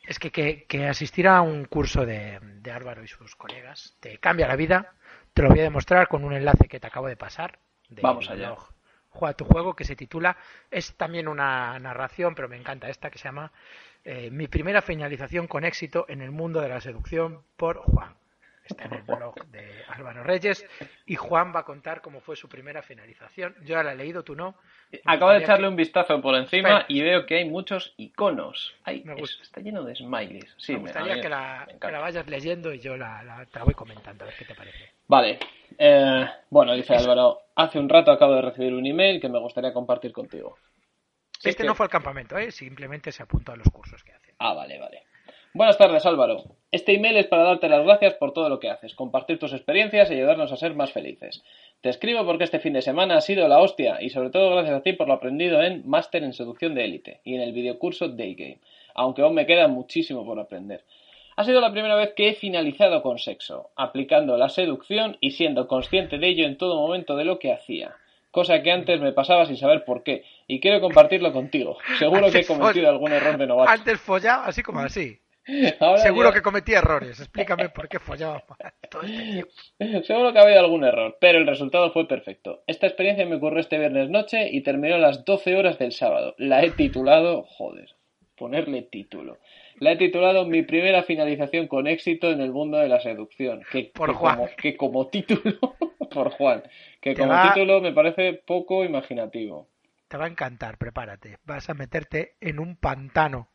Es 0.05 0.19
que, 0.19 0.33
que, 0.33 0.65
que 0.65 0.89
asistir 0.89 1.29
a 1.29 1.41
un 1.43 1.65
curso 1.67 2.05
de, 2.05 2.41
de 2.43 2.71
Álvaro 2.73 3.05
y 3.05 3.07
sus 3.09 3.37
colegas 3.37 3.97
te 4.01 4.19
cambia 4.19 4.49
la 4.49 4.57
vida. 4.57 4.95
Te 5.33 5.43
lo 5.43 5.49
voy 5.49 5.61
a 5.61 5.63
demostrar 5.63 6.09
con 6.09 6.25
un 6.25 6.33
enlace 6.33 6.67
que 6.67 6.81
te 6.81 6.89
acabo 6.89 7.07
de 7.07 7.17
pasar. 7.17 7.61
del 7.89 8.03
Vamos 8.03 8.29
allá. 8.29 8.49
blog 8.49 8.73
Juega 9.11 9.37
tu 9.37 9.45
juego, 9.45 9.77
que 9.77 9.85
se 9.85 9.95
titula. 9.95 10.37
Es 10.73 10.97
también 10.97 11.29
una 11.29 11.79
narración, 11.79 12.35
pero 12.35 12.49
me 12.49 12.57
encanta 12.57 12.89
esta, 12.89 13.11
que 13.11 13.19
se 13.19 13.29
llama 13.29 13.53
eh, 14.05 14.31
Mi 14.33 14.49
primera 14.49 14.83
finalización 14.83 15.47
con 15.47 15.65
éxito 15.65 16.05
en 16.09 16.21
el 16.21 16.33
mundo 16.33 16.61
de 16.61 16.69
la 16.69 16.81
seducción 16.81 17.45
por 17.57 17.77
Juan. 17.79 18.17
Está 18.65 18.85
en 18.85 18.93
el 18.95 19.03
blog 19.03 19.45
de 19.47 19.83
Álvaro 19.89 20.23
Reyes. 20.23 20.65
Y 21.07 21.17
Juan 21.17 21.53
va 21.55 21.61
a 21.61 21.65
contar 21.65 22.01
cómo 22.01 22.21
fue 22.21 22.37
su 22.37 22.49
primera 22.49 22.81
finalización. 22.83 23.55
Yo 23.63 23.75
ya 23.75 23.83
la 23.83 23.93
he 23.93 23.97
leído, 23.97 24.23
tú 24.23 24.37
no. 24.37 24.55
Me 24.93 25.01
Acabo 25.05 25.33
de 25.33 25.39
echarle 25.39 25.65
que- 25.65 25.69
un 25.69 25.77
vistazo 25.77 26.21
por 26.23 26.35
encima 26.37 26.69
Espera. 26.69 26.87
y 26.89 27.03
veo 27.03 27.27
que 27.27 27.37
hay 27.39 27.49
muchos 27.49 27.93
iconos. 27.97 28.75
Me 28.87 28.95
es- 28.95 29.05
gusta. 29.19 29.43
está 29.43 29.61
lleno 29.61 29.83
de 29.83 29.97
smileys. 29.97 30.55
Sí, 30.59 30.73
me 30.75 30.79
gustaría 30.81 31.21
que 31.21 31.29
la, 31.29 31.63
encanta. 31.65 31.87
que 31.89 31.93
la 31.93 31.99
vayas 32.01 32.27
leyendo 32.29 32.73
y 32.73 32.79
yo 32.81 32.97
la, 32.97 33.23
la- 33.25 33.47
te 33.47 33.59
la 33.59 33.65
voy 33.65 33.75
comentando, 33.75 34.25
a 34.25 34.29
ver 34.29 34.37
qué 34.37 34.45
te 34.45 34.55
parece. 34.55 34.93
Vale. 35.09 35.39
Eh, 35.77 36.27
bueno, 36.51 36.75
dice 36.75 36.95
Álvaro, 36.95 37.41
hace 37.57 37.79
un 37.79 37.89
rato 37.89 38.13
acabo 38.13 38.35
de 38.37 38.43
recibir 38.43 38.73
un 38.75 38.87
email 38.87 39.21
que 39.21 39.29
me 39.29 39.39
gustaría 39.41 39.73
compartir 39.73 40.13
contigo. 40.13 40.57
Este 41.43 41.63
que- 41.63 41.65
no 41.65 41.75
fue 41.75 41.87
al 41.87 41.91
campamento, 41.91 42.39
¿eh? 42.39 42.53
simplemente 42.53 43.11
se 43.11 43.23
apuntó 43.25 43.51
a 43.53 43.57
los 43.57 43.69
cursos 43.71 44.05
que 44.05 44.13
hacen. 44.13 44.35
Ah, 44.39 44.55
vale, 44.55 44.79
vale. 44.79 45.03
Buenas 45.55 45.77
tardes, 45.77 46.07
Álvaro. 46.07 46.45
Este 46.71 46.95
email 46.95 47.19
es 47.19 47.27
para 47.27 47.43
darte 47.43 47.69
las 47.69 47.85
gracias 47.85 48.15
por 48.15 48.33
todo 48.33 48.49
lo 48.49 48.59
que 48.59 48.71
haces, 48.71 48.95
compartir 48.95 49.39
tus 49.39 49.53
experiencias 49.53 50.11
y 50.11 50.15
ayudarnos 50.15 50.51
a 50.51 50.57
ser 50.57 50.75
más 50.75 50.93
felices. 50.93 51.43
Te 51.83 51.91
escribo 51.91 52.25
porque 52.25 52.45
este 52.45 52.59
fin 52.59 52.73
de 52.73 52.81
semana 52.81 53.19
ha 53.19 53.21
sido 53.21 53.47
la 53.49 53.59
hostia 53.59 54.01
y 54.01 54.09
sobre 54.09 54.31
todo 54.31 54.51
gracias 54.53 54.77
a 54.77 54.83
ti 54.83 54.95
por 54.95 55.09
lo 55.09 55.13
aprendido 55.13 55.63
en 55.63 55.87
Máster 55.87 56.25
en 56.25 56.33
Seducción 56.33 56.75
de 56.75 56.87
Élite 56.87 57.21
y 57.23 57.35
en 57.35 57.43
el 57.43 57.53
videocurso 57.53 58.09
Day 58.09 58.35
Game, 58.35 58.61
aunque 58.95 59.21
aún 59.21 59.35
me 59.35 59.45
queda 59.45 59.69
muchísimo 59.69 60.25
por 60.25 60.41
aprender. 60.41 60.85
Ha 61.37 61.45
sido 61.45 61.61
la 61.61 61.71
primera 61.71 61.97
vez 61.97 62.15
que 62.17 62.31
he 62.31 62.35
finalizado 62.35 63.03
con 63.03 63.19
sexo, 63.19 63.73
aplicando 63.77 64.39
la 64.39 64.49
seducción 64.49 65.19
y 65.21 65.33
siendo 65.33 65.69
consciente 65.69 66.17
de 66.17 66.29
ello 66.29 66.47
en 66.47 66.57
todo 66.57 66.77
momento 66.77 67.15
de 67.15 67.27
lo 67.27 67.39
que 67.39 67.53
hacía. 67.53 67.95
Cosa 68.31 68.63
que 68.63 68.73
antes 68.73 69.03
me 69.03 69.13
pasaba 69.13 69.45
sin 69.45 69.59
saber 69.59 69.85
por 69.85 70.03
qué, 70.03 70.25
y 70.47 70.61
quiero 70.61 70.81
compartirlo 70.81 71.31
contigo. 71.35 71.77
Seguro 71.99 72.31
que 72.31 72.39
he 72.39 72.47
cometido 72.47 72.89
algún 72.89 73.13
error 73.13 73.37
de 73.37 73.47
novato. 73.47 73.71
Antes 73.71 74.01
follaba 74.01 74.47
así 74.47 74.63
como 74.63 74.81
así. 74.81 75.19
Ahora 75.81 75.99
Seguro 75.99 76.29
ya- 76.29 76.35
que 76.35 76.43
cometía 76.43 76.79
errores. 76.79 77.19
Explícame 77.19 77.69
por 77.71 77.89
qué 77.89 77.99
follaba 77.99 78.45
todo 78.91 79.03
este 79.03 79.23
tiempo. 79.23 80.05
Seguro 80.07 80.33
que 80.33 80.39
ha 80.39 80.43
habido 80.43 80.61
algún 80.61 80.85
error, 80.85 81.17
pero 81.21 81.39
el 81.39 81.47
resultado 81.47 81.93
fue 81.93 82.07
perfecto. 82.07 82.63
Esta 82.67 82.87
experiencia 82.87 83.27
me 83.27 83.37
ocurrió 83.37 83.59
este 83.61 83.79
viernes 83.79 84.09
noche 84.11 84.49
y 84.51 84.63
terminó 84.63 84.95
a 84.95 84.99
las 84.99 85.25
12 85.25 85.57
horas 85.57 85.79
del 85.79 85.93
sábado. 85.93 86.35
La 86.39 86.63
he 86.63 86.71
titulado, 86.71 87.43
joder, 87.45 87.89
ponerle 88.37 88.83
título. 88.83 89.39
La 89.81 89.93
he 89.93 89.97
titulado 89.97 90.45
Mi 90.47 90.63
primera 90.63 91.03
finalización 91.03 91.67
con 91.67 91.89
éxito 91.89 92.31
en 92.31 92.41
el 92.41 92.53
mundo 92.53 92.79
de 92.79 92.89
la 92.89 93.01
seducción. 93.01 93.63
Que, 93.73 93.91
Por 93.93 94.11
que 94.11 94.15
Juan. 94.15 94.37
Como, 94.37 94.49
que 94.57 94.77
como 94.77 95.09
título, 95.09 95.59
por 96.13 96.31
Juan, 96.31 96.63
que 97.01 97.15
como 97.17 97.31
va- 97.33 97.53
título 97.53 97.81
me 97.81 97.93
parece 97.93 98.35
poco 98.35 98.85
imaginativo. 98.85 99.69
Te 100.07 100.17
va 100.19 100.27
a 100.27 100.29
encantar, 100.29 100.79
prepárate. 100.79 101.39
Vas 101.45 101.69
a 101.69 101.75
meterte 101.75 102.37
en 102.41 102.61
un 102.61 102.77
pantano. 102.77 103.49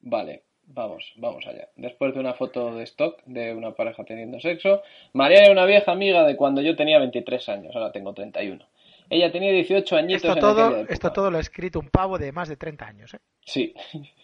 Vale, 0.00 0.44
vamos, 0.74 1.12
vamos 1.16 1.46
allá. 1.46 1.68
Después 1.76 2.14
de 2.14 2.20
una 2.20 2.34
foto 2.34 2.74
de 2.74 2.84
stock 2.84 3.22
de 3.26 3.54
una 3.54 3.72
pareja 3.72 4.04
teniendo 4.04 4.40
sexo, 4.40 4.82
María 5.12 5.42
era 5.42 5.52
una 5.52 5.66
vieja 5.66 5.92
amiga 5.92 6.24
de 6.24 6.36
cuando 6.36 6.62
yo 6.62 6.76
tenía 6.76 6.98
23 6.98 7.48
años, 7.48 7.74
ahora 7.74 7.92
tengo 7.92 8.12
31. 8.14 8.64
Ella 9.10 9.32
tenía 9.32 9.50
18 9.50 9.96
añitos 9.96 10.22
Esto 10.24 10.32
en 10.34 10.40
todo, 10.40 10.76
esto 10.88 11.12
todo 11.12 11.30
lo 11.30 11.38
ha 11.38 11.40
escrito 11.40 11.80
un 11.80 11.88
pavo 11.88 12.16
de 12.16 12.30
más 12.30 12.48
de 12.48 12.56
30 12.56 12.86
años. 12.86 13.14
¿eh? 13.14 13.18
Sí. 13.44 13.74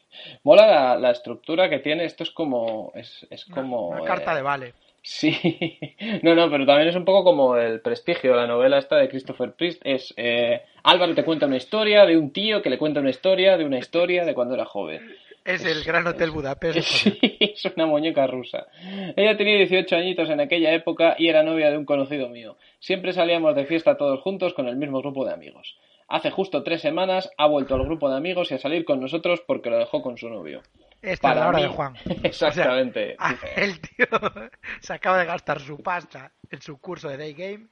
Mola 0.44 0.66
la, 0.66 0.97
la 0.97 1.11
estructura 1.11 1.68
que 1.68 1.80
tiene, 1.80 2.05
esto 2.05 2.22
es 2.22 2.30
como... 2.30 2.92
Es, 2.94 3.26
es 3.28 3.47
Una- 3.49 3.57
como... 3.57 3.88
una, 3.88 4.05
carta 4.05 4.32
eh, 4.32 4.36
de 4.36 4.42
vale. 4.42 4.74
Sí, 5.03 5.78
no, 6.22 6.34
no, 6.34 6.51
pero 6.51 6.66
también 6.66 6.88
es 6.88 6.97
un 6.97 7.05
poco 7.05 7.22
como 7.24 7.57
el 7.57 7.80
prestigio, 7.80 8.34
la 8.34 8.47
novela 8.47 8.78
esta 8.78 8.97
de 8.97 9.09
Christopher 9.09 9.53
Priest. 9.53 9.80
Es 9.84 10.14
eh, 10.16 10.62
Álvaro 10.84 11.14
te 11.14 11.24
cuenta 11.24 11.47
una 11.47 11.57
historia 11.57 12.07
de 12.07 12.16
un 12.16 12.32
tío 12.32 12.62
que 12.62 12.70
le 12.70 12.78
cuenta 12.78 13.01
una 13.01 13.11
historia 13.11 13.57
de 13.57 13.64
una 13.64 13.78
historia 13.78 14.24
de 14.24 14.34
cuando 14.34 14.55
era 14.55 14.64
joven. 14.64 15.03
Es 15.47 15.64
el 15.64 15.84
Gran 15.84 16.07
Hotel 16.07 16.30
Budapest. 16.30 16.80
Sí, 16.80 17.18
es 17.40 17.64
una 17.76 17.86
muñeca 17.86 18.26
rusa. 18.26 18.66
Ella 19.16 19.36
tenía 19.36 19.57
18 19.59 19.94
añitos 19.97 20.28
en 20.28 20.40
aquella 20.40 20.72
época 20.72 21.14
y 21.18 21.28
era 21.28 21.42
novia 21.42 21.70
de 21.70 21.78
un 21.78 21.84
conocido 21.84 22.28
mío. 22.28 22.57
Siempre 22.80 23.12
salíamos 23.12 23.55
de 23.55 23.64
fiesta 23.66 23.97
todos 23.97 24.20
juntos 24.22 24.55
con 24.55 24.66
el 24.68 24.76
mismo 24.76 25.01
grupo 25.01 25.24
de 25.24 25.32
amigos. 25.32 25.78
Hace 26.09 26.30
justo 26.30 26.62
tres 26.62 26.80
semanas 26.82 27.30
ha 27.38 27.47
vuelto 27.47 27.74
al 27.74 27.84
grupo 27.84 28.09
de 28.11 28.16
amigos 28.16 28.51
y 28.51 28.55
a 28.55 28.59
salir 28.59 28.84
con 28.84 29.01
nosotros 29.01 29.42
porque 29.47 29.70
lo 29.70 29.78
dejó 29.78 30.03
con 30.03 30.16
su 30.18 30.28
novio. 30.28 30.62
Esta 31.03 31.30
es 31.30 31.36
la 31.36 31.49
hora 31.49 31.59
mí- 31.59 31.62
de 31.64 31.68
Juan. 31.68 31.94
Exactamente. 32.22 33.16
Ah, 33.18 33.34
el 33.57 33.80
tío 33.80 34.07
se 34.80 34.92
acaba 34.94 35.18
de 35.18 35.26
gastar 35.26 35.61
su 35.61 35.78
pasta 35.78 36.32
en 36.51 36.61
su 36.61 36.78
curso 36.80 37.09
de 37.09 37.16
Day 37.16 37.34
Game 37.34 37.66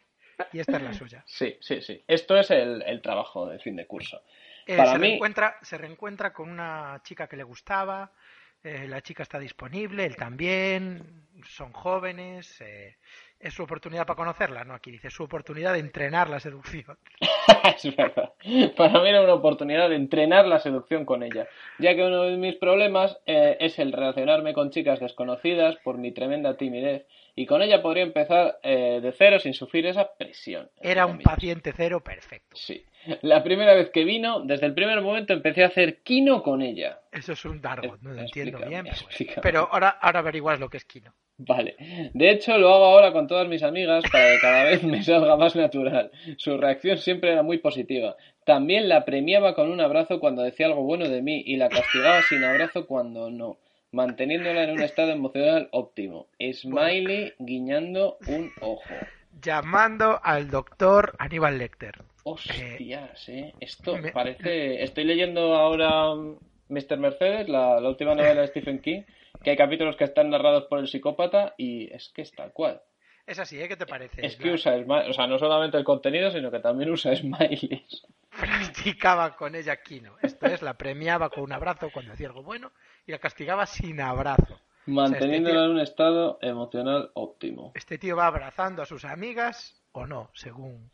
y 0.53 0.59
esta 0.59 0.77
es 0.79 0.83
la 0.83 0.93
suya. 0.93 1.23
Sí, 1.27 1.57
sí, 1.61 1.81
sí. 1.81 2.03
Esto 2.09 2.37
es 2.37 2.51
el, 2.51 2.83
el 2.83 3.01
trabajo 3.03 3.47
de 3.49 3.59
fin 3.61 3.77
de 3.77 3.87
curso. 3.87 4.23
Eh, 4.67 4.77
Para 4.77 4.93
se, 4.93 4.99
mí- 4.99 5.09
reencuentra, 5.09 5.57
se 5.63 5.79
reencuentra 5.79 6.33
con 6.33 6.51
una 6.51 7.01
chica 7.05 7.27
que 7.27 7.37
le 7.37 7.43
gustaba, 7.45 8.13
eh, 8.63 8.87
la 8.89 9.03
chica 9.03 9.23
está 9.23 9.39
disponible, 9.39 10.05
él 10.07 10.17
también, 10.17 11.27
son 11.47 11.73
jóvenes, 11.73 12.61
eh, 12.63 12.97
es 13.39 13.53
su 13.53 13.63
oportunidad 13.63 14.07
para 14.07 14.17
conocerla, 14.17 14.65
¿no? 14.65 14.73
Aquí 14.73 14.91
dice, 14.91 15.11
su 15.11 15.23
oportunidad 15.25 15.75
de 15.75 15.81
entrenar 15.81 16.31
la 16.31 16.41
seducción. 16.41 16.97
es 17.77 17.95
verdad. 17.95 18.33
Para 18.75 19.03
mí 19.03 19.09
era 19.11 19.21
una 19.21 19.35
oportunidad 19.35 19.91
de 19.91 19.97
entrenar 19.97 20.47
la 20.47 20.61
seducción 20.61 21.05
con 21.05 21.23
ella, 21.23 21.47
ya 21.79 21.95
que 21.95 22.03
uno 22.05 22.23
de 22.23 22.39
mis 22.39 22.55
problemas 22.57 23.19
eh, 23.27 23.59
es 23.61 23.79
el 23.79 23.93
relacionarme 23.93 24.55
con 24.55 24.71
chicas 24.71 24.99
desconocidas 24.99 25.77
por 25.85 25.99
mi 25.99 26.13
tremenda 26.13 26.57
timidez 26.57 27.05
y 27.37 27.45
con 27.45 27.61
ella 27.61 27.83
podría 27.83 28.05
empezar 28.05 28.59
eh, 28.63 29.01
de 29.03 29.13
cero 29.13 29.39
sin 29.41 29.53
sufrir 29.53 29.85
esa 29.87 30.15
presión. 30.17 30.71
Era 30.81 31.05
un 31.05 31.19
paciente 31.19 31.75
cero 31.77 32.03
perfecto. 32.03 32.57
Sí. 32.57 32.83
La 33.23 33.43
primera 33.43 33.75
vez 33.75 33.91
que 33.91 34.05
vino, 34.05 34.41
desde 34.41 34.67
el 34.67 34.75
primer 34.75 35.01
momento 35.01 35.33
empecé 35.33 35.65
a 35.65 35.69
hacer 35.69 36.03
kino 36.03 36.43
con 36.43 36.63
ella. 36.63 37.01
Eso 37.13 37.33
es 37.33 37.45
un 37.45 37.61
dargo, 37.61 37.97
no 38.03 38.13
lo 38.13 38.23
entiendo 38.23 38.59
bien. 38.67 38.87
Explícame. 38.87 39.43
Pero 39.43 39.69
ahora, 39.71 39.91
ahora 40.01 40.21
averiguas 40.21 40.61
lo 40.61 40.69
que 40.69 40.79
es 40.79 40.85
Kino. 40.85 41.15
Vale. 41.37 41.77
De 42.13 42.31
hecho, 42.31 42.57
lo 42.59 42.73
hago 42.73 42.85
ahora 42.85 43.13
con 43.13 43.27
todas 43.27 43.49
mis 43.49 43.63
amigas 43.63 44.05
para 44.11 44.33
que 44.33 44.41
cada 44.41 44.65
vez 44.65 44.83
me 44.85 45.03
salga 45.03 45.37
más 45.37 45.57
natural. 45.57 46.11
Su 46.37 46.57
reacción 46.57 46.99
siempre 46.99 47.33
era 47.33 47.43
muy 47.43 47.59
positiva. 47.59 48.17
También 48.45 48.89
la 48.89 49.05
premiaba 49.05 49.55
con 49.55 49.71
un 49.71 49.81
abrazo 49.81 50.21
cuando 50.21 50.43
decía 50.43 50.67
algo 50.67 50.83
bueno 50.83 51.09
de 51.09 51.23
mí 51.23 51.43
y 51.45 51.57
la 51.57 51.69
castigaba 51.69 52.23
sin 52.23 52.45
abrazo 52.45 52.87
cuando 52.87 53.31
no, 53.31 53.59
manteniéndola 53.91 54.65
en 54.65 54.71
un 54.71 54.83
estado 54.83 55.11
emocional 55.11 55.69
óptimo. 55.73 56.29
Smiley 56.39 57.33
guiñando 57.39 58.19
un 58.29 58.53
ojo. 58.61 58.95
Llamando 59.41 60.21
al 60.23 60.51
doctor 60.51 61.15
Aníbal 61.19 61.59
Lecter. 61.59 62.05
Hostias, 62.25 63.29
eh. 63.29 63.55
Esto 63.61 63.97
me- 63.99 64.11
parece. 64.13 64.83
Estoy 64.83 65.05
leyendo 65.05 65.55
ahora 65.55 66.15
mm, 66.15 66.39
Mr. 66.69 66.97
Mercedes, 66.99 67.49
la, 67.49 67.81
la 67.81 67.89
última 67.89 68.15
novela 68.15 68.41
de 68.41 68.49
Stephen 68.49 68.81
King, 68.81 69.03
que 69.43 69.51
hay 69.51 69.57
capítulos 69.57 69.97
que 69.97 70.05
están 70.05 70.31
narrados 70.31 70.65
por 70.65 70.79
el 70.79 70.89
psicópata 70.89 71.55
y 71.59 71.93
es 71.93 72.09
que 72.15 72.23
es 72.23 72.33
tal 72.33 72.53
cual. 72.53 72.81
Es 73.27 73.39
así, 73.39 73.61
¿eh? 73.61 73.69
¿Qué 73.69 73.77
te 73.77 73.87
parece? 73.87 74.25
Es 74.27 74.37
que 74.37 74.51
usa 74.53 74.77
smileys, 74.83 75.11
o 75.11 75.13
sea, 75.13 75.27
no 75.27 75.39
solamente 75.39 75.77
el 75.79 75.85
contenido, 75.85 76.31
sino 76.31 76.51
que 76.51 76.61
también 76.61 76.91
usa 76.91 77.15
smileys. 77.17 78.07
practicaba 78.41 79.37
con 79.37 79.55
ella 79.55 79.77
Kino. 79.83 80.17
Esto 80.23 80.47
es, 80.47 80.63
la 80.63 80.75
premiaba 80.75 81.31
con 81.31 81.45
un 81.45 81.53
abrazo 81.53 81.91
cuando 81.91 82.13
hacía 82.13 82.27
algo 82.29 82.43
bueno 82.43 82.73
y 83.07 83.13
la 83.13 83.19
castigaba 83.19 83.67
sin 83.67 84.01
abrazo. 84.01 84.59
Manteniéndola 84.87 85.57
tío- 85.61 85.65
en 85.65 85.71
un 85.71 85.81
estado 85.81 86.39
emocional 86.43 87.11
óptimo. 87.15 87.73
Este 87.75 87.97
tío 87.99 88.17
va 88.17 88.27
abrazando 88.27 88.83
a 88.83 88.87
sus 88.87 89.05
amigas 89.05 89.81
o 89.93 90.07
no, 90.07 90.31
según. 90.35 90.91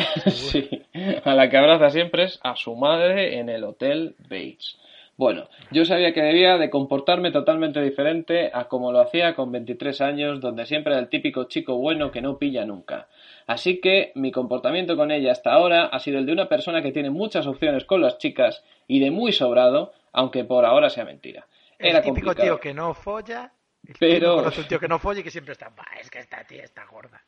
Sí, 0.30 0.82
a 1.24 1.34
la 1.34 1.48
que 1.48 1.56
abraza 1.56 1.90
siempre 1.90 2.24
es 2.24 2.38
a 2.42 2.56
su 2.56 2.74
madre 2.76 3.38
en 3.38 3.48
el 3.48 3.64
Hotel 3.64 4.14
Bates. 4.28 4.76
Bueno, 5.16 5.48
yo 5.70 5.84
sabía 5.84 6.14
que 6.14 6.22
debía 6.22 6.56
de 6.56 6.70
comportarme 6.70 7.30
totalmente 7.30 7.82
diferente 7.82 8.50
a 8.54 8.68
como 8.68 8.90
lo 8.90 9.00
hacía 9.00 9.34
con 9.34 9.52
23 9.52 10.00
años, 10.00 10.40
donde 10.40 10.64
siempre 10.64 10.94
era 10.94 11.00
el 11.02 11.10
típico 11.10 11.44
chico 11.44 11.76
bueno 11.76 12.10
que 12.10 12.22
no 12.22 12.38
pilla 12.38 12.64
nunca. 12.64 13.06
Así 13.46 13.80
que 13.82 14.12
mi 14.14 14.32
comportamiento 14.32 14.96
con 14.96 15.10
ella 15.10 15.32
hasta 15.32 15.52
ahora 15.52 15.86
ha 15.86 15.98
sido 16.00 16.18
el 16.18 16.24
de 16.26 16.32
una 16.32 16.48
persona 16.48 16.80
que 16.80 16.92
tiene 16.92 17.10
muchas 17.10 17.46
opciones 17.46 17.84
con 17.84 18.00
las 18.00 18.16
chicas 18.16 18.64
y 18.86 19.00
de 19.00 19.10
muy 19.10 19.32
sobrado, 19.32 19.92
aunque 20.12 20.44
por 20.44 20.64
ahora 20.64 20.88
sea 20.88 21.04
mentira. 21.04 21.46
El 21.78 21.90
Era 21.90 22.00
típico 22.00 22.26
complicado. 22.28 22.46
tío 22.56 22.60
que 22.60 22.72
no 22.72 22.94
folla. 22.94 23.52
El 23.86 23.94
Pero- 23.98 24.36
un 24.44 24.64
tío 24.68 24.80
que 24.80 24.88
no 24.88 24.98
folla 24.98 25.20
y 25.20 25.22
que 25.22 25.30
siempre 25.30 25.52
está. 25.52 25.68
"Bah, 25.68 25.84
es 26.00 26.08
que 26.10 26.18
esta 26.20 26.44
tía 26.44 26.62
está 26.64 26.86
gorda. 26.86 27.20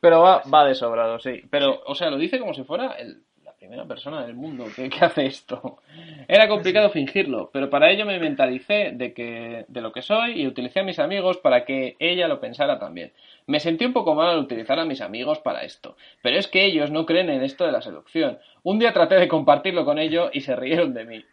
Pero 0.00 0.20
va, 0.22 0.42
va 0.52 0.64
de 0.66 0.74
sobrado, 0.74 1.18
sí. 1.18 1.42
Pero, 1.50 1.82
o 1.86 1.94
sea, 1.94 2.10
lo 2.10 2.18
dice 2.18 2.38
como 2.38 2.54
si 2.54 2.64
fuera 2.64 2.92
el- 2.94 3.22
la 3.44 3.52
primera 3.54 3.86
persona 3.86 4.24
del 4.26 4.34
mundo 4.34 4.66
que, 4.74 4.88
que 4.90 5.04
hace 5.04 5.26
esto. 5.26 5.78
Era 6.26 6.48
complicado 6.48 6.90
fingirlo, 6.90 7.50
pero 7.52 7.70
para 7.70 7.90
ello 7.90 8.04
me 8.04 8.18
mentalicé 8.18 8.90
de, 8.92 9.12
que, 9.14 9.64
de 9.68 9.80
lo 9.80 9.92
que 9.92 10.02
soy 10.02 10.40
y 10.40 10.46
utilicé 10.48 10.80
a 10.80 10.84
mis 10.84 10.98
amigos 10.98 11.38
para 11.38 11.64
que 11.64 11.94
ella 12.00 12.26
lo 12.26 12.40
pensara 12.40 12.78
también. 12.80 13.12
Me 13.46 13.60
sentí 13.60 13.84
un 13.84 13.92
poco 13.92 14.14
mal 14.16 14.30
al 14.30 14.38
utilizar 14.40 14.78
a 14.80 14.84
mis 14.84 15.00
amigos 15.00 15.38
para 15.38 15.62
esto, 15.62 15.96
pero 16.22 16.38
es 16.38 16.48
que 16.48 16.64
ellos 16.64 16.90
no 16.90 17.06
creen 17.06 17.30
en 17.30 17.42
esto 17.44 17.64
de 17.64 17.72
la 17.72 17.82
seducción. 17.82 18.38
Un 18.64 18.78
día 18.80 18.92
traté 18.92 19.14
de 19.14 19.28
compartirlo 19.28 19.84
con 19.84 19.98
ellos 19.98 20.30
y 20.32 20.40
se 20.40 20.56
rieron 20.56 20.92
de 20.94 21.04
mí. 21.04 21.24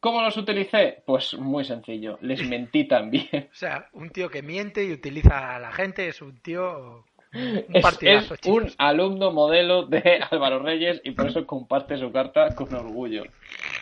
¿Cómo 0.00 0.22
los 0.22 0.36
utilicé? 0.36 1.02
Pues 1.04 1.34
muy 1.34 1.64
sencillo, 1.64 2.18
les 2.20 2.48
mentí 2.48 2.84
también. 2.84 3.48
O 3.50 3.54
sea, 3.54 3.88
un 3.94 4.10
tío 4.10 4.30
que 4.30 4.42
miente 4.42 4.84
y 4.84 4.92
utiliza 4.92 5.56
a 5.56 5.58
la 5.58 5.72
gente 5.72 6.06
es 6.06 6.22
un 6.22 6.38
tío... 6.40 7.04
Un 7.32 7.70
Es, 8.00 8.46
un 8.46 8.70
alumno 8.78 9.30
modelo 9.32 9.84
de 9.84 10.20
Álvaro 10.30 10.60
Reyes 10.60 11.00
y 11.04 11.10
por 11.10 11.28
eso 11.28 11.46
comparte 11.46 11.98
su 11.98 12.10
carta 12.10 12.54
con 12.54 12.74
orgullo. 12.74 13.24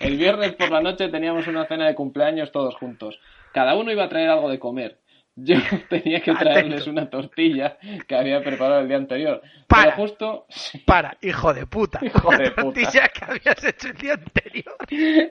El 0.00 0.16
viernes 0.16 0.52
por 0.54 0.70
la 0.70 0.80
noche 0.80 1.08
teníamos 1.08 1.46
una 1.46 1.66
cena 1.66 1.86
de 1.86 1.94
cumpleaños 1.94 2.52
todos 2.52 2.74
juntos. 2.76 3.20
Cada 3.52 3.76
uno 3.76 3.92
iba 3.92 4.04
a 4.04 4.08
traer 4.08 4.30
algo 4.30 4.50
de 4.50 4.58
comer. 4.58 4.98
Yo 5.38 5.56
tenía 5.90 6.20
que 6.20 6.34
traerles 6.34 6.86
una 6.86 7.10
tortilla 7.10 7.76
que 8.08 8.16
había 8.16 8.42
preparado 8.42 8.80
el 8.80 8.88
día 8.88 8.96
anterior. 8.96 9.42
Para. 9.68 9.94
Pero 9.94 9.96
justo 9.96 10.46
Para, 10.86 11.16
hijo 11.20 11.52
de 11.52 11.66
puta. 11.66 12.00
Hijo 12.02 12.30
de 12.30 12.44
La 12.44 12.50
puta. 12.54 12.62
tortilla 12.62 13.08
que 13.08 13.24
habías 13.24 13.64
hecho 13.64 13.88
el 13.88 13.96
día 13.96 14.14
anterior. 14.14 14.76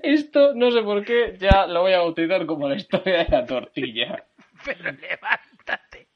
esto, 0.03 0.53
no 0.53 0.71
sé 0.71 0.81
por 0.83 1.03
qué, 1.03 1.35
ya 1.39 1.65
lo 1.65 1.81
voy 1.81 1.93
a 1.93 1.99
bautizar 1.99 2.45
como 2.45 2.69
la 2.69 2.75
historia 2.75 3.23
de 3.23 3.29
la 3.29 3.45
tortilla. 3.45 4.23
Pero 4.63 4.91
levántate. 4.91 6.07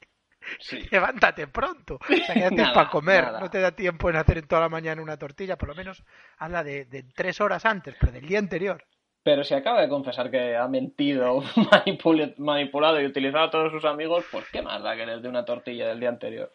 Sí. 0.60 0.86
Levántate 0.90 1.48
pronto. 1.48 1.96
O 1.96 2.14
sea, 2.26 2.34
que 2.34 2.50
Nada, 2.54 2.72
para 2.72 2.90
comer. 2.90 3.24
nada. 3.24 3.40
No 3.40 3.50
te 3.50 3.60
da 3.60 3.72
tiempo 3.72 4.08
en 4.10 4.16
hacer 4.16 4.38
en 4.38 4.46
toda 4.46 4.60
la 4.62 4.68
mañana 4.68 5.02
una 5.02 5.16
tortilla. 5.18 5.56
Por 5.56 5.68
lo 5.70 5.74
menos 5.74 6.04
hazla 6.38 6.62
de, 6.62 6.84
de 6.84 7.02
tres 7.14 7.40
horas 7.40 7.64
antes, 7.66 7.94
pero 7.98 8.12
del 8.12 8.26
día 8.26 8.38
anterior. 8.38 8.84
Pero 9.22 9.44
si 9.44 9.52
acaba 9.54 9.82
de 9.82 9.88
confesar 9.88 10.30
que 10.30 10.56
ha 10.56 10.66
mentido, 10.68 11.42
manipula- 11.56 12.34
manipulado 12.38 13.00
y 13.00 13.06
utilizado 13.06 13.44
a 13.44 13.50
todos 13.50 13.72
sus 13.72 13.84
amigos, 13.84 14.24
pues 14.32 14.46
qué 14.52 14.62
más 14.62 14.82
da 14.82 14.96
que 14.96 15.04
les 15.04 15.20
dé 15.22 15.28
una 15.28 15.44
tortilla 15.44 15.88
del 15.88 16.00
día 16.00 16.08
anterior. 16.08 16.50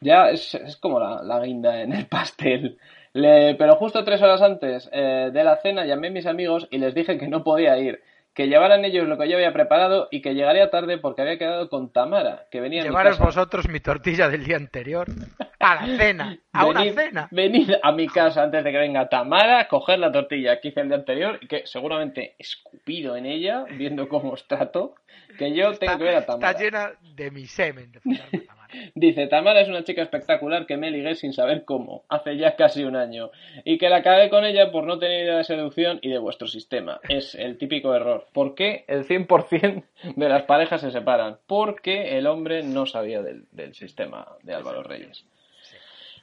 Ya 0.00 0.28
es, 0.30 0.54
es 0.54 0.76
como 0.76 0.98
la, 1.00 1.22
la 1.22 1.40
guinda 1.40 1.80
en 1.80 1.92
el 1.92 2.06
pastel. 2.06 2.78
Le- 3.12 3.54
pero 3.54 3.76
justo 3.76 4.04
tres 4.04 4.20
horas 4.22 4.42
antes 4.42 4.88
eh, 4.92 5.30
de 5.32 5.44
la 5.44 5.56
cena 5.56 5.84
llamé 5.86 6.08
a 6.08 6.10
mis 6.10 6.26
amigos 6.26 6.66
y 6.70 6.78
les 6.78 6.94
dije 6.94 7.16
que 7.16 7.28
no 7.28 7.44
podía 7.44 7.78
ir, 7.78 8.02
que 8.34 8.48
llevaran 8.48 8.84
ellos 8.84 9.06
lo 9.06 9.16
que 9.16 9.28
yo 9.28 9.36
había 9.36 9.52
preparado 9.52 10.08
y 10.10 10.20
que 10.20 10.34
llegaría 10.34 10.70
tarde 10.70 10.98
porque 10.98 11.22
había 11.22 11.38
quedado 11.38 11.68
con 11.68 11.92
Tamara, 11.92 12.46
que 12.50 12.60
venía 12.60 12.82
Llevaros 12.82 13.18
vosotros 13.18 13.68
mi 13.68 13.80
tortilla 13.80 14.28
del 14.28 14.44
día 14.44 14.56
anterior 14.56 15.06
a 15.64 15.86
la 15.86 15.96
cena. 15.96 16.38
A 16.52 16.66
una 16.66 16.84
cena. 16.92 17.28
Venid 17.30 17.70
a 17.82 17.92
mi 17.92 18.06
casa 18.06 18.42
antes 18.42 18.62
de 18.62 18.70
que 18.70 18.78
venga 18.78 19.08
Tamara, 19.08 19.66
coger 19.68 19.98
la 19.98 20.12
tortilla 20.12 20.60
que 20.60 20.68
hice 20.68 20.80
el 20.80 20.88
día 20.88 20.98
anterior 20.98 21.38
y 21.40 21.46
que 21.46 21.66
seguramente 21.66 22.34
escupido 22.38 23.16
en 23.16 23.26
ella, 23.26 23.64
viendo 23.76 24.08
cómo 24.08 24.32
os 24.32 24.46
trato, 24.46 24.94
que 25.38 25.54
yo 25.54 25.72
tengo 25.74 25.98
que 25.98 26.04
ver 26.04 26.16
a 26.16 26.26
Tamara. 26.26 26.50
está 26.50 26.62
llena 26.62 26.92
de 27.14 27.30
mi 27.30 27.46
semen 27.46 27.92
de 27.92 27.98
a 27.98 28.02
Tamara. 28.46 28.64
Dice, 28.94 29.26
Tamara 29.26 29.60
es 29.60 29.68
una 29.68 29.84
chica 29.84 30.02
espectacular 30.02 30.66
que 30.66 30.76
me 30.76 30.90
ligué 30.90 31.14
sin 31.14 31.32
saber 31.32 31.64
cómo, 31.64 32.04
hace 32.08 32.36
ya 32.36 32.56
casi 32.56 32.84
un 32.84 32.96
año, 32.96 33.30
y 33.64 33.78
que 33.78 33.88
la 33.88 33.98
acabé 33.98 34.28
con 34.30 34.44
ella 34.44 34.70
por 34.70 34.84
no 34.84 34.98
tener 34.98 35.24
idea 35.24 35.36
de 35.36 35.44
seducción 35.44 35.98
y 36.02 36.10
de 36.10 36.18
vuestro 36.18 36.48
sistema. 36.48 37.00
Es 37.08 37.34
el 37.34 37.56
típico 37.58 37.94
error. 37.94 38.26
¿Por 38.32 38.54
qué 38.54 38.84
el 38.88 39.06
100% 39.06 39.84
de 40.16 40.28
las 40.28 40.42
parejas 40.42 40.80
se 40.80 40.90
separan? 40.90 41.38
Porque 41.46 42.18
el 42.18 42.26
hombre 42.26 42.62
no 42.62 42.86
sabía 42.86 43.22
del, 43.22 43.46
del 43.52 43.74
sistema 43.74 44.26
de 44.42 44.54
Álvaro 44.54 44.82
Reyes. 44.82 45.24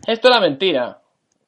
Esto 0.08 0.28
era 0.28 0.40
mentira. 0.40 1.02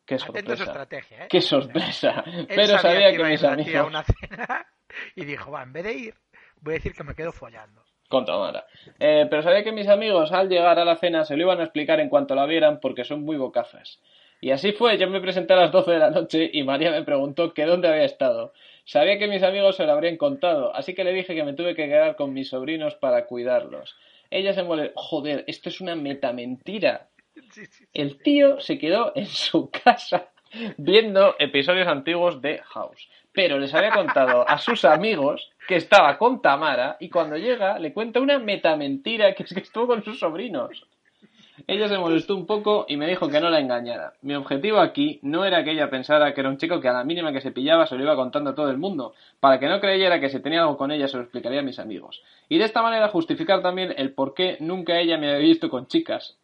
Qué 0.05 0.15
a 0.15 0.19
sorpresa. 0.19 0.63
estrategia, 0.63 1.23
¿eh? 1.23 1.27
Qué 1.29 1.41
sorpresa. 1.41 2.23
Él 2.25 2.47
Pero 2.47 2.77
sabía 2.77 3.11
que 3.11 3.23
a 3.23 3.27
mis 3.27 3.43
a 3.43 3.53
amigos... 3.53 3.87
una 3.87 4.03
cena 4.03 4.65
y 5.15 5.25
dijo, 5.25 5.51
va, 5.51 5.63
en 5.63 5.73
vez 5.73 5.83
de 5.83 5.93
ir, 5.93 6.13
voy 6.61 6.73
a 6.73 6.77
decir 6.77 6.93
que 6.93 7.03
me 7.03 7.15
quedo 7.15 7.31
follando. 7.31 7.83
Con 8.09 8.25
Tamara. 8.25 8.65
Eh, 8.99 9.25
pero 9.29 9.41
sabía 9.41 9.63
que 9.63 9.71
mis 9.71 9.87
amigos 9.87 10.31
al 10.31 10.49
llegar 10.49 10.77
a 10.77 10.85
la 10.85 10.97
cena 10.97 11.23
se 11.25 11.35
lo 11.35 11.43
iban 11.43 11.61
a 11.61 11.63
explicar 11.63 11.99
en 11.99 12.09
cuanto 12.09 12.35
la 12.35 12.45
vieran 12.45 12.79
porque 12.79 13.05
son 13.05 13.23
muy 13.23 13.37
bocazas. 13.37 13.99
Y 14.39 14.51
así 14.51 14.73
fue, 14.73 14.97
yo 14.97 15.09
me 15.09 15.21
presenté 15.21 15.53
a 15.53 15.57
las 15.57 15.71
12 15.71 15.91
de 15.91 15.99
la 15.99 16.09
noche 16.09 16.49
y 16.51 16.63
María 16.63 16.91
me 16.91 17.03
preguntó 17.03 17.53
que 17.53 17.65
dónde 17.65 17.87
había 17.87 18.03
estado. 18.03 18.53
Sabía 18.83 19.17
que 19.17 19.29
mis 19.29 19.41
amigos 19.41 19.77
se 19.77 19.85
lo 19.85 19.93
habrían 19.93 20.17
contado, 20.17 20.75
así 20.75 20.93
que 20.93 21.05
le 21.05 21.13
dije 21.13 21.33
que 21.33 21.45
me 21.45 21.53
tuve 21.53 21.75
que 21.75 21.87
quedar 21.87 22.17
con 22.17 22.33
mis 22.33 22.49
sobrinos 22.49 22.95
para 22.95 23.25
cuidarlos. 23.25 23.95
Ella 24.29 24.53
se 24.53 24.63
molestó. 24.63 24.99
Joder, 24.99 25.45
esto 25.47 25.69
es 25.69 25.79
una 25.79 25.95
sí, 25.95 26.05
sí. 26.05 26.81
El 27.93 28.17
tío 28.17 28.59
se 28.59 28.77
quedó 28.77 29.11
en 29.15 29.27
su 29.27 29.69
casa 29.69 30.29
viendo 30.77 31.35
episodios 31.39 31.87
antiguos 31.87 32.41
de 32.41 32.59
House. 32.59 33.09
Pero 33.31 33.57
les 33.57 33.73
había 33.73 33.91
contado 33.91 34.47
a 34.47 34.57
sus 34.59 34.85
amigos 34.85 35.51
que 35.67 35.75
estaba 35.75 36.17
con 36.17 36.41
Tamara 36.41 36.97
y 36.99 37.09
cuando 37.09 37.35
llega 37.37 37.79
le 37.79 37.93
cuenta 37.93 38.19
una 38.19 38.37
metamentira 38.37 39.33
que 39.33 39.43
es 39.43 39.53
que 39.53 39.61
estuvo 39.61 39.87
con 39.87 40.03
sus 40.03 40.19
sobrinos. 40.19 40.85
Ella 41.67 41.87
se 41.87 41.97
molestó 41.97 42.35
un 42.35 42.45
poco 42.45 42.85
y 42.89 42.97
me 42.97 43.07
dijo 43.07 43.29
que 43.29 43.39
no 43.39 43.49
la 43.49 43.59
engañara. 43.59 44.13
Mi 44.21 44.35
objetivo 44.35 44.79
aquí 44.79 45.19
no 45.21 45.45
era 45.45 45.63
que 45.63 45.71
ella 45.71 45.89
pensara 45.89 46.33
que 46.33 46.41
era 46.41 46.49
un 46.49 46.57
chico 46.57 46.79
que 46.81 46.89
a 46.89 46.93
la 46.93 47.03
mínima 47.03 47.31
que 47.31 47.41
se 47.41 47.51
pillaba 47.51 47.87
se 47.87 47.95
lo 47.95 48.03
iba 48.03 48.15
contando 48.15 48.49
a 48.49 48.55
todo 48.55 48.69
el 48.69 48.77
mundo, 48.77 49.13
para 49.39 49.59
que 49.59 49.67
no 49.67 49.79
creyera 49.79 50.19
que 50.19 50.29
si 50.29 50.41
tenía 50.41 50.61
algo 50.61 50.77
con 50.77 50.91
ella 50.91 51.07
se 51.07 51.17
lo 51.17 51.23
explicaría 51.23 51.59
a 51.59 51.63
mis 51.63 51.79
amigos. 51.79 52.21
Y 52.49 52.57
de 52.57 52.65
esta 52.65 52.81
manera 52.81 53.07
justificar 53.07 53.61
también 53.61 53.93
el 53.97 54.13
por 54.13 54.33
qué 54.33 54.57
nunca 54.59 54.99
ella 54.99 55.17
me 55.17 55.29
había 55.29 55.47
visto 55.47 55.69
con 55.69 55.87
chicas. 55.87 56.37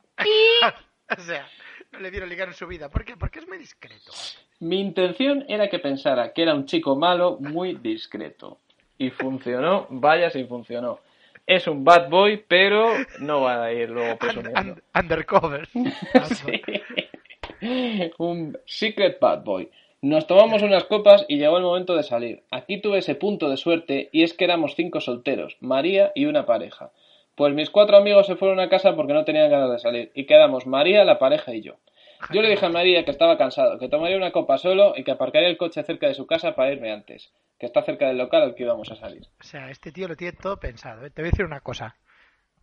O 1.17 1.21
sea, 1.21 1.47
no 1.91 1.99
le 1.99 2.11
dieron 2.11 2.29
ligar 2.29 2.47
en 2.47 2.53
su 2.53 2.67
vida. 2.67 2.89
¿Por 2.89 3.03
qué? 3.03 3.17
Porque 3.17 3.39
es 3.39 3.47
muy 3.47 3.57
discreto. 3.57 4.11
Mi 4.59 4.79
intención 4.79 5.45
era 5.47 5.69
que 5.69 5.79
pensara 5.79 6.33
que 6.33 6.43
era 6.43 6.53
un 6.53 6.65
chico 6.65 6.95
malo 6.95 7.37
muy 7.39 7.75
discreto. 7.75 8.59
Y 8.97 9.09
funcionó, 9.11 9.87
vaya 9.89 10.29
si 10.29 10.43
funcionó. 10.43 10.99
Es 11.47 11.65
un 11.67 11.83
bad 11.83 12.09
boy, 12.09 12.43
pero 12.47 12.89
no 13.19 13.41
va 13.41 13.63
a 13.63 13.73
ir 13.73 13.89
luego 13.89 14.17
presumiendo. 14.17 14.73
und- 14.73 14.81
undercover. 14.93 15.67
Sí. 16.35 16.61
Un 18.17 18.57
secret 18.65 19.19
bad 19.19 19.43
boy. 19.43 19.69
Nos 20.01 20.27
tomamos 20.27 20.61
unas 20.61 20.85
copas 20.85 21.25
y 21.27 21.37
llegó 21.37 21.57
el 21.57 21.63
momento 21.63 21.95
de 21.95 22.03
salir. 22.03 22.43
Aquí 22.51 22.79
tuve 22.79 22.99
ese 22.99 23.15
punto 23.15 23.49
de 23.49 23.57
suerte 23.57 24.09
y 24.13 24.23
es 24.23 24.33
que 24.33 24.45
éramos 24.45 24.75
cinco 24.75 25.01
solteros, 25.01 25.57
María 25.59 26.11
y 26.15 26.25
una 26.25 26.45
pareja. 26.45 26.91
Pues 27.39 27.53
mis 27.53 27.69
cuatro 27.69 27.95
amigos 27.95 28.27
se 28.27 28.35
fueron 28.35 28.59
a 28.59 28.67
casa 28.67 28.97
porque 28.97 29.13
no 29.13 29.23
tenían 29.23 29.49
ganas 29.49 29.71
de 29.71 29.79
salir 29.79 30.11
y 30.13 30.25
quedamos 30.25 30.67
María, 30.67 31.05
la 31.05 31.19
pareja 31.19 31.53
y 31.53 31.61
yo. 31.61 31.77
Yo 32.33 32.41
le 32.41 32.49
dije 32.49 32.65
a 32.65 32.69
María 32.69 33.05
que 33.05 33.11
estaba 33.11 33.37
cansado, 33.37 33.79
que 33.79 33.87
tomaría 33.87 34.17
una 34.17 34.33
copa 34.33 34.57
solo 34.57 34.91
y 34.97 35.05
que 35.05 35.11
aparcaría 35.11 35.47
el 35.47 35.55
coche 35.55 35.81
cerca 35.83 36.07
de 36.07 36.15
su 36.15 36.27
casa 36.27 36.53
para 36.53 36.73
irme 36.73 36.91
antes, 36.91 37.31
que 37.57 37.65
está 37.65 37.81
cerca 37.81 38.09
del 38.09 38.17
local 38.17 38.41
al 38.41 38.55
que 38.55 38.63
íbamos 38.63 38.91
a 38.91 38.97
salir. 38.97 39.25
O 39.39 39.43
sea, 39.43 39.69
este 39.69 39.93
tío 39.93 40.09
lo 40.09 40.17
tiene 40.17 40.33
todo 40.33 40.59
pensado. 40.59 41.05
¿eh? 41.05 41.11
Te 41.11 41.21
voy 41.21 41.29
a 41.29 41.31
decir 41.31 41.45
una 41.45 41.61
cosa. 41.61 41.95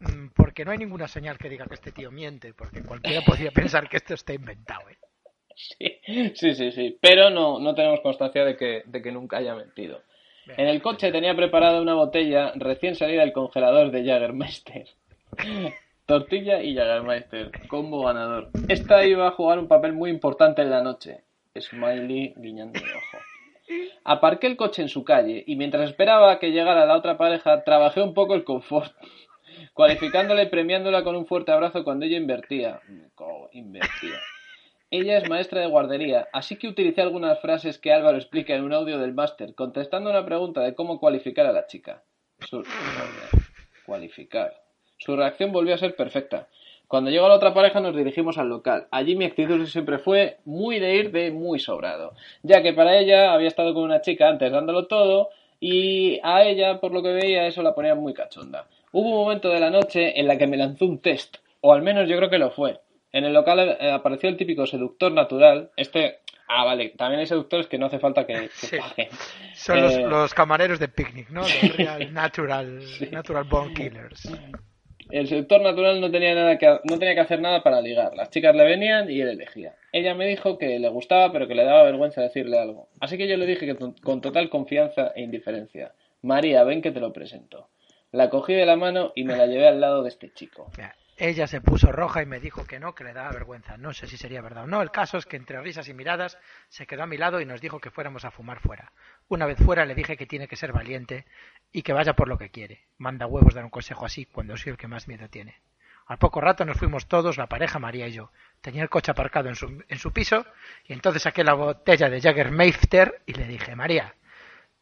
Mm, 0.01 0.27
Porque 0.37 0.67
no 0.67 0.73
hay 0.73 0.77
ninguna 0.77 1.09
señal 1.09 1.39
que 1.39 1.49
diga 1.49 1.65
que 1.65 1.73
este 1.77 1.93
tío 1.93 2.11
miente, 2.11 2.53
porque 2.53 2.83
cualquiera 2.83 3.23
podría 3.23 3.51
pensar 3.55 3.89
que 3.89 3.97
esto 3.97 4.13
está 4.13 4.35
inventado. 4.35 4.91
¿eh? 4.91 4.99
Sí, 5.55 6.35
sí, 6.35 6.55
sí, 6.55 6.71
sí. 6.71 6.99
Pero 7.01 7.31
no, 7.31 7.59
no 7.61 7.75
tenemos 7.75 8.01
constancia 8.01 8.45
de 8.45 8.59
que, 8.59 8.83
de 8.85 9.01
que 9.01 9.11
nunca 9.11 9.39
haya 9.39 9.55
mentido. 9.55 10.03
En 10.57 10.69
el 10.69 10.81
coche 10.81 11.11
tenía 11.11 11.35
preparada 11.35 11.81
una 11.81 11.95
botella 11.95 12.53
recién 12.55 12.95
salida 12.95 13.23
del 13.23 13.33
congelador 13.33 13.91
de 13.91 14.05
Jagermeister. 14.05 14.87
Tortilla 16.07 16.63
y 16.63 16.77
Jagermeister, 16.77 17.51
combo 17.69 18.05
ganador. 18.05 18.51
Esta 18.69 19.05
iba 19.05 19.27
a 19.27 19.33
jugar 19.33 19.59
un 19.59 19.67
papel 19.67 19.93
muy 19.93 20.11
importante 20.11 20.63
en 20.63 20.71
la 20.71 20.83
noche. 20.83 21.23
Smiley 21.59 22.35
guiñando 22.37 22.79
el 22.79 22.85
ojo. 22.85 23.19
Aparqué 24.05 24.47
el 24.47 24.57
coche 24.57 24.83
en 24.83 24.89
su 24.89 25.03
calle 25.05 25.43
y 25.47 25.57
mientras 25.57 25.89
esperaba 25.89 26.39
que 26.39 26.53
llegara 26.53 26.87
la 26.87 26.97
otra 26.97 27.19
pareja, 27.19 27.65
trabajé 27.65 28.01
un 28.01 28.15
poco 28.15 28.35
el 28.35 28.45
confort, 28.45 28.95
cualificándola 29.75 30.43
y 30.43 30.49
premiándola 30.49 31.03
con 31.03 31.17
un 31.17 31.27
fuerte 31.27 31.51
abrazo 31.51 31.83
cuando 31.83 32.07
ella 32.07 32.17
invertía. 32.17 32.81
Invertía. 33.53 34.21
Ella 34.91 35.19
es 35.19 35.29
maestra 35.29 35.61
de 35.61 35.67
guardería, 35.67 36.29
así 36.33 36.57
que 36.57 36.69
utilicé 36.69 37.03
algunas 37.03 37.41
frases 37.41 37.79
que 37.79 37.93
Álvaro 37.93 38.19
explica 38.19 38.55
en 38.55 38.63
un 38.63 38.73
audio 38.73 38.99
del 38.99 39.15
máster, 39.15 39.55
contestando 39.55 40.11
una 40.11 40.25
pregunta 40.25 40.61
de 40.61 40.75
cómo 40.75 41.01
cualificar 41.01 41.47
a 41.47 41.53
la 41.53 41.67
chica. 41.67 42.05
Su... 42.39 42.65
Cualificar. 43.85 44.55
Su 44.99 45.17
reacción 45.17 45.51
volvió 45.51 45.75
a 45.75 45.79
ser 45.79 45.97
perfecta. 45.97 46.49
Cuando 46.87 47.11
llegó 47.11 47.29
la 47.29 47.35
otra 47.35 47.53
pareja 47.53 47.81
nos 47.81 47.97
dirigimos 47.97 48.39
al 48.39 48.49
local. 48.49 48.87
Allí 48.93 49.17
mi 49.17 49.25
actitud 49.25 49.67
siempre 49.67 49.99
fue 49.99 50.39
muy 50.45 50.79
de 50.79 50.95
ir 50.95 51.11
de 51.11 51.33
muy 51.33 51.59
sobrado, 51.59 52.15
ya 52.43 52.63
que 52.63 52.73
para 52.73 52.97
ella 52.97 53.33
había 53.33 53.49
estado 53.49 53.75
con 53.75 53.83
una 53.83 54.03
chica 54.03 54.29
antes 54.29 54.53
dándolo 54.53 54.87
todo 54.87 55.31
y 55.59 56.21
a 56.23 56.45
ella, 56.45 56.79
por 56.81 56.93
lo 56.93 57.03
que 57.03 57.13
veía, 57.13 57.47
eso 57.47 57.63
la 57.63 57.75
ponía 57.75 57.97
muy 57.97 58.15
cachonda. 58.15 58.69
Hubo 58.93 59.09
un 59.09 59.17
momento 59.17 59.49
de 59.49 59.59
la 59.59 59.71
noche 59.71 60.21
en 60.21 60.29
la 60.29 60.39
que 60.39 60.47
me 60.47 60.57
lanzó 60.57 60.85
un 60.85 61.01
test, 61.01 61.39
o 61.61 61.73
al 61.73 61.83
menos 61.83 62.09
yo 62.09 62.17
creo 62.17 62.31
que 62.31 62.39
lo 62.39 62.51
fue. 62.51 62.79
En 63.17 63.25
el 63.25 63.33
local 63.33 63.77
eh, 63.81 63.91
apareció 63.91 64.29
el 64.29 64.37
típico 64.37 64.67
seductor 64.67 65.11
natural. 65.13 65.71
Este. 65.77 66.19
Ah, 66.49 66.65
vale. 66.65 66.91
También 66.91 67.21
hay 67.21 67.27
seductores 67.27 67.67
que 67.67 67.79
no 67.79 67.87
hace 67.87 67.99
falta 67.99 68.27
que, 68.27 68.35
que 68.35 68.49
Sí. 68.53 68.77
paguen. 68.77 69.09
Son 69.55 69.81
los, 69.81 69.95
Eh, 69.95 70.07
los 70.07 70.35
camareros 70.35 70.79
de 70.79 70.89
picnic, 70.89 71.31
¿no? 71.31 71.41
Los 71.41 71.77
real 71.77 72.13
natural, 72.13 72.81
natural 73.11 73.45
born 73.45 73.73
killers. 73.75 74.29
El 75.11 75.29
seductor 75.29 75.61
natural 75.63 76.01
no 76.01 76.11
tenía, 76.11 76.35
nada 76.35 76.59
que, 76.59 76.67
no 76.67 76.99
tenía 76.99 77.15
que 77.15 77.21
hacer 77.21 77.41
nada 77.41 77.63
para 77.63 77.81
ligar. 77.81 78.15
Las 78.17 78.29
chicas 78.31 78.55
le 78.55 78.65
venían 78.65 79.09
y 79.11 79.21
él 79.21 79.29
elegía. 79.29 79.75
Ella 79.93 80.15
me 80.15 80.27
dijo 80.27 80.59
que 80.59 80.79
le 80.79 80.89
gustaba, 80.89 81.33
pero 81.33 81.47
que 81.49 81.55
le 81.55 81.65
daba 81.65 81.85
vergüenza 81.85 82.21
decirle 82.21 82.59
algo. 82.59 82.89
Así 83.01 83.17
que 83.17 83.29
yo 83.29 83.37
le 83.37 83.47
dije 83.47 83.67
que 83.67 83.77
con 83.77 84.21
total 84.21 84.51
confianza 84.51 85.13
e 85.15 85.23
indiferencia. 85.23 85.93
María, 86.23 86.65
ven 86.65 86.83
que 86.83 86.91
te 86.91 87.01
lo 87.01 87.13
presento. 87.13 87.69
La 88.13 88.31
cogí 88.31 88.53
de 88.55 88.67
la 88.67 88.77
mano 88.77 89.13
y 89.15 89.25
me 89.25 89.37
la 89.37 89.47
llevé 89.47 89.69
al 89.69 89.81
lado 89.81 90.03
de 90.03 90.09
este 90.11 90.33
chico. 90.33 90.71
Ella 91.19 91.47
se 91.47 91.63
puso 91.63 91.93
roja 91.93 92.21
y 92.21 92.27
me 92.27 92.41
dijo 92.41 92.67
que 92.67 92.79
no, 92.79 92.95
que 92.95 93.03
le 93.03 93.15
daba 93.15 93.31
vergüenza. 93.31 93.79
No 93.79 93.95
sé 93.95 94.07
si 94.07 94.19
sería 94.19 94.43
verdad 94.43 94.65
o 94.65 94.67
no. 94.67 94.83
El 94.83 94.91
caso 94.91 95.17
es 95.17 95.25
que 95.25 95.39
entre 95.39 95.59
risas 95.63 95.89
y 95.89 95.95
miradas 95.95 96.39
se 96.69 96.87
quedó 96.87 97.05
a 97.05 97.07
mi 97.07 97.17
lado 97.17 97.41
y 97.41 97.47
nos 97.47 97.63
dijo 97.63 97.81
que 97.81 97.91
fuéramos 97.91 98.27
a 98.27 98.31
fumar 98.31 98.61
fuera. 98.61 98.93
Una 99.29 99.47
vez 99.47 99.57
fuera 99.59 99.87
le 99.87 99.95
dije 99.95 100.19
que 100.19 100.27
tiene 100.27 100.47
que 100.47 100.57
ser 100.57 100.73
valiente 100.73 101.25
y 101.73 101.81
que 101.81 101.95
vaya 101.95 102.13
por 102.13 102.29
lo 102.29 102.37
que 102.37 102.51
quiere. 102.51 102.85
Manda 102.99 103.27
huevos 103.27 103.55
dar 103.55 103.65
un 103.65 103.71
consejo 103.71 104.05
así 104.05 104.27
cuando 104.27 104.59
soy 104.59 104.73
el 104.73 104.77
que 104.77 104.89
más 104.89 105.09
miedo 105.09 105.27
tiene. 105.31 105.63
Al 106.05 106.19
poco 106.19 106.43
rato 106.43 106.67
nos 106.67 106.77
fuimos 106.77 107.09
todos, 107.09 107.39
la 107.39 107.49
pareja, 107.49 107.79
María 107.79 108.07
y 108.07 108.13
yo. 108.13 108.31
Tenía 108.61 108.83
el 108.83 108.91
coche 108.91 109.11
aparcado 109.11 109.49
en 109.49 109.57
su, 109.57 109.85
en 109.89 109.99
su 109.99 110.13
piso 110.13 110.45
y 110.85 110.93
entonces 110.93 111.23
saqué 111.23 111.43
la 111.43 111.55
botella 111.55 112.11
de 112.11 112.21
Jaggermeister 112.21 113.23
y 113.25 113.33
le 113.33 113.47
dije, 113.49 113.75
María, 113.75 114.15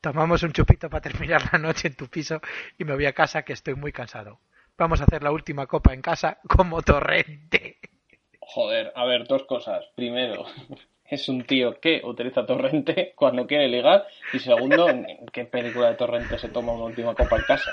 tomamos 0.00 0.42
un 0.42 0.52
chupito 0.52 0.90
para 0.90 1.00
terminar 1.00 1.48
la 1.52 1.60
noche 1.60 1.86
en 1.86 1.94
tu 1.94 2.08
piso 2.08 2.42
y 2.76 2.84
me 2.84 2.94
voy 2.94 3.06
a 3.06 3.14
casa 3.14 3.42
que 3.42 3.52
estoy 3.52 3.76
muy 3.76 3.92
cansado. 3.92 4.40
Vamos 4.76 5.00
a 5.00 5.04
hacer 5.04 5.22
la 5.22 5.30
última 5.30 5.66
copa 5.66 5.94
en 5.94 6.02
casa 6.02 6.38
como 6.48 6.82
torrente. 6.82 7.78
Joder, 8.40 8.92
a 8.94 9.04
ver, 9.04 9.26
dos 9.26 9.44
cosas. 9.44 9.84
Primero, 9.94 10.44
es 11.04 11.28
un 11.28 11.44
tío 11.44 11.78
que 11.80 12.00
utiliza 12.04 12.44
torrente 12.44 13.12
cuando 13.14 13.46
quiere 13.46 13.68
ligar. 13.68 14.06
Y 14.32 14.40
segundo, 14.40 14.88
¿en 14.88 15.26
qué 15.32 15.44
película 15.44 15.90
de 15.90 15.94
torrente 15.94 16.38
se 16.38 16.48
toma 16.48 16.72
una 16.72 16.84
última 16.84 17.14
copa 17.14 17.36
en 17.36 17.42
casa? 17.42 17.72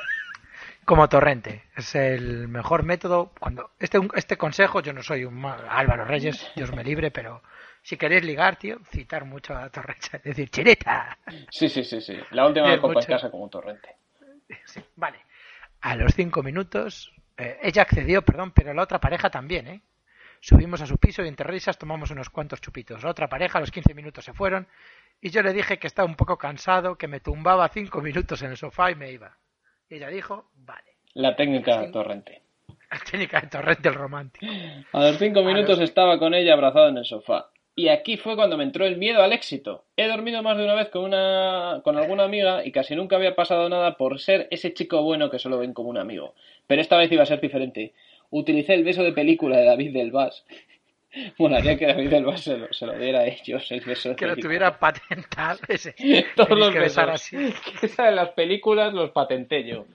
Como 0.86 1.10
torrente. 1.10 1.64
Es 1.76 1.96
el 1.96 2.48
mejor 2.48 2.84
método. 2.84 3.32
cuando 3.40 3.72
Este, 3.80 4.00
este 4.16 4.38
consejo, 4.38 4.82
yo 4.82 4.94
no 4.94 5.02
soy 5.02 5.26
un 5.26 5.44
Álvaro 5.46 6.06
Reyes, 6.06 6.52
Dios 6.56 6.74
me 6.76 6.84
libre, 6.84 7.12
pero 7.12 7.42
si 7.82 7.98
queréis 7.98 8.24
ligar, 8.24 8.58
tío, 8.58 8.78
citar 8.92 9.26
mucho 9.26 9.56
a 9.56 9.70
torrente. 9.70 10.18
Es 10.18 10.24
decir, 10.24 10.50
chireta. 10.50 11.18
Sí, 11.50 11.68
sí, 11.68 11.84
sí, 11.84 12.00
sí. 12.02 12.18
La 12.32 12.46
última 12.48 12.80
copa 12.80 13.00
en 13.00 13.08
casa 13.08 13.32
como 13.32 13.50
torrente. 13.50 13.96
Sí, 14.66 14.82
vale. 14.96 15.20
A 15.82 15.96
los 15.96 16.14
cinco 16.14 16.44
minutos, 16.44 17.12
eh, 17.38 17.60
ella 17.64 17.82
accedió, 17.82 18.22
perdón, 18.24 18.52
pero 18.52 18.74
la 18.74 18.84
otra 18.84 19.00
pareja 19.00 19.30
también, 19.30 19.68
¿eh? 19.68 19.82
Subimos 20.40 20.82
a 20.82 20.88
su 20.88 20.98
piso 20.98 21.24
y 21.24 21.28
entre 21.28 21.48
risas 21.48 21.78
tomamos 21.78 22.10
unos 22.10 22.30
cuantos 22.30 22.62
chupitos. 22.62 23.04
La 23.04 23.12
otra 23.12 23.30
pareja 23.30 23.60
a 23.60 23.62
los 23.62 23.70
quince 23.70 23.94
minutos 23.94 24.26
se 24.26 24.34
fueron 24.34 24.68
y 25.22 25.30
yo 25.30 25.44
le 25.44 25.54
dije 25.54 25.78
que 25.78 25.86
estaba 25.86 26.08
un 26.08 26.16
poco 26.16 26.38
cansado, 26.38 26.98
que 26.98 27.08
me 27.08 27.20
tumbaba 27.20 27.70
cinco 27.70 28.02
minutos 28.02 28.42
en 28.42 28.50
el 28.50 28.58
sofá 28.58 28.90
y 28.90 28.96
me 28.96 29.12
iba. 29.12 29.38
Y 29.88 29.96
ella 29.96 30.10
dijo, 30.10 30.50
vale. 30.56 30.98
La 31.14 31.36
técnica 31.36 31.80
de 31.80 31.92
torrente. 31.92 32.42
La 32.92 32.98
técnica 33.00 33.40
de 33.40 33.48
torrente 33.48 33.88
el 33.88 33.96
romántico. 33.96 34.46
A 34.94 35.00
los 35.04 35.18
cinco 35.18 35.44
minutos 35.44 35.80
estaba 35.80 36.18
con 36.18 36.34
ella 36.34 36.54
abrazado 36.54 36.90
en 36.90 36.98
el 36.98 37.06
sofá. 37.06 37.51
Y 37.76 37.88
aquí 37.88 38.18
fue 38.18 38.36
cuando 38.36 38.58
me 38.58 38.64
entró 38.64 38.86
el 38.86 38.98
miedo 38.98 39.24
al 39.24 39.32
éxito. 39.32 39.86
He 39.96 40.08
dormido 40.08 40.44
más 40.44 40.58
de 40.58 40.66
una 40.66 40.76
vez 40.76 40.90
con 40.90 41.06
una 41.06 41.82
con 41.84 41.98
alguna 41.98 42.24
amiga 42.24 42.66
y 42.66 42.72
casi 42.72 42.96
nunca 42.96 43.16
había 43.16 43.36
pasado 43.36 43.70
nada 43.70 43.96
por 43.96 44.20
ser 44.20 44.48
ese 44.52 44.74
chico 44.74 45.02
bueno 45.04 45.30
que 45.30 45.40
solo 45.40 45.58
ven 45.58 45.74
como 45.74 45.90
un 45.90 45.98
amigo. 45.98 46.34
Pero 46.68 46.82
esta 46.82 46.98
vez 46.98 47.12
iba 47.12 47.24
a 47.24 47.28
ser 47.28 47.40
diferente. 47.40 47.94
Utilicé 48.30 48.74
el 48.74 48.84
beso 48.84 49.04
de 49.04 49.14
película 49.14 49.58
de 49.58 49.66
David 49.66 49.94
del 49.94 50.12
Vaz. 50.12 50.46
Molaría 51.38 51.78
que 51.80 51.88
David 51.88 52.10
del 52.10 52.26
Vaz 52.26 52.42
se 52.42 52.58
lo, 52.58 52.74
se 52.74 52.86
lo 52.86 52.98
diera 52.98 53.20
a 53.22 53.28
ellos, 53.28 53.72
el 53.72 53.82
beso 53.82 54.10
de 54.10 54.16
Que 54.16 54.28
lo 54.28 54.36
tuviera 54.36 54.78
patentado 54.78 55.60
ese. 55.70 55.96
Todos 56.36 56.58
los 56.58 56.74
besos. 56.74 57.06
Así. 57.08 57.38
Esa 57.82 58.06
de 58.06 58.12
las 58.12 58.30
películas 58.30 58.94
los 58.94 59.12
patenté 59.12 59.64
yo. 59.64 59.86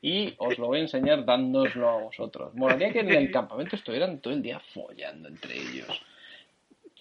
Y 0.00 0.34
os 0.38 0.58
lo 0.58 0.66
voy 0.66 0.78
a 0.78 0.82
enseñar 0.82 1.24
dándoslo 1.24 1.88
a 1.88 2.02
vosotros. 2.02 2.52
Molaría 2.54 2.92
que 2.92 3.00
en 3.00 3.12
el 3.12 3.30
campamento 3.30 3.76
estuvieran 3.76 4.18
todo 4.18 4.34
el 4.34 4.42
día 4.42 4.60
follando 4.74 5.28
entre 5.28 5.54
ellos. 5.54 6.02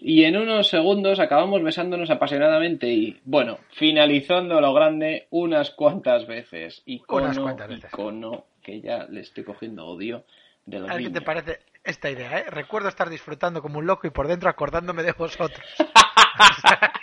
Y 0.04 0.24
en 0.24 0.36
unos 0.36 0.68
segundos 0.68 1.20
acabamos 1.20 1.62
besándonos 1.62 2.10
apasionadamente 2.10 2.88
y, 2.88 3.20
bueno, 3.24 3.60
finalizando 3.70 4.60
lo 4.60 4.74
grande 4.74 5.28
unas 5.30 5.70
cuantas 5.70 6.26
veces. 6.26 6.82
Icono, 6.86 7.26
unas 7.26 7.40
cuantas 7.40 7.68
veces. 7.68 7.94
Icono, 7.94 8.46
que 8.64 8.82
ya 8.82 9.06
le 9.06 9.22
estoy 9.22 9.44
cogiendo 9.44 9.86
odio 9.86 10.26
de 10.66 10.80
los 10.80 10.90
A 10.90 10.98
qué 10.98 11.12
te 11.12 11.22
parece 11.22 11.60
esta 11.84 12.10
idea, 12.10 12.40
¿eh? 12.40 12.46
Recuerdo 12.50 12.90
estar 12.90 13.10
disfrutando 13.10 13.62
como 13.62 13.78
un 13.78 13.86
loco 13.86 14.08
y 14.08 14.10
por 14.10 14.28
dentro 14.28 14.50
acordándome 14.50 15.04
de 15.04 15.12
vosotros. 15.12 15.64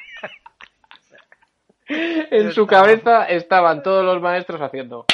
en 1.88 2.52
su 2.52 2.66
cabeza 2.66 3.24
estaban 3.24 3.82
todos 3.82 4.04
los 4.04 4.20
maestros 4.20 4.60
haciendo... 4.60 5.06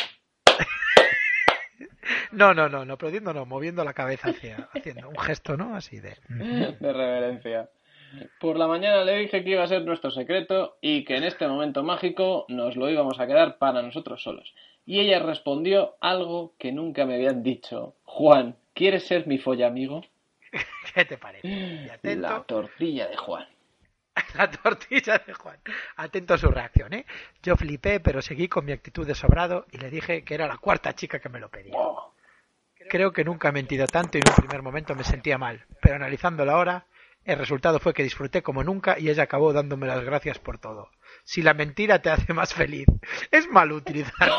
No, 2.33 2.55
no, 2.55 2.69
no, 2.69 2.85
no 2.85 2.95
aplaudiendo, 2.95 3.33
no, 3.33 3.47
moviendo 3.47 3.85
la 3.85 3.95
cabeza 3.95 4.31
hacia, 4.31 4.69
haciendo 4.75 5.09
un 5.09 5.19
gesto, 5.19 5.57
¿no? 5.57 5.75
Así 5.75 6.01
de. 6.01 6.17
De 6.29 6.93
reverencia. 6.93 7.69
Por 8.39 8.57
la 8.57 8.67
mañana 8.67 9.05
le 9.05 9.19
dije 9.19 9.43
que 9.43 9.51
iba 9.51 9.65
a 9.65 9.69
ser 9.69 9.83
nuestro 9.85 10.11
secreto 10.11 10.77
y 10.81 11.05
que 11.05 11.17
en 11.17 11.25
este 11.25 11.49
momento 11.49 11.83
mágico 11.83 12.45
nos 12.49 12.77
lo 12.77 12.89
íbamos 12.89 13.19
a 13.19 13.27
quedar 13.27 13.59
para 13.59 13.83
nosotros 13.83 14.23
solos. 14.23 14.55
Y 14.87 15.01
ella 15.01 15.19
respondió 15.19 15.97
algo 16.01 16.55
que 16.59 16.73
nunca 16.73 17.07
me 17.07 17.15
habían 17.15 17.43
dicho. 17.43 17.95
Juan, 18.05 18.57
¿quieres 18.75 19.07
ser 19.07 19.27
mi 19.27 19.39
folla 19.39 19.67
amigo? 19.67 20.03
¿Qué 20.95 21.05
te 21.05 21.19
parece? 21.19 21.89
La 22.17 22.43
tortilla 22.43 23.09
de 23.09 23.17
Juan. 23.17 23.47
La 24.35 24.51
tortilla 24.51 25.23
de 25.27 25.35
Juan. 25.35 25.59
Atento 25.97 26.35
a 26.35 26.39
su 26.39 26.49
reacción, 26.49 26.93
¿eh? 26.95 27.07
Yo 27.43 27.57
flipé, 27.57 28.01
pero 28.01 28.23
seguí 28.23 28.49
con 28.49 28.65
mi 28.65 28.73
actitud 28.73 29.07
de 29.07 29.15
sobrado 29.15 29.67
y 29.71 29.79
le 29.79 29.91
dije 29.91 30.25
que 30.25 30.35
era 30.35 30.47
la 30.47 30.59
cuarta 30.59 30.95
chica 30.95 31.19
que 31.19 31.29
me 31.29 31.41
lo 31.41 31.49
pedía. 31.49 31.77
Creo 32.91 33.13
que 33.13 33.25
nunca 33.25 33.49
he 33.49 33.53
mentido 33.53 33.87
tanto 33.87 34.19
y 34.19 34.21
en 34.21 34.29
un 34.29 34.37
primer 34.37 34.63
momento 34.63 34.95
me 34.95 35.05
sentía 35.05 35.39
mal, 35.39 35.65
pero 35.81 35.97
analizándolo 35.97 36.53
ahora, 36.53 36.87
el 37.25 37.39
resultado 37.39 37.81
fue 37.81 37.95
que 37.95 38.03
disfruté 38.03 38.43
como 38.43 38.63
nunca 38.63 38.99
y 38.99 39.09
ella 39.09 39.23
acabó 39.23 39.53
dándome 39.55 39.87
las 39.87 40.05
gracias 40.05 40.39
por 40.39 40.59
todo. 40.59 40.91
Si 41.25 41.41
la 41.41 41.55
mentira 41.55 42.03
te 42.03 42.11
hace 42.11 42.35
más 42.35 42.53
feliz, 42.53 42.87
es 43.31 43.49
mal 43.49 43.73
utilizarla. 43.73 44.37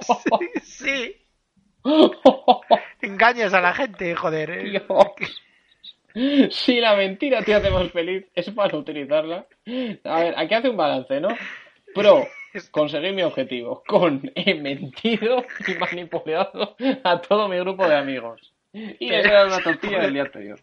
sí, 0.62 1.26
Engañas 3.00 3.54
a 3.54 3.60
la 3.60 3.74
gente, 3.74 4.14
joder. 4.14 4.50
¿eh? 4.50 4.82
Si 6.50 6.80
la 6.80 6.96
mentira 6.96 7.42
te 7.42 7.54
hace 7.54 7.70
más 7.70 7.90
feliz, 7.90 8.26
es 8.34 8.54
mal 8.54 8.74
utilizarla. 8.74 9.46
A 10.04 10.20
ver, 10.20 10.34
aquí 10.36 10.54
hace 10.54 10.70
un 10.70 10.76
balance, 10.76 11.20
¿no? 11.20 11.28
Pro, 11.94 12.26
conseguir 12.70 13.12
mi 13.12 13.22
objetivo. 13.22 13.82
Con 13.86 14.32
he 14.34 14.54
mentido 14.54 15.44
y 15.66 15.74
manipulado 15.74 16.76
a 17.04 17.20
todo 17.20 17.48
mi 17.48 17.58
grupo 17.58 17.86
de 17.86 17.96
amigos. 17.96 18.52
Y 18.72 19.12
esa 19.12 19.28
era 19.28 19.46
una 19.46 19.60
tortilla 19.60 20.00
del 20.00 20.12
día 20.12 20.22
anterior. 20.22 20.60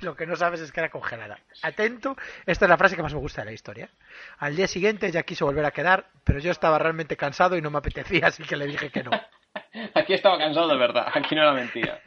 Lo 0.00 0.14
que 0.14 0.26
no 0.26 0.36
sabes 0.36 0.60
es 0.60 0.72
que 0.72 0.80
era 0.80 0.90
congelada. 0.90 1.38
Atento, 1.62 2.16
esta 2.46 2.64
es 2.64 2.68
la 2.68 2.76
frase 2.76 2.96
que 2.96 3.02
más 3.02 3.14
me 3.14 3.20
gusta 3.20 3.42
de 3.42 3.46
la 3.46 3.52
historia. 3.52 3.90
Al 4.38 4.56
día 4.56 4.66
siguiente 4.66 5.10
ya 5.10 5.22
quiso 5.22 5.46
volver 5.46 5.64
a 5.64 5.70
quedar, 5.70 6.06
pero 6.24 6.38
yo 6.38 6.50
estaba 6.50 6.78
realmente 6.78 7.16
cansado 7.16 7.56
y 7.56 7.62
no 7.62 7.70
me 7.70 7.78
apetecía, 7.78 8.26
así 8.26 8.42
que 8.42 8.56
le 8.56 8.66
dije 8.66 8.90
que 8.90 9.02
no. 9.02 9.10
Aquí 9.94 10.14
estaba 10.14 10.38
cansado 10.38 10.68
de 10.68 10.76
verdad, 10.76 11.08
aquí 11.14 11.34
no 11.34 11.42
era 11.42 11.52
mentira. 11.52 12.00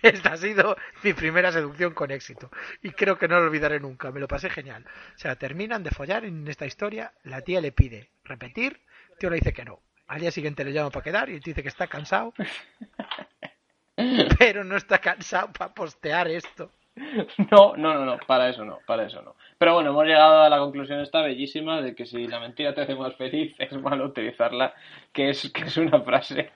Esta 0.02 0.32
ha 0.32 0.36
sido 0.36 0.76
mi 1.02 1.12
primera 1.12 1.52
seducción 1.52 1.94
con 1.94 2.10
éxito. 2.10 2.50
Y 2.82 2.90
creo 2.90 3.18
que 3.18 3.28
no 3.28 3.38
lo 3.38 3.46
olvidaré 3.46 3.80
nunca. 3.80 4.10
Me 4.10 4.20
lo 4.20 4.28
pasé 4.28 4.50
genial. 4.50 4.84
O 5.14 5.18
sea, 5.18 5.36
terminan 5.36 5.82
de 5.82 5.90
follar 5.90 6.24
en 6.24 6.46
esta 6.48 6.66
historia. 6.66 7.12
La 7.22 7.42
tía 7.42 7.60
le 7.60 7.72
pide 7.72 8.10
repetir. 8.24 8.80
El 9.10 9.18
tío 9.18 9.30
le 9.30 9.36
dice 9.36 9.52
que 9.52 9.64
no. 9.64 9.80
Al 10.06 10.20
día 10.20 10.30
siguiente 10.30 10.64
le 10.64 10.72
llama 10.72 10.90
para 10.90 11.04
quedar 11.04 11.28
y 11.28 11.40
tío 11.40 11.52
dice 11.52 11.62
que 11.62 11.68
está 11.68 11.86
cansado. 11.86 12.32
Pero 14.38 14.64
no 14.64 14.76
está 14.76 14.98
cansado 14.98 15.52
para 15.52 15.74
postear 15.74 16.28
esto. 16.28 16.72
No, 17.50 17.76
no, 17.76 17.94
no, 17.94 18.04
no, 18.04 18.18
para 18.26 18.48
eso 18.48 18.64
no, 18.64 18.80
para 18.86 19.06
eso 19.06 19.22
no. 19.22 19.36
Pero 19.60 19.74
bueno, 19.74 19.90
hemos 19.90 20.06
llegado 20.06 20.40
a 20.40 20.48
la 20.48 20.58
conclusión 20.58 21.00
esta 21.00 21.20
bellísima 21.20 21.82
de 21.82 21.94
que 21.94 22.06
si 22.06 22.26
la 22.26 22.40
mentira 22.40 22.74
te 22.74 22.80
hace 22.80 22.94
más 22.94 23.14
feliz, 23.16 23.54
es 23.58 23.70
malo 23.74 24.06
utilizarla, 24.06 24.72
que 25.12 25.28
es, 25.28 25.52
que 25.52 25.64
es 25.64 25.76
una 25.76 26.00
frase 26.00 26.52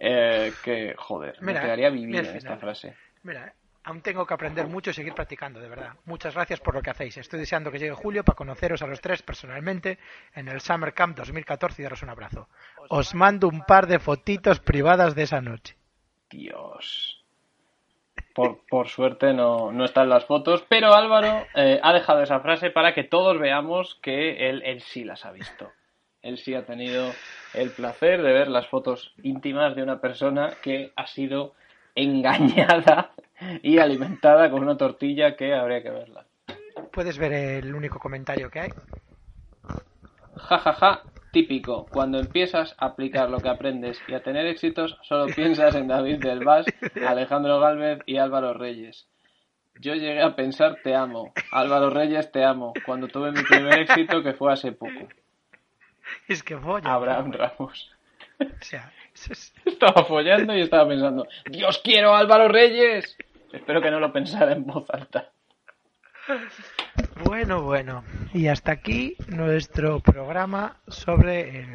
eh, 0.00 0.50
que, 0.64 0.94
joder, 0.96 1.36
me 1.42 1.52
quedaría 1.52 1.90
vivir 1.90 2.16
en 2.16 2.34
esta 2.34 2.56
frase. 2.56 2.96
Mira, 3.24 3.52
aún 3.84 4.00
tengo 4.00 4.24
que 4.24 4.32
aprender 4.32 4.68
mucho 4.68 4.88
y 4.88 4.94
seguir 4.94 5.12
practicando, 5.12 5.60
de 5.60 5.68
verdad. 5.68 5.96
Muchas 6.06 6.32
gracias 6.32 6.60
por 6.60 6.74
lo 6.74 6.80
que 6.80 6.88
hacéis. 6.88 7.18
Estoy 7.18 7.40
deseando 7.40 7.70
que 7.70 7.78
llegue 7.78 7.92
julio 7.92 8.24
para 8.24 8.36
conoceros 8.36 8.80
a 8.80 8.86
los 8.86 9.02
tres 9.02 9.22
personalmente 9.22 9.98
en 10.34 10.48
el 10.48 10.62
Summer 10.62 10.94
Camp 10.94 11.14
2014 11.14 11.82
y 11.82 11.84
daros 11.84 12.02
un 12.04 12.08
abrazo. 12.08 12.48
Os 12.88 13.14
mando 13.14 13.48
un 13.48 13.64
par 13.66 13.86
de 13.86 13.98
fotitos 13.98 14.60
privadas 14.60 15.14
de 15.14 15.24
esa 15.24 15.42
noche. 15.42 15.76
Dios. 16.30 17.15
Por, 18.36 18.88
suerte 18.88 19.32
no, 19.32 19.72
no 19.72 19.84
están 19.86 20.10
las 20.10 20.26
fotos, 20.26 20.62
pero 20.68 20.94
Álvaro 20.94 21.46
eh, 21.54 21.80
ha 21.82 21.92
dejado 21.94 22.22
esa 22.22 22.40
frase 22.40 22.70
para 22.70 22.92
que 22.92 23.02
todos 23.02 23.38
veamos 23.38 23.98
que 24.02 24.50
él, 24.50 24.62
él 24.64 24.82
sí 24.82 25.04
las 25.04 25.24
ha 25.24 25.32
visto. 25.32 25.72
Él 26.20 26.36
sí 26.36 26.54
ha 26.54 26.66
tenido 26.66 27.12
el 27.54 27.70
placer 27.70 28.22
de 28.22 28.32
ver 28.32 28.48
las 28.48 28.66
fotos 28.66 29.14
íntimas 29.22 29.74
de 29.74 29.82
una 29.82 30.00
persona 30.00 30.50
que 30.62 30.92
ha 30.96 31.06
sido 31.06 31.54
engañada 31.94 33.12
y 33.62 33.78
alimentada 33.78 34.50
con 34.50 34.62
una 34.62 34.76
tortilla 34.76 35.36
que 35.36 35.54
habría 35.54 35.82
que 35.82 35.90
verla. 35.90 36.26
¿Puedes 36.92 37.18
ver 37.18 37.32
el 37.32 37.74
único 37.74 37.98
comentario 37.98 38.50
que 38.50 38.60
hay? 38.60 38.70
Ja, 40.36 40.58
ja, 40.58 40.72
ja. 40.72 41.02
Típico. 41.36 41.84
Cuando 41.86 42.18
empiezas 42.18 42.74
a 42.78 42.86
aplicar 42.86 43.28
lo 43.28 43.42
que 43.42 43.50
aprendes 43.50 44.00
y 44.08 44.14
a 44.14 44.22
tener 44.22 44.46
éxitos, 44.46 44.96
solo 45.02 45.26
piensas 45.36 45.74
en 45.74 45.86
David 45.86 46.20
del 46.20 46.42
Vaz, 46.42 46.64
Alejandro 47.06 47.60
Galvez 47.60 47.98
y 48.06 48.16
Álvaro 48.16 48.54
Reyes. 48.54 49.06
Yo 49.78 49.92
llegué 49.94 50.22
a 50.22 50.34
pensar 50.34 50.78
te 50.82 50.94
amo. 50.94 51.34
Álvaro 51.52 51.90
Reyes 51.90 52.32
te 52.32 52.42
amo. 52.42 52.72
Cuando 52.86 53.08
tuve 53.08 53.32
mi 53.32 53.42
primer 53.42 53.80
éxito 53.80 54.22
que 54.22 54.32
fue 54.32 54.50
hace 54.50 54.72
poco. 54.72 55.08
Es 56.26 56.42
que 56.42 56.56
folla. 56.56 56.90
Abraham 56.94 57.32
Ramos. 57.32 57.90
O 58.40 58.44
sea, 58.60 58.90
eso 59.14 59.34
es- 59.34 59.52
Estaba 59.66 60.04
follando 60.04 60.56
y 60.56 60.62
estaba 60.62 60.88
pensando, 60.88 61.26
Dios 61.50 61.82
quiero 61.84 62.14
a 62.14 62.18
Álvaro 62.20 62.48
Reyes. 62.48 63.14
Espero 63.52 63.82
que 63.82 63.90
no 63.90 64.00
lo 64.00 64.10
pensara 64.10 64.52
en 64.52 64.64
voz 64.64 64.88
alta. 64.88 65.30
Bueno, 67.24 67.62
bueno. 67.62 68.04
Y 68.34 68.48
hasta 68.48 68.72
aquí 68.72 69.16
nuestro 69.28 70.00
programa 70.00 70.76
sobre 70.88 71.60
el... 71.60 71.68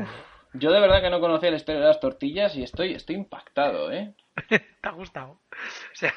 Yo 0.53 0.71
de 0.71 0.79
verdad 0.81 1.01
que 1.01 1.09
no 1.09 1.19
conocía 1.19 1.49
la 1.49 1.57
historia 1.57 1.81
de 1.81 1.87
las 1.87 1.99
tortillas 1.99 2.55
y 2.55 2.63
estoy, 2.63 2.93
estoy 2.93 3.15
impactado, 3.15 3.91
¿eh? 3.91 4.13
¿Te 4.49 4.61
ha 4.83 4.91
gustado? 4.91 5.31
O 5.51 5.95
sea, 5.95 6.13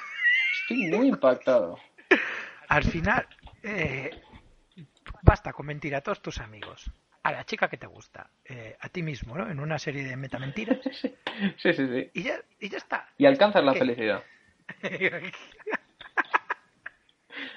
Estoy 0.62 0.87
muy 0.91 1.09
impactado. 1.09 1.79
al 2.68 2.85
final, 2.85 3.27
eh, 3.62 4.11
basta 5.22 5.53
con 5.53 5.66
mentir 5.66 5.95
a 5.95 6.01
todos 6.01 6.20
tus 6.22 6.39
amigos, 6.41 6.91
a 7.22 7.33
la 7.33 7.45
chica 7.45 7.68
que 7.68 7.77
te 7.77 7.87
gusta, 7.87 8.31
eh, 8.45 8.77
a 8.81 8.89
ti 8.89 9.03
mismo, 9.03 9.37
¿no? 9.37 9.49
En 9.51 9.61
una 9.61 9.79
serie 9.79 10.05
de 10.05 10.16
metamentiras. 10.16 10.79
Sí, 11.59 11.72
sí, 11.72 11.89
sí. 11.89 12.11
Y 12.14 12.22
ya, 12.22 12.37
y 12.61 12.68
ya 12.68 12.79
está. 12.79 13.09
Y 13.18 13.27
alcanzas 13.27 13.64
la 13.64 13.72
¿Qué? 13.72 13.81
felicidad. 13.81 14.22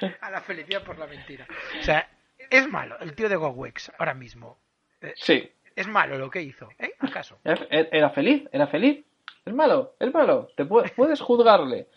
a 0.21 0.31
la 0.31 0.41
felicidad 0.41 0.83
por 0.83 0.97
la 0.97 1.07
mentira. 1.07 1.45
O 1.79 1.83
sea, 1.83 2.09
es 2.49 2.67
malo 2.69 2.97
el 2.99 3.13
tío 3.15 3.29
de 3.29 3.35
GoWex 3.35 3.91
ahora 3.99 4.13
mismo. 4.13 4.57
Eh, 5.01 5.13
Sí. 5.15 5.51
Es 5.75 5.87
malo 5.87 6.17
lo 6.17 6.31
que 6.31 6.41
hizo, 6.41 6.69
¿eh? 6.79 6.93
¿Acaso? 6.99 7.37
Era 7.43 7.67
era 7.69 8.09
feliz, 8.09 8.49
era 8.51 8.65
feliz. 8.65 9.05
Es 9.45 9.53
malo, 9.53 9.93
es 9.99 10.11
malo. 10.11 10.49
Te 10.57 10.65
pu- 10.65 10.91
puedes 10.95 11.21
juzgarle 11.21 11.87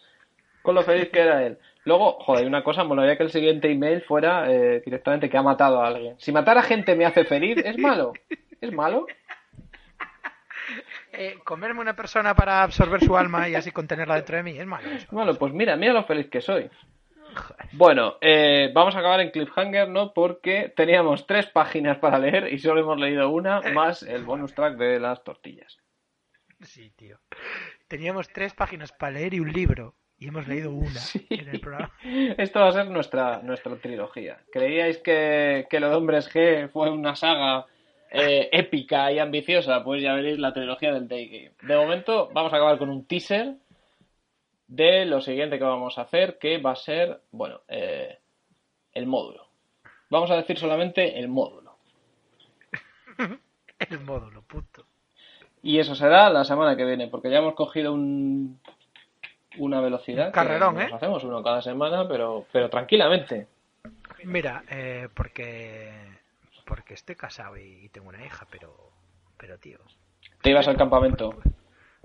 con 0.62 0.74
lo 0.74 0.82
feliz 0.82 1.09
que 1.11 1.20
era 1.20 1.46
él. 1.46 1.59
Luego, 1.86 2.18
joder, 2.20 2.46
una 2.46 2.62
cosa, 2.62 2.84
molaría 2.84 3.16
que 3.16 3.22
el 3.22 3.30
siguiente 3.30 3.70
email 3.72 4.03
fuera 4.03 4.53
eh, 4.53 4.82
directamente 4.84 5.30
que 5.30 5.38
ha 5.38 5.42
matado 5.42 5.82
a 5.82 5.86
alguien. 5.88 6.14
Si 6.20 6.30
matar 6.30 6.59
a 6.59 6.62
gente 6.62 6.94
me 6.94 7.07
hace 7.07 7.24
feliz, 7.24 7.57
¿es 7.64 7.78
malo? 7.78 8.12
¿Es 8.61 8.70
malo? 8.70 9.07
Eh, 11.12 11.38
comerme 11.44 11.80
una 11.80 11.96
persona 11.96 12.34
para 12.34 12.62
absorber 12.62 13.01
su 13.03 13.16
alma 13.16 13.48
y 13.48 13.55
así 13.57 13.72
contenerla 13.72 14.14
dentro 14.16 14.36
de 14.36 14.42
mí, 14.44 14.57
es 14.59 14.66
malo 14.66 14.88
eso. 14.90 15.07
Bueno, 15.11 15.34
pues 15.34 15.53
mira, 15.53 15.74
mira 15.76 15.92
lo 15.92 16.05
feliz 16.05 16.28
que 16.30 16.40
soy. 16.40 16.70
Bueno, 17.72 18.16
eh, 18.20 18.70
vamos 18.74 18.97
a 18.97 18.99
acabar 18.99 19.20
en 19.20 19.31
cliffhanger, 19.31 19.89
¿no? 19.89 20.12
Porque 20.12 20.72
teníamos 20.74 21.26
tres 21.26 21.47
páginas 21.47 21.99
para 21.99 22.18
leer 22.18 22.53
y 22.53 22.59
solo 22.59 22.81
hemos 22.81 22.99
leído 22.99 23.31
una, 23.31 23.61
más 23.72 24.03
el 24.03 24.24
bonus 24.24 24.55
track 24.55 24.76
de 24.76 24.99
las 24.99 25.22
tortillas. 25.22 25.78
Sí, 26.61 26.91
tío. 26.97 27.18
Teníamos 27.89 28.28
tres 28.28 28.55
páginas 28.55 28.93
para 28.93 29.12
leer 29.12 29.35
y 29.35 29.41
un 29.41 29.53
libro. 29.53 29.95
Y 30.18 30.28
hemos 30.28 30.47
leído 30.47 30.70
una 30.70 31.01
en 31.31 31.49
el 31.49 31.61
programa. 31.61 31.93
Esto 32.37 32.61
va 32.61 32.68
a 32.68 32.72
ser 32.72 32.91
nuestra, 32.91 33.41
nuestra 33.43 33.76
trilogía. 33.76 34.39
¿Creíais 34.53 34.99
que, 34.99 35.66
que 35.70 35.81
lo 35.81 35.89
de 35.89 35.97
Hombres 35.97 36.31
G 36.31 36.68
fue 36.68 36.91
una 36.91 37.16
saga 37.16 37.66
eh, 38.11 38.51
épica 38.53 39.11
y 39.11 39.18
ambiciosa? 39.18 39.83
Pues 39.83 40.03
ya 40.03 40.12
veréis 40.12 40.39
la 40.39 40.53
trilogía 40.53 40.93
del 40.93 41.09
Day 41.09 41.28
Game. 41.28 41.53
De 41.62 41.76
momento 41.76 42.28
vamos 42.35 42.53
a 42.53 42.57
acabar 42.57 42.76
con 42.76 42.91
un 42.91 43.07
teaser 43.07 43.55
de 44.71 45.05
lo 45.05 45.21
siguiente 45.21 45.59
que 45.59 45.64
vamos 45.64 45.99
a 45.99 46.03
hacer, 46.03 46.39
que 46.39 46.59
va 46.59 46.71
a 46.71 46.77
ser, 46.77 47.21
bueno, 47.33 47.61
eh, 47.66 48.18
el 48.93 49.07
módulo. 49.07 49.49
Vamos 50.09 50.31
a 50.31 50.37
decir 50.37 50.59
solamente 50.59 51.18
el 51.18 51.29
módulo. 51.29 51.77
El 53.79 54.01
módulo, 54.01 54.43
puto. 54.43 54.85
Y 55.62 55.79
eso 55.79 55.95
será 55.95 56.29
la 56.29 56.45
semana 56.45 56.77
que 56.77 56.85
viene, 56.85 57.09
porque 57.09 57.31
ya 57.31 57.39
hemos 57.39 57.55
cogido 57.55 57.95
un, 57.95 58.61
una 59.57 59.81
velocidad. 59.81 60.27
Un 60.27 60.33
carrerón, 60.33 60.77
que 60.77 60.83
¿eh? 60.83 60.85
nos 60.85 60.95
hacemos 60.95 61.25
uno 61.25 61.43
cada 61.43 61.62
semana, 61.62 62.07
pero, 62.07 62.47
pero 62.53 62.68
tranquilamente. 62.68 63.49
Mira, 64.25 64.64
eh, 64.71 65.09
porque 65.14 65.93
porque 66.66 66.93
estoy 66.93 67.16
casado 67.16 67.57
y, 67.57 67.85
y 67.85 67.89
tengo 67.89 68.11
una 68.11 68.25
hija, 68.25 68.47
pero 68.51 68.93
pero 69.39 69.59
tío, 69.59 69.79
Te 70.43 70.51
ibas 70.51 70.68
al 70.68 70.77
campamento. 70.77 71.35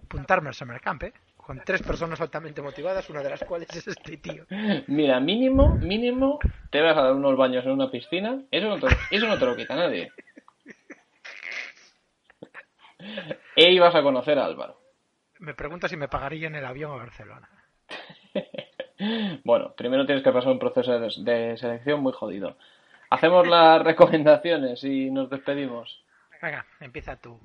apuntarme 0.02 0.48
al 0.48 0.56
Summer 0.56 0.80
Camp, 0.80 1.04
¿eh? 1.04 1.14
Con 1.46 1.62
tres 1.64 1.84
personas 1.84 2.20
altamente 2.20 2.60
motivadas, 2.60 3.08
una 3.12 3.22
de 3.22 3.30
las 3.30 3.44
cuales 3.44 3.70
es 3.70 3.88
este 3.88 4.18
tío. 4.18 4.48
Mira, 4.88 5.20
mínimo, 5.20 5.76
mínimo, 5.76 6.40
te 6.72 6.82
vas 6.82 6.98
a 6.98 7.04
dar 7.04 7.14
unos 7.14 7.38
baños 7.38 7.64
en 7.66 7.72
una 7.74 7.92
piscina. 7.92 8.42
Eso 8.50 8.68
no 8.68 8.80
te, 8.80 8.88
eso 9.12 9.28
no 9.28 9.38
te 9.38 9.46
lo 9.46 9.56
quita 9.56 9.76
nadie. 9.76 10.12
E 13.56 13.72
ibas 13.72 13.94
a 13.94 14.02
conocer 14.02 14.40
a 14.40 14.46
Álvaro. 14.46 14.82
Me 15.38 15.54
pregunta 15.54 15.88
si 15.88 15.96
me 15.96 16.08
pagarían 16.08 16.56
el 16.56 16.66
avión 16.66 16.92
a 16.94 16.96
Barcelona. 16.96 17.48
Bueno, 19.44 19.74
primero 19.76 20.06
tienes 20.06 20.24
que 20.24 20.32
pasar 20.32 20.54
un 20.54 20.58
proceso 20.58 20.98
de 20.98 21.58
selección 21.58 22.00
muy 22.00 22.14
jodido. 22.14 22.56
Hacemos 23.10 23.46
las 23.46 23.84
recomendaciones 23.84 24.82
y 24.86 25.12
nos 25.12 25.30
despedimos. 25.30 26.02
Venga, 26.42 26.66
empieza 26.80 27.18
tú. 27.18 27.38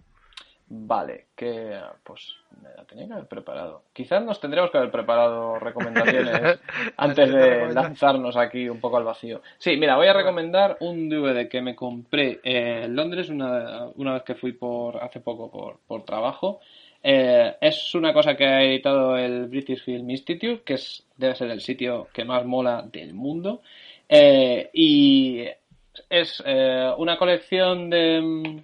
Vale, 0.73 1.27
que 1.35 1.81
pues 2.05 2.37
me 2.63 2.69
la 2.77 2.85
tenía 2.85 3.09
que 3.09 3.13
haber 3.15 3.27
preparado. 3.27 3.83
Quizás 3.93 4.25
nos 4.25 4.41
tendríamos 4.41 4.71
que 4.71 4.79
haber 4.79 4.93
preparado 4.93 5.59
recomendaciones 5.59 6.61
antes 6.97 7.33
de 7.33 7.75
lanzarnos 7.75 8.37
aquí 8.37 8.69
un 8.69 8.79
poco 8.79 8.97
al 8.97 9.03
vacío. 9.03 9.43
Sí, 9.59 9.77
mira, 9.77 9.97
voy 9.97 10.07
a 10.07 10.13
recomendar 10.13 10.77
un 10.79 11.09
DVD 11.09 11.49
que 11.49 11.61
me 11.61 11.75
compré 11.75 12.39
eh, 12.45 12.83
en 12.85 12.95
Londres 12.95 13.31
una, 13.31 13.89
una 13.97 14.13
vez 14.15 14.23
que 14.23 14.37
fui 14.37 14.53
por 14.53 15.03
hace 15.03 15.19
poco 15.19 15.51
por, 15.51 15.81
por 15.89 16.05
trabajo. 16.05 16.61
Eh, 17.03 17.57
es 17.61 17.93
una 17.97 18.13
cosa 18.13 18.37
que 18.37 18.45
ha 18.45 18.63
editado 18.63 19.17
el 19.17 19.49
British 19.49 19.83
Film 19.83 20.09
Institute, 20.11 20.63
que 20.65 20.75
es, 20.75 21.05
debe 21.17 21.35
ser 21.35 21.51
el 21.51 21.61
sitio 21.63 22.07
que 22.13 22.25
más 22.25 22.45
mola 22.47 22.83
del 22.83 23.13
mundo. 23.13 23.63
Eh, 24.09 24.71
y 24.73 25.47
es 26.09 26.41
eh, 26.47 26.93
una 26.97 27.17
colección 27.17 27.91
de... 27.91 28.63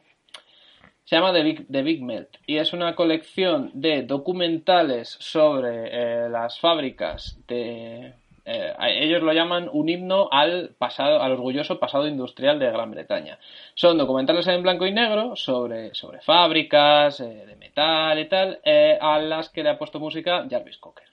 se 1.06 1.14
llama 1.16 1.32
The 1.32 1.42
Big, 1.42 1.66
The 1.70 1.82
Big 1.82 2.02
Melt 2.02 2.36
y 2.46 2.56
es 2.58 2.72
una 2.72 2.94
colección 2.96 3.70
de 3.74 4.02
documentales 4.02 5.16
sobre 5.20 6.24
eh, 6.24 6.28
las 6.28 6.58
fábricas 6.58 7.38
de... 7.46 8.12
eh, 8.44 8.74
ellos 8.80 9.22
lo 9.22 9.32
llaman 9.32 9.68
un 9.72 9.88
himno 9.88 10.28
al 10.32 10.74
pasado, 10.76 11.22
al 11.22 11.32
orgulloso 11.32 11.78
pasado 11.78 12.08
industrial 12.08 12.58
de 12.58 12.72
Gran 12.72 12.90
Bretaña. 12.90 13.38
Son 13.74 13.96
documentales 13.96 14.48
en 14.48 14.62
blanco 14.62 14.84
y 14.84 14.92
negro 14.92 15.36
sobre, 15.36 15.94
sobre 15.94 16.20
fábricas 16.20 17.20
eh, 17.20 17.46
de 17.46 17.54
metal 17.56 18.18
y 18.18 18.28
tal, 18.28 18.60
eh, 18.64 18.98
a 19.00 19.18
las 19.20 19.48
que 19.50 19.62
le 19.62 19.70
ha 19.70 19.78
puesto 19.78 20.00
música 20.00 20.44
Jarvis 20.50 20.78
Cocker. 20.78 21.06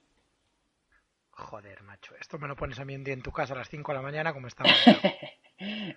Joder, 1.29 1.83
macho, 1.83 2.15
esto 2.19 2.39
me 2.39 2.47
lo 2.47 2.55
pones 2.55 2.79
a 2.79 2.85
mí 2.85 2.95
un 2.95 3.03
día 3.03 3.13
en 3.13 3.21
tu 3.21 3.31
casa 3.31 3.53
a 3.53 3.57
las 3.57 3.69
5 3.69 3.91
de 3.91 3.95
la 3.95 4.01
mañana 4.03 4.33
como 4.33 4.47
estaba. 4.47 4.69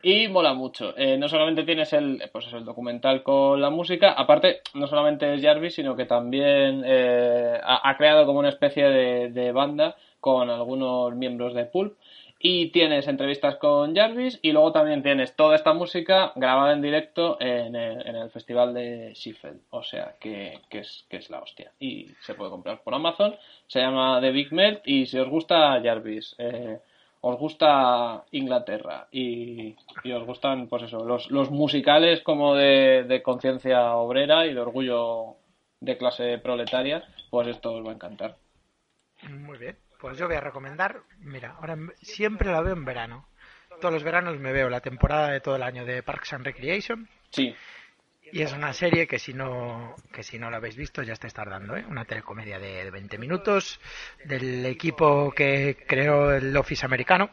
Y 0.02 0.28
mola 0.28 0.54
mucho. 0.54 0.96
Eh, 0.96 1.16
no 1.16 1.28
solamente 1.28 1.64
tienes 1.64 1.92
el, 1.92 2.22
pues 2.32 2.52
el 2.52 2.64
documental 2.64 3.22
con 3.22 3.60
la 3.60 3.70
música, 3.70 4.12
aparte, 4.12 4.60
no 4.74 4.86
solamente 4.86 5.34
es 5.34 5.42
Jarvis, 5.42 5.74
sino 5.74 5.96
que 5.96 6.04
también 6.04 6.82
eh, 6.86 7.58
ha, 7.62 7.96
creado 7.96 8.26
como 8.26 8.38
una 8.38 8.48
especie 8.48 8.84
de, 8.84 9.30
de 9.30 9.52
banda 9.52 9.96
con 10.20 10.50
algunos 10.50 11.14
miembros 11.14 11.54
de 11.54 11.64
Pulp. 11.64 11.96
Y 12.38 12.70
tienes 12.70 13.08
entrevistas 13.08 13.56
con 13.56 13.96
Jarvis 13.96 14.38
y 14.42 14.52
luego 14.52 14.70
también 14.70 15.02
tienes 15.02 15.34
toda 15.34 15.56
esta 15.56 15.72
música 15.72 16.32
grabada 16.36 16.74
en 16.74 16.82
directo 16.82 17.38
en 17.40 17.74
el, 17.74 18.06
en 18.06 18.14
el 18.14 18.30
festival 18.30 18.74
de 18.74 19.14
Sheffield. 19.14 19.62
O 19.70 19.82
sea, 19.82 20.14
que, 20.20 20.60
que 20.68 20.80
es, 20.80 21.06
que 21.08 21.16
es 21.16 21.30
la 21.30 21.40
hostia. 21.40 21.72
Y 21.80 22.08
se 22.20 22.34
puede 22.34 22.50
comprar 22.50 22.82
por 22.82 22.94
Amazon. 22.94 23.34
Se 23.66 23.80
llama 23.80 24.20
The 24.20 24.30
Big 24.30 24.52
Melt 24.52 24.82
y 24.84 25.06
si 25.06 25.18
os 25.18 25.28
gusta 25.28 25.80
Jarvis, 25.82 26.36
eh, 26.38 26.78
os 27.20 27.38
gusta 27.38 28.24
Inglaterra 28.30 29.08
y, 29.10 29.74
y 30.04 30.12
os 30.12 30.24
gustan, 30.24 30.68
pues 30.68 30.84
eso, 30.84 31.04
los, 31.04 31.30
los 31.30 31.50
musicales 31.50 32.22
como 32.22 32.54
de, 32.54 33.04
de 33.04 33.22
conciencia 33.22 33.94
obrera 33.94 34.46
y 34.46 34.54
de 34.54 34.60
orgullo 34.60 35.36
de 35.80 35.96
clase 35.96 36.38
proletaria, 36.38 37.02
pues 37.30 37.48
esto 37.48 37.72
os 37.72 37.86
va 37.86 37.90
a 37.90 37.94
encantar. 37.94 38.36
Muy 39.28 39.58
bien, 39.58 39.76
pues 40.00 40.18
yo 40.18 40.26
voy 40.26 40.36
a 40.36 40.40
recomendar, 40.40 41.00
mira, 41.18 41.56
ahora 41.58 41.76
siempre 42.00 42.50
la 42.50 42.60
veo 42.60 42.74
en 42.74 42.84
verano. 42.84 43.28
Todos 43.80 43.92
los 43.92 44.04
veranos 44.04 44.38
me 44.38 44.52
veo 44.52 44.70
la 44.70 44.80
temporada 44.80 45.32
de 45.32 45.40
todo 45.40 45.56
el 45.56 45.62
año 45.62 45.84
de 45.84 46.02
Parks 46.02 46.32
and 46.32 46.46
Recreation 46.46 47.08
Sí, 47.30 47.54
y 48.32 48.42
es 48.42 48.52
una 48.52 48.72
serie 48.72 49.06
que 49.06 49.18
si 49.18 49.32
no 49.34 49.94
que 50.12 50.22
si 50.22 50.38
no 50.38 50.50
la 50.50 50.58
habéis 50.58 50.76
visto 50.76 51.02
ya 51.02 51.12
estáis 51.14 51.34
tardando, 51.34 51.76
¿eh? 51.76 51.84
Una 51.88 52.04
telecomedia 52.04 52.58
de, 52.58 52.84
de 52.84 52.90
20 52.90 53.18
minutos 53.18 53.80
del 54.24 54.64
equipo 54.66 55.32
que 55.32 55.76
creó 55.86 56.32
el 56.32 56.56
Office 56.56 56.84
americano 56.84 57.30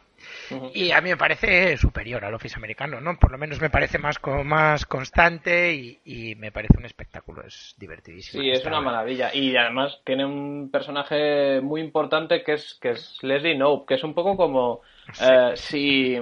y 0.74 0.92
a 0.92 1.02
mí 1.02 1.10
me 1.10 1.18
parece 1.18 1.78
superior 1.78 2.24
al 2.26 2.34
Office 2.34 2.56
americano, 2.58 3.02
¿no? 3.02 3.18
Por 3.20 3.32
lo 3.32 3.38
menos 3.38 3.60
me 3.62 3.70
parece 3.70 3.98
más 3.98 4.20
co- 4.20 4.44
más 4.44 4.86
constante 4.86 5.74
y, 5.74 6.00
y 6.06 6.36
me 6.36 6.52
parece 6.52 6.78
un 6.78 6.86
espectáculo, 6.86 7.44
es 7.46 7.76
divertidísimo. 7.78 8.42
Sí, 8.42 8.50
es 8.50 8.66
una 8.66 8.82
maravilla. 8.82 9.34
Y 9.34 9.56
además 9.56 10.02
tiene 10.06 10.26
un 10.26 10.70
personaje 10.72 11.62
muy 11.62 11.82
importante 11.82 12.44
que 12.44 12.54
es, 12.54 12.76
que 12.82 12.92
es 12.92 13.18
Leslie 13.22 13.56
Knope, 13.56 13.86
que 13.88 13.94
es 13.96 14.04
un 14.04 14.14
poco 14.16 14.36
como 14.38 14.82
eh, 15.20 15.54
si... 15.56 16.18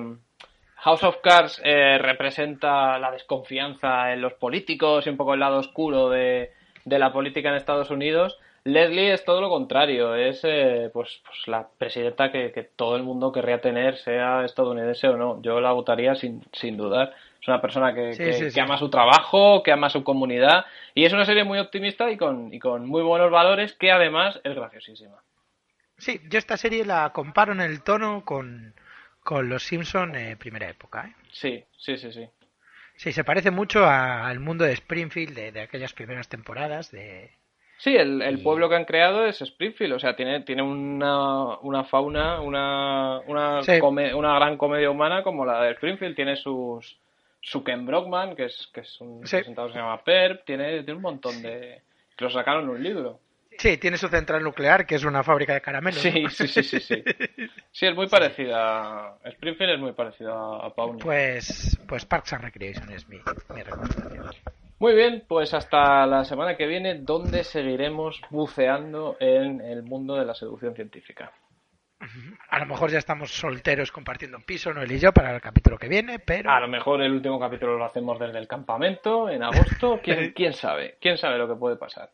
House 0.83 1.03
of 1.03 1.17
Cards 1.21 1.61
eh, 1.63 1.99
representa 1.99 2.97
la 2.97 3.11
desconfianza 3.11 4.13
en 4.13 4.21
los 4.21 4.33
políticos 4.33 5.05
y 5.05 5.09
un 5.11 5.17
poco 5.17 5.35
el 5.35 5.39
lado 5.39 5.59
oscuro 5.59 6.09
de, 6.09 6.51
de 6.85 6.99
la 6.99 7.13
política 7.13 7.49
en 7.49 7.55
Estados 7.55 7.91
Unidos. 7.91 8.39
Leslie 8.63 9.13
es 9.13 9.23
todo 9.23 9.41
lo 9.41 9.49
contrario, 9.49 10.15
es 10.15 10.41
eh, 10.43 10.89
pues, 10.91 11.21
pues 11.25 11.47
la 11.47 11.67
presidenta 11.77 12.31
que, 12.31 12.51
que, 12.51 12.63
todo 12.63 12.95
el 12.95 13.03
mundo 13.03 13.31
querría 13.31 13.61
tener, 13.61 13.97
sea 13.97 14.43
estadounidense 14.43 15.07
o 15.07 15.17
no. 15.17 15.41
Yo 15.43 15.61
la 15.61 15.71
votaría 15.71 16.15
sin, 16.15 16.43
sin 16.51 16.77
dudar. 16.77 17.13
Es 17.39 17.47
una 17.47 17.61
persona 17.61 17.93
que, 17.93 18.13
Sí, 18.13 18.23
que- 18.23 18.33
sí, 18.33 18.43
que 18.45 18.51
sí. 18.51 18.59
ama 18.59 18.77
su 18.77 18.89
trabajo, 18.89 19.61
que 19.61 19.71
ama 19.71 19.89
su 19.89 20.03
comunidad 20.03 20.65
y 20.95 21.05
es 21.05 21.13
una 21.13 21.25
serie 21.25 21.43
muy 21.43 21.59
optimista 21.59 22.09
y 22.09 22.17
con, 22.17 22.51
y 22.53 22.59
con 22.59 22.87
muy 22.87 23.03
buenos 23.03 23.29
valores 23.31 23.73
que 23.73 23.91
además 23.91 24.39
es 24.43 24.55
graciosísima. 24.55 25.17
Sí, 25.97 26.19
yo 26.29 26.39
esta 26.39 26.57
serie 26.57 26.85
la 26.85 27.11
comparo 27.13 27.51
en 27.53 27.61
el 27.61 27.83
tono 27.83 28.25
con, 28.25 28.73
con 29.23 29.49
Los 29.49 29.63
Simpson 29.63 30.15
eh, 30.15 30.35
primera 30.37 30.69
época. 30.69 31.07
¿eh? 31.07 31.15
Sí, 31.31 31.63
sí, 31.77 31.97
sí, 31.97 32.11
sí. 32.11 32.27
Sí, 32.95 33.11
se 33.11 33.23
parece 33.23 33.51
mucho 33.51 33.85
a- 33.85 34.27
al 34.27 34.39
mundo 34.39 34.63
de 34.65 34.73
Springfield 34.73 35.33
de, 35.35 35.51
de 35.51 35.61
aquellas 35.61 35.93
primeras 35.93 36.27
temporadas. 36.29 36.91
De... 36.91 37.31
Sí, 37.77 37.95
el, 37.95 38.21
el 38.21 38.39
Y- 38.39 38.43
pueblo 38.43 38.69
que 38.69 38.75
han 38.75 38.85
creado 38.85 39.25
es 39.25 39.41
Springfield, 39.41 39.93
o 39.93 39.99
sea, 39.99 40.15
tiene, 40.15 40.41
tiene 40.41 40.61
una, 40.61 41.57
una 41.59 41.83
fauna, 41.85 42.41
una, 42.41 43.19
una, 43.25 43.63
Sí. 43.63 43.79
come- 43.79 44.13
una 44.13 44.35
gran 44.35 44.57
comedia 44.57 44.91
humana 44.91 45.23
como 45.23 45.45
la 45.45 45.63
de 45.63 45.71
Springfield, 45.71 46.15
tiene 46.15 46.35
sus 46.35 46.97
su 47.43 47.63
Ken 47.63 47.87
Brockman, 47.87 48.35
que 48.35 48.45
es, 48.45 48.69
que 48.71 48.81
es 48.81 49.01
un 49.01 49.25
Sí. 49.25 49.37
presentador 49.37 49.71
que 49.71 49.73
se 49.73 49.79
llama 49.79 50.03
Perp, 50.03 50.45
tiene, 50.45 50.83
tiene 50.83 50.93
un 50.93 51.01
montón 51.01 51.41
de... 51.41 51.81
que 52.15 52.23
lo 52.25 52.29
sacaron 52.29 52.65
en 52.65 52.69
un 52.69 52.83
libro. 52.83 53.19
Sí, 53.57 53.77
tiene 53.77 53.97
su 53.97 54.07
central 54.07 54.43
nuclear, 54.43 54.85
que 54.85 54.95
es 54.95 55.03
una 55.03 55.23
fábrica 55.23 55.53
de 55.53 55.61
caramelos. 55.61 56.01
Sí, 56.01 56.25
sí, 56.29 56.47
sí, 56.47 56.63
sí, 56.63 56.79
sí. 56.79 57.03
Sí, 57.71 57.85
es 57.85 57.95
muy 57.95 58.07
parecida, 58.07 59.17
Springfield 59.23 59.73
es 59.73 59.79
muy 59.79 59.93
parecido 59.93 60.33
a, 60.33 60.67
a 60.67 60.73
Pawnee. 60.73 61.01
Pues, 61.01 61.79
pues 61.87 62.05
Parks 62.05 62.33
and 62.33 62.43
Recreation 62.43 62.91
es 62.91 63.07
mi, 63.07 63.17
mi 63.55 63.63
recomendación. 63.63 64.29
Muy 64.79 64.95
bien, 64.95 65.23
pues 65.27 65.53
hasta 65.53 66.05
la 66.07 66.25
semana 66.25 66.57
que 66.57 66.65
viene, 66.65 66.95
donde 66.95 67.43
seguiremos 67.43 68.19
buceando 68.29 69.15
en 69.19 69.61
el 69.61 69.83
mundo 69.83 70.15
de 70.15 70.25
la 70.25 70.33
seducción 70.33 70.75
científica. 70.75 71.31
A 72.49 72.59
lo 72.59 72.65
mejor 72.65 72.89
ya 72.89 72.97
estamos 72.97 73.31
solteros 73.31 73.91
compartiendo 73.91 74.37
un 74.37 74.43
piso, 74.43 74.73
Noel 74.73 74.91
y 74.91 74.99
yo, 74.99 75.11
para 75.11 75.35
el 75.35 75.39
capítulo 75.39 75.77
que 75.77 75.87
viene, 75.87 76.19
pero... 76.19 76.49
A 76.49 76.59
lo 76.59 76.67
mejor 76.67 77.01
el 77.01 77.11
último 77.11 77.39
capítulo 77.39 77.77
lo 77.77 77.85
hacemos 77.85 78.19
desde 78.19 78.39
el 78.39 78.47
campamento 78.47 79.29
en 79.29 79.43
agosto. 79.43 79.99
¿Quién, 80.03 80.31
quién 80.35 80.53
sabe? 80.53 80.97
¿Quién 80.99 81.17
sabe 81.17 81.37
lo 81.37 81.47
que 81.47 81.55
puede 81.55 81.77
pasar? 81.77 82.09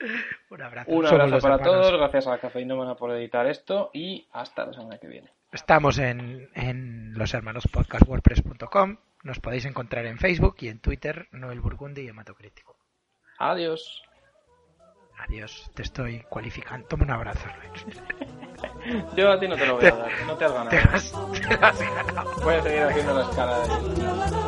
Un 0.50 0.62
abrazo. 0.62 0.90
Un 0.90 1.06
abrazo 1.06 1.30
los 1.30 1.42
para 1.42 1.56
hermanos. 1.56 1.82
todos. 1.86 1.98
Gracias 1.98 2.26
a 2.26 2.30
la 2.30 2.38
cafeinómana 2.38 2.94
por 2.94 3.10
editar 3.12 3.46
esto 3.46 3.90
y 3.92 4.28
hasta 4.32 4.66
la 4.66 4.72
semana 4.72 4.98
que 4.98 5.08
viene. 5.08 5.30
Estamos 5.52 5.98
en, 5.98 6.48
en 6.54 7.14
loshermanospodcastwordpress.com. 7.14 8.96
Nos 9.22 9.40
podéis 9.40 9.64
encontrar 9.64 10.06
en 10.06 10.18
Facebook 10.18 10.56
y 10.60 10.68
en 10.68 10.80
Twitter, 10.80 11.28
Noel 11.32 11.60
Burgundi 11.60 12.02
y 12.02 12.08
Hematocrítico. 12.08 12.76
Adiós. 13.38 14.02
Adiós, 15.18 15.70
te 15.74 15.82
estoy 15.82 16.20
cualificando. 16.28 16.86
Toma 16.86 17.04
un 17.04 17.10
abrazo. 17.10 17.48
Yo 19.16 19.32
a 19.32 19.40
ti 19.40 19.48
no 19.48 19.56
te 19.56 19.66
lo 19.66 19.76
voy 19.76 19.86
a 19.86 19.90
dar. 19.90 20.10
No 20.26 20.36
te 20.36 20.44
has 20.44 20.52
ganado. 20.52 20.70
Te 20.70 20.78
has, 20.78 21.12
te 21.32 21.54
has 21.54 21.80
ganado. 22.06 22.32
Voy 22.42 22.54
a 22.54 22.62
seguir 22.62 22.82
haciendo 22.82 23.14
la 23.14 23.22
escala 23.22 23.58
de... 23.58 24.47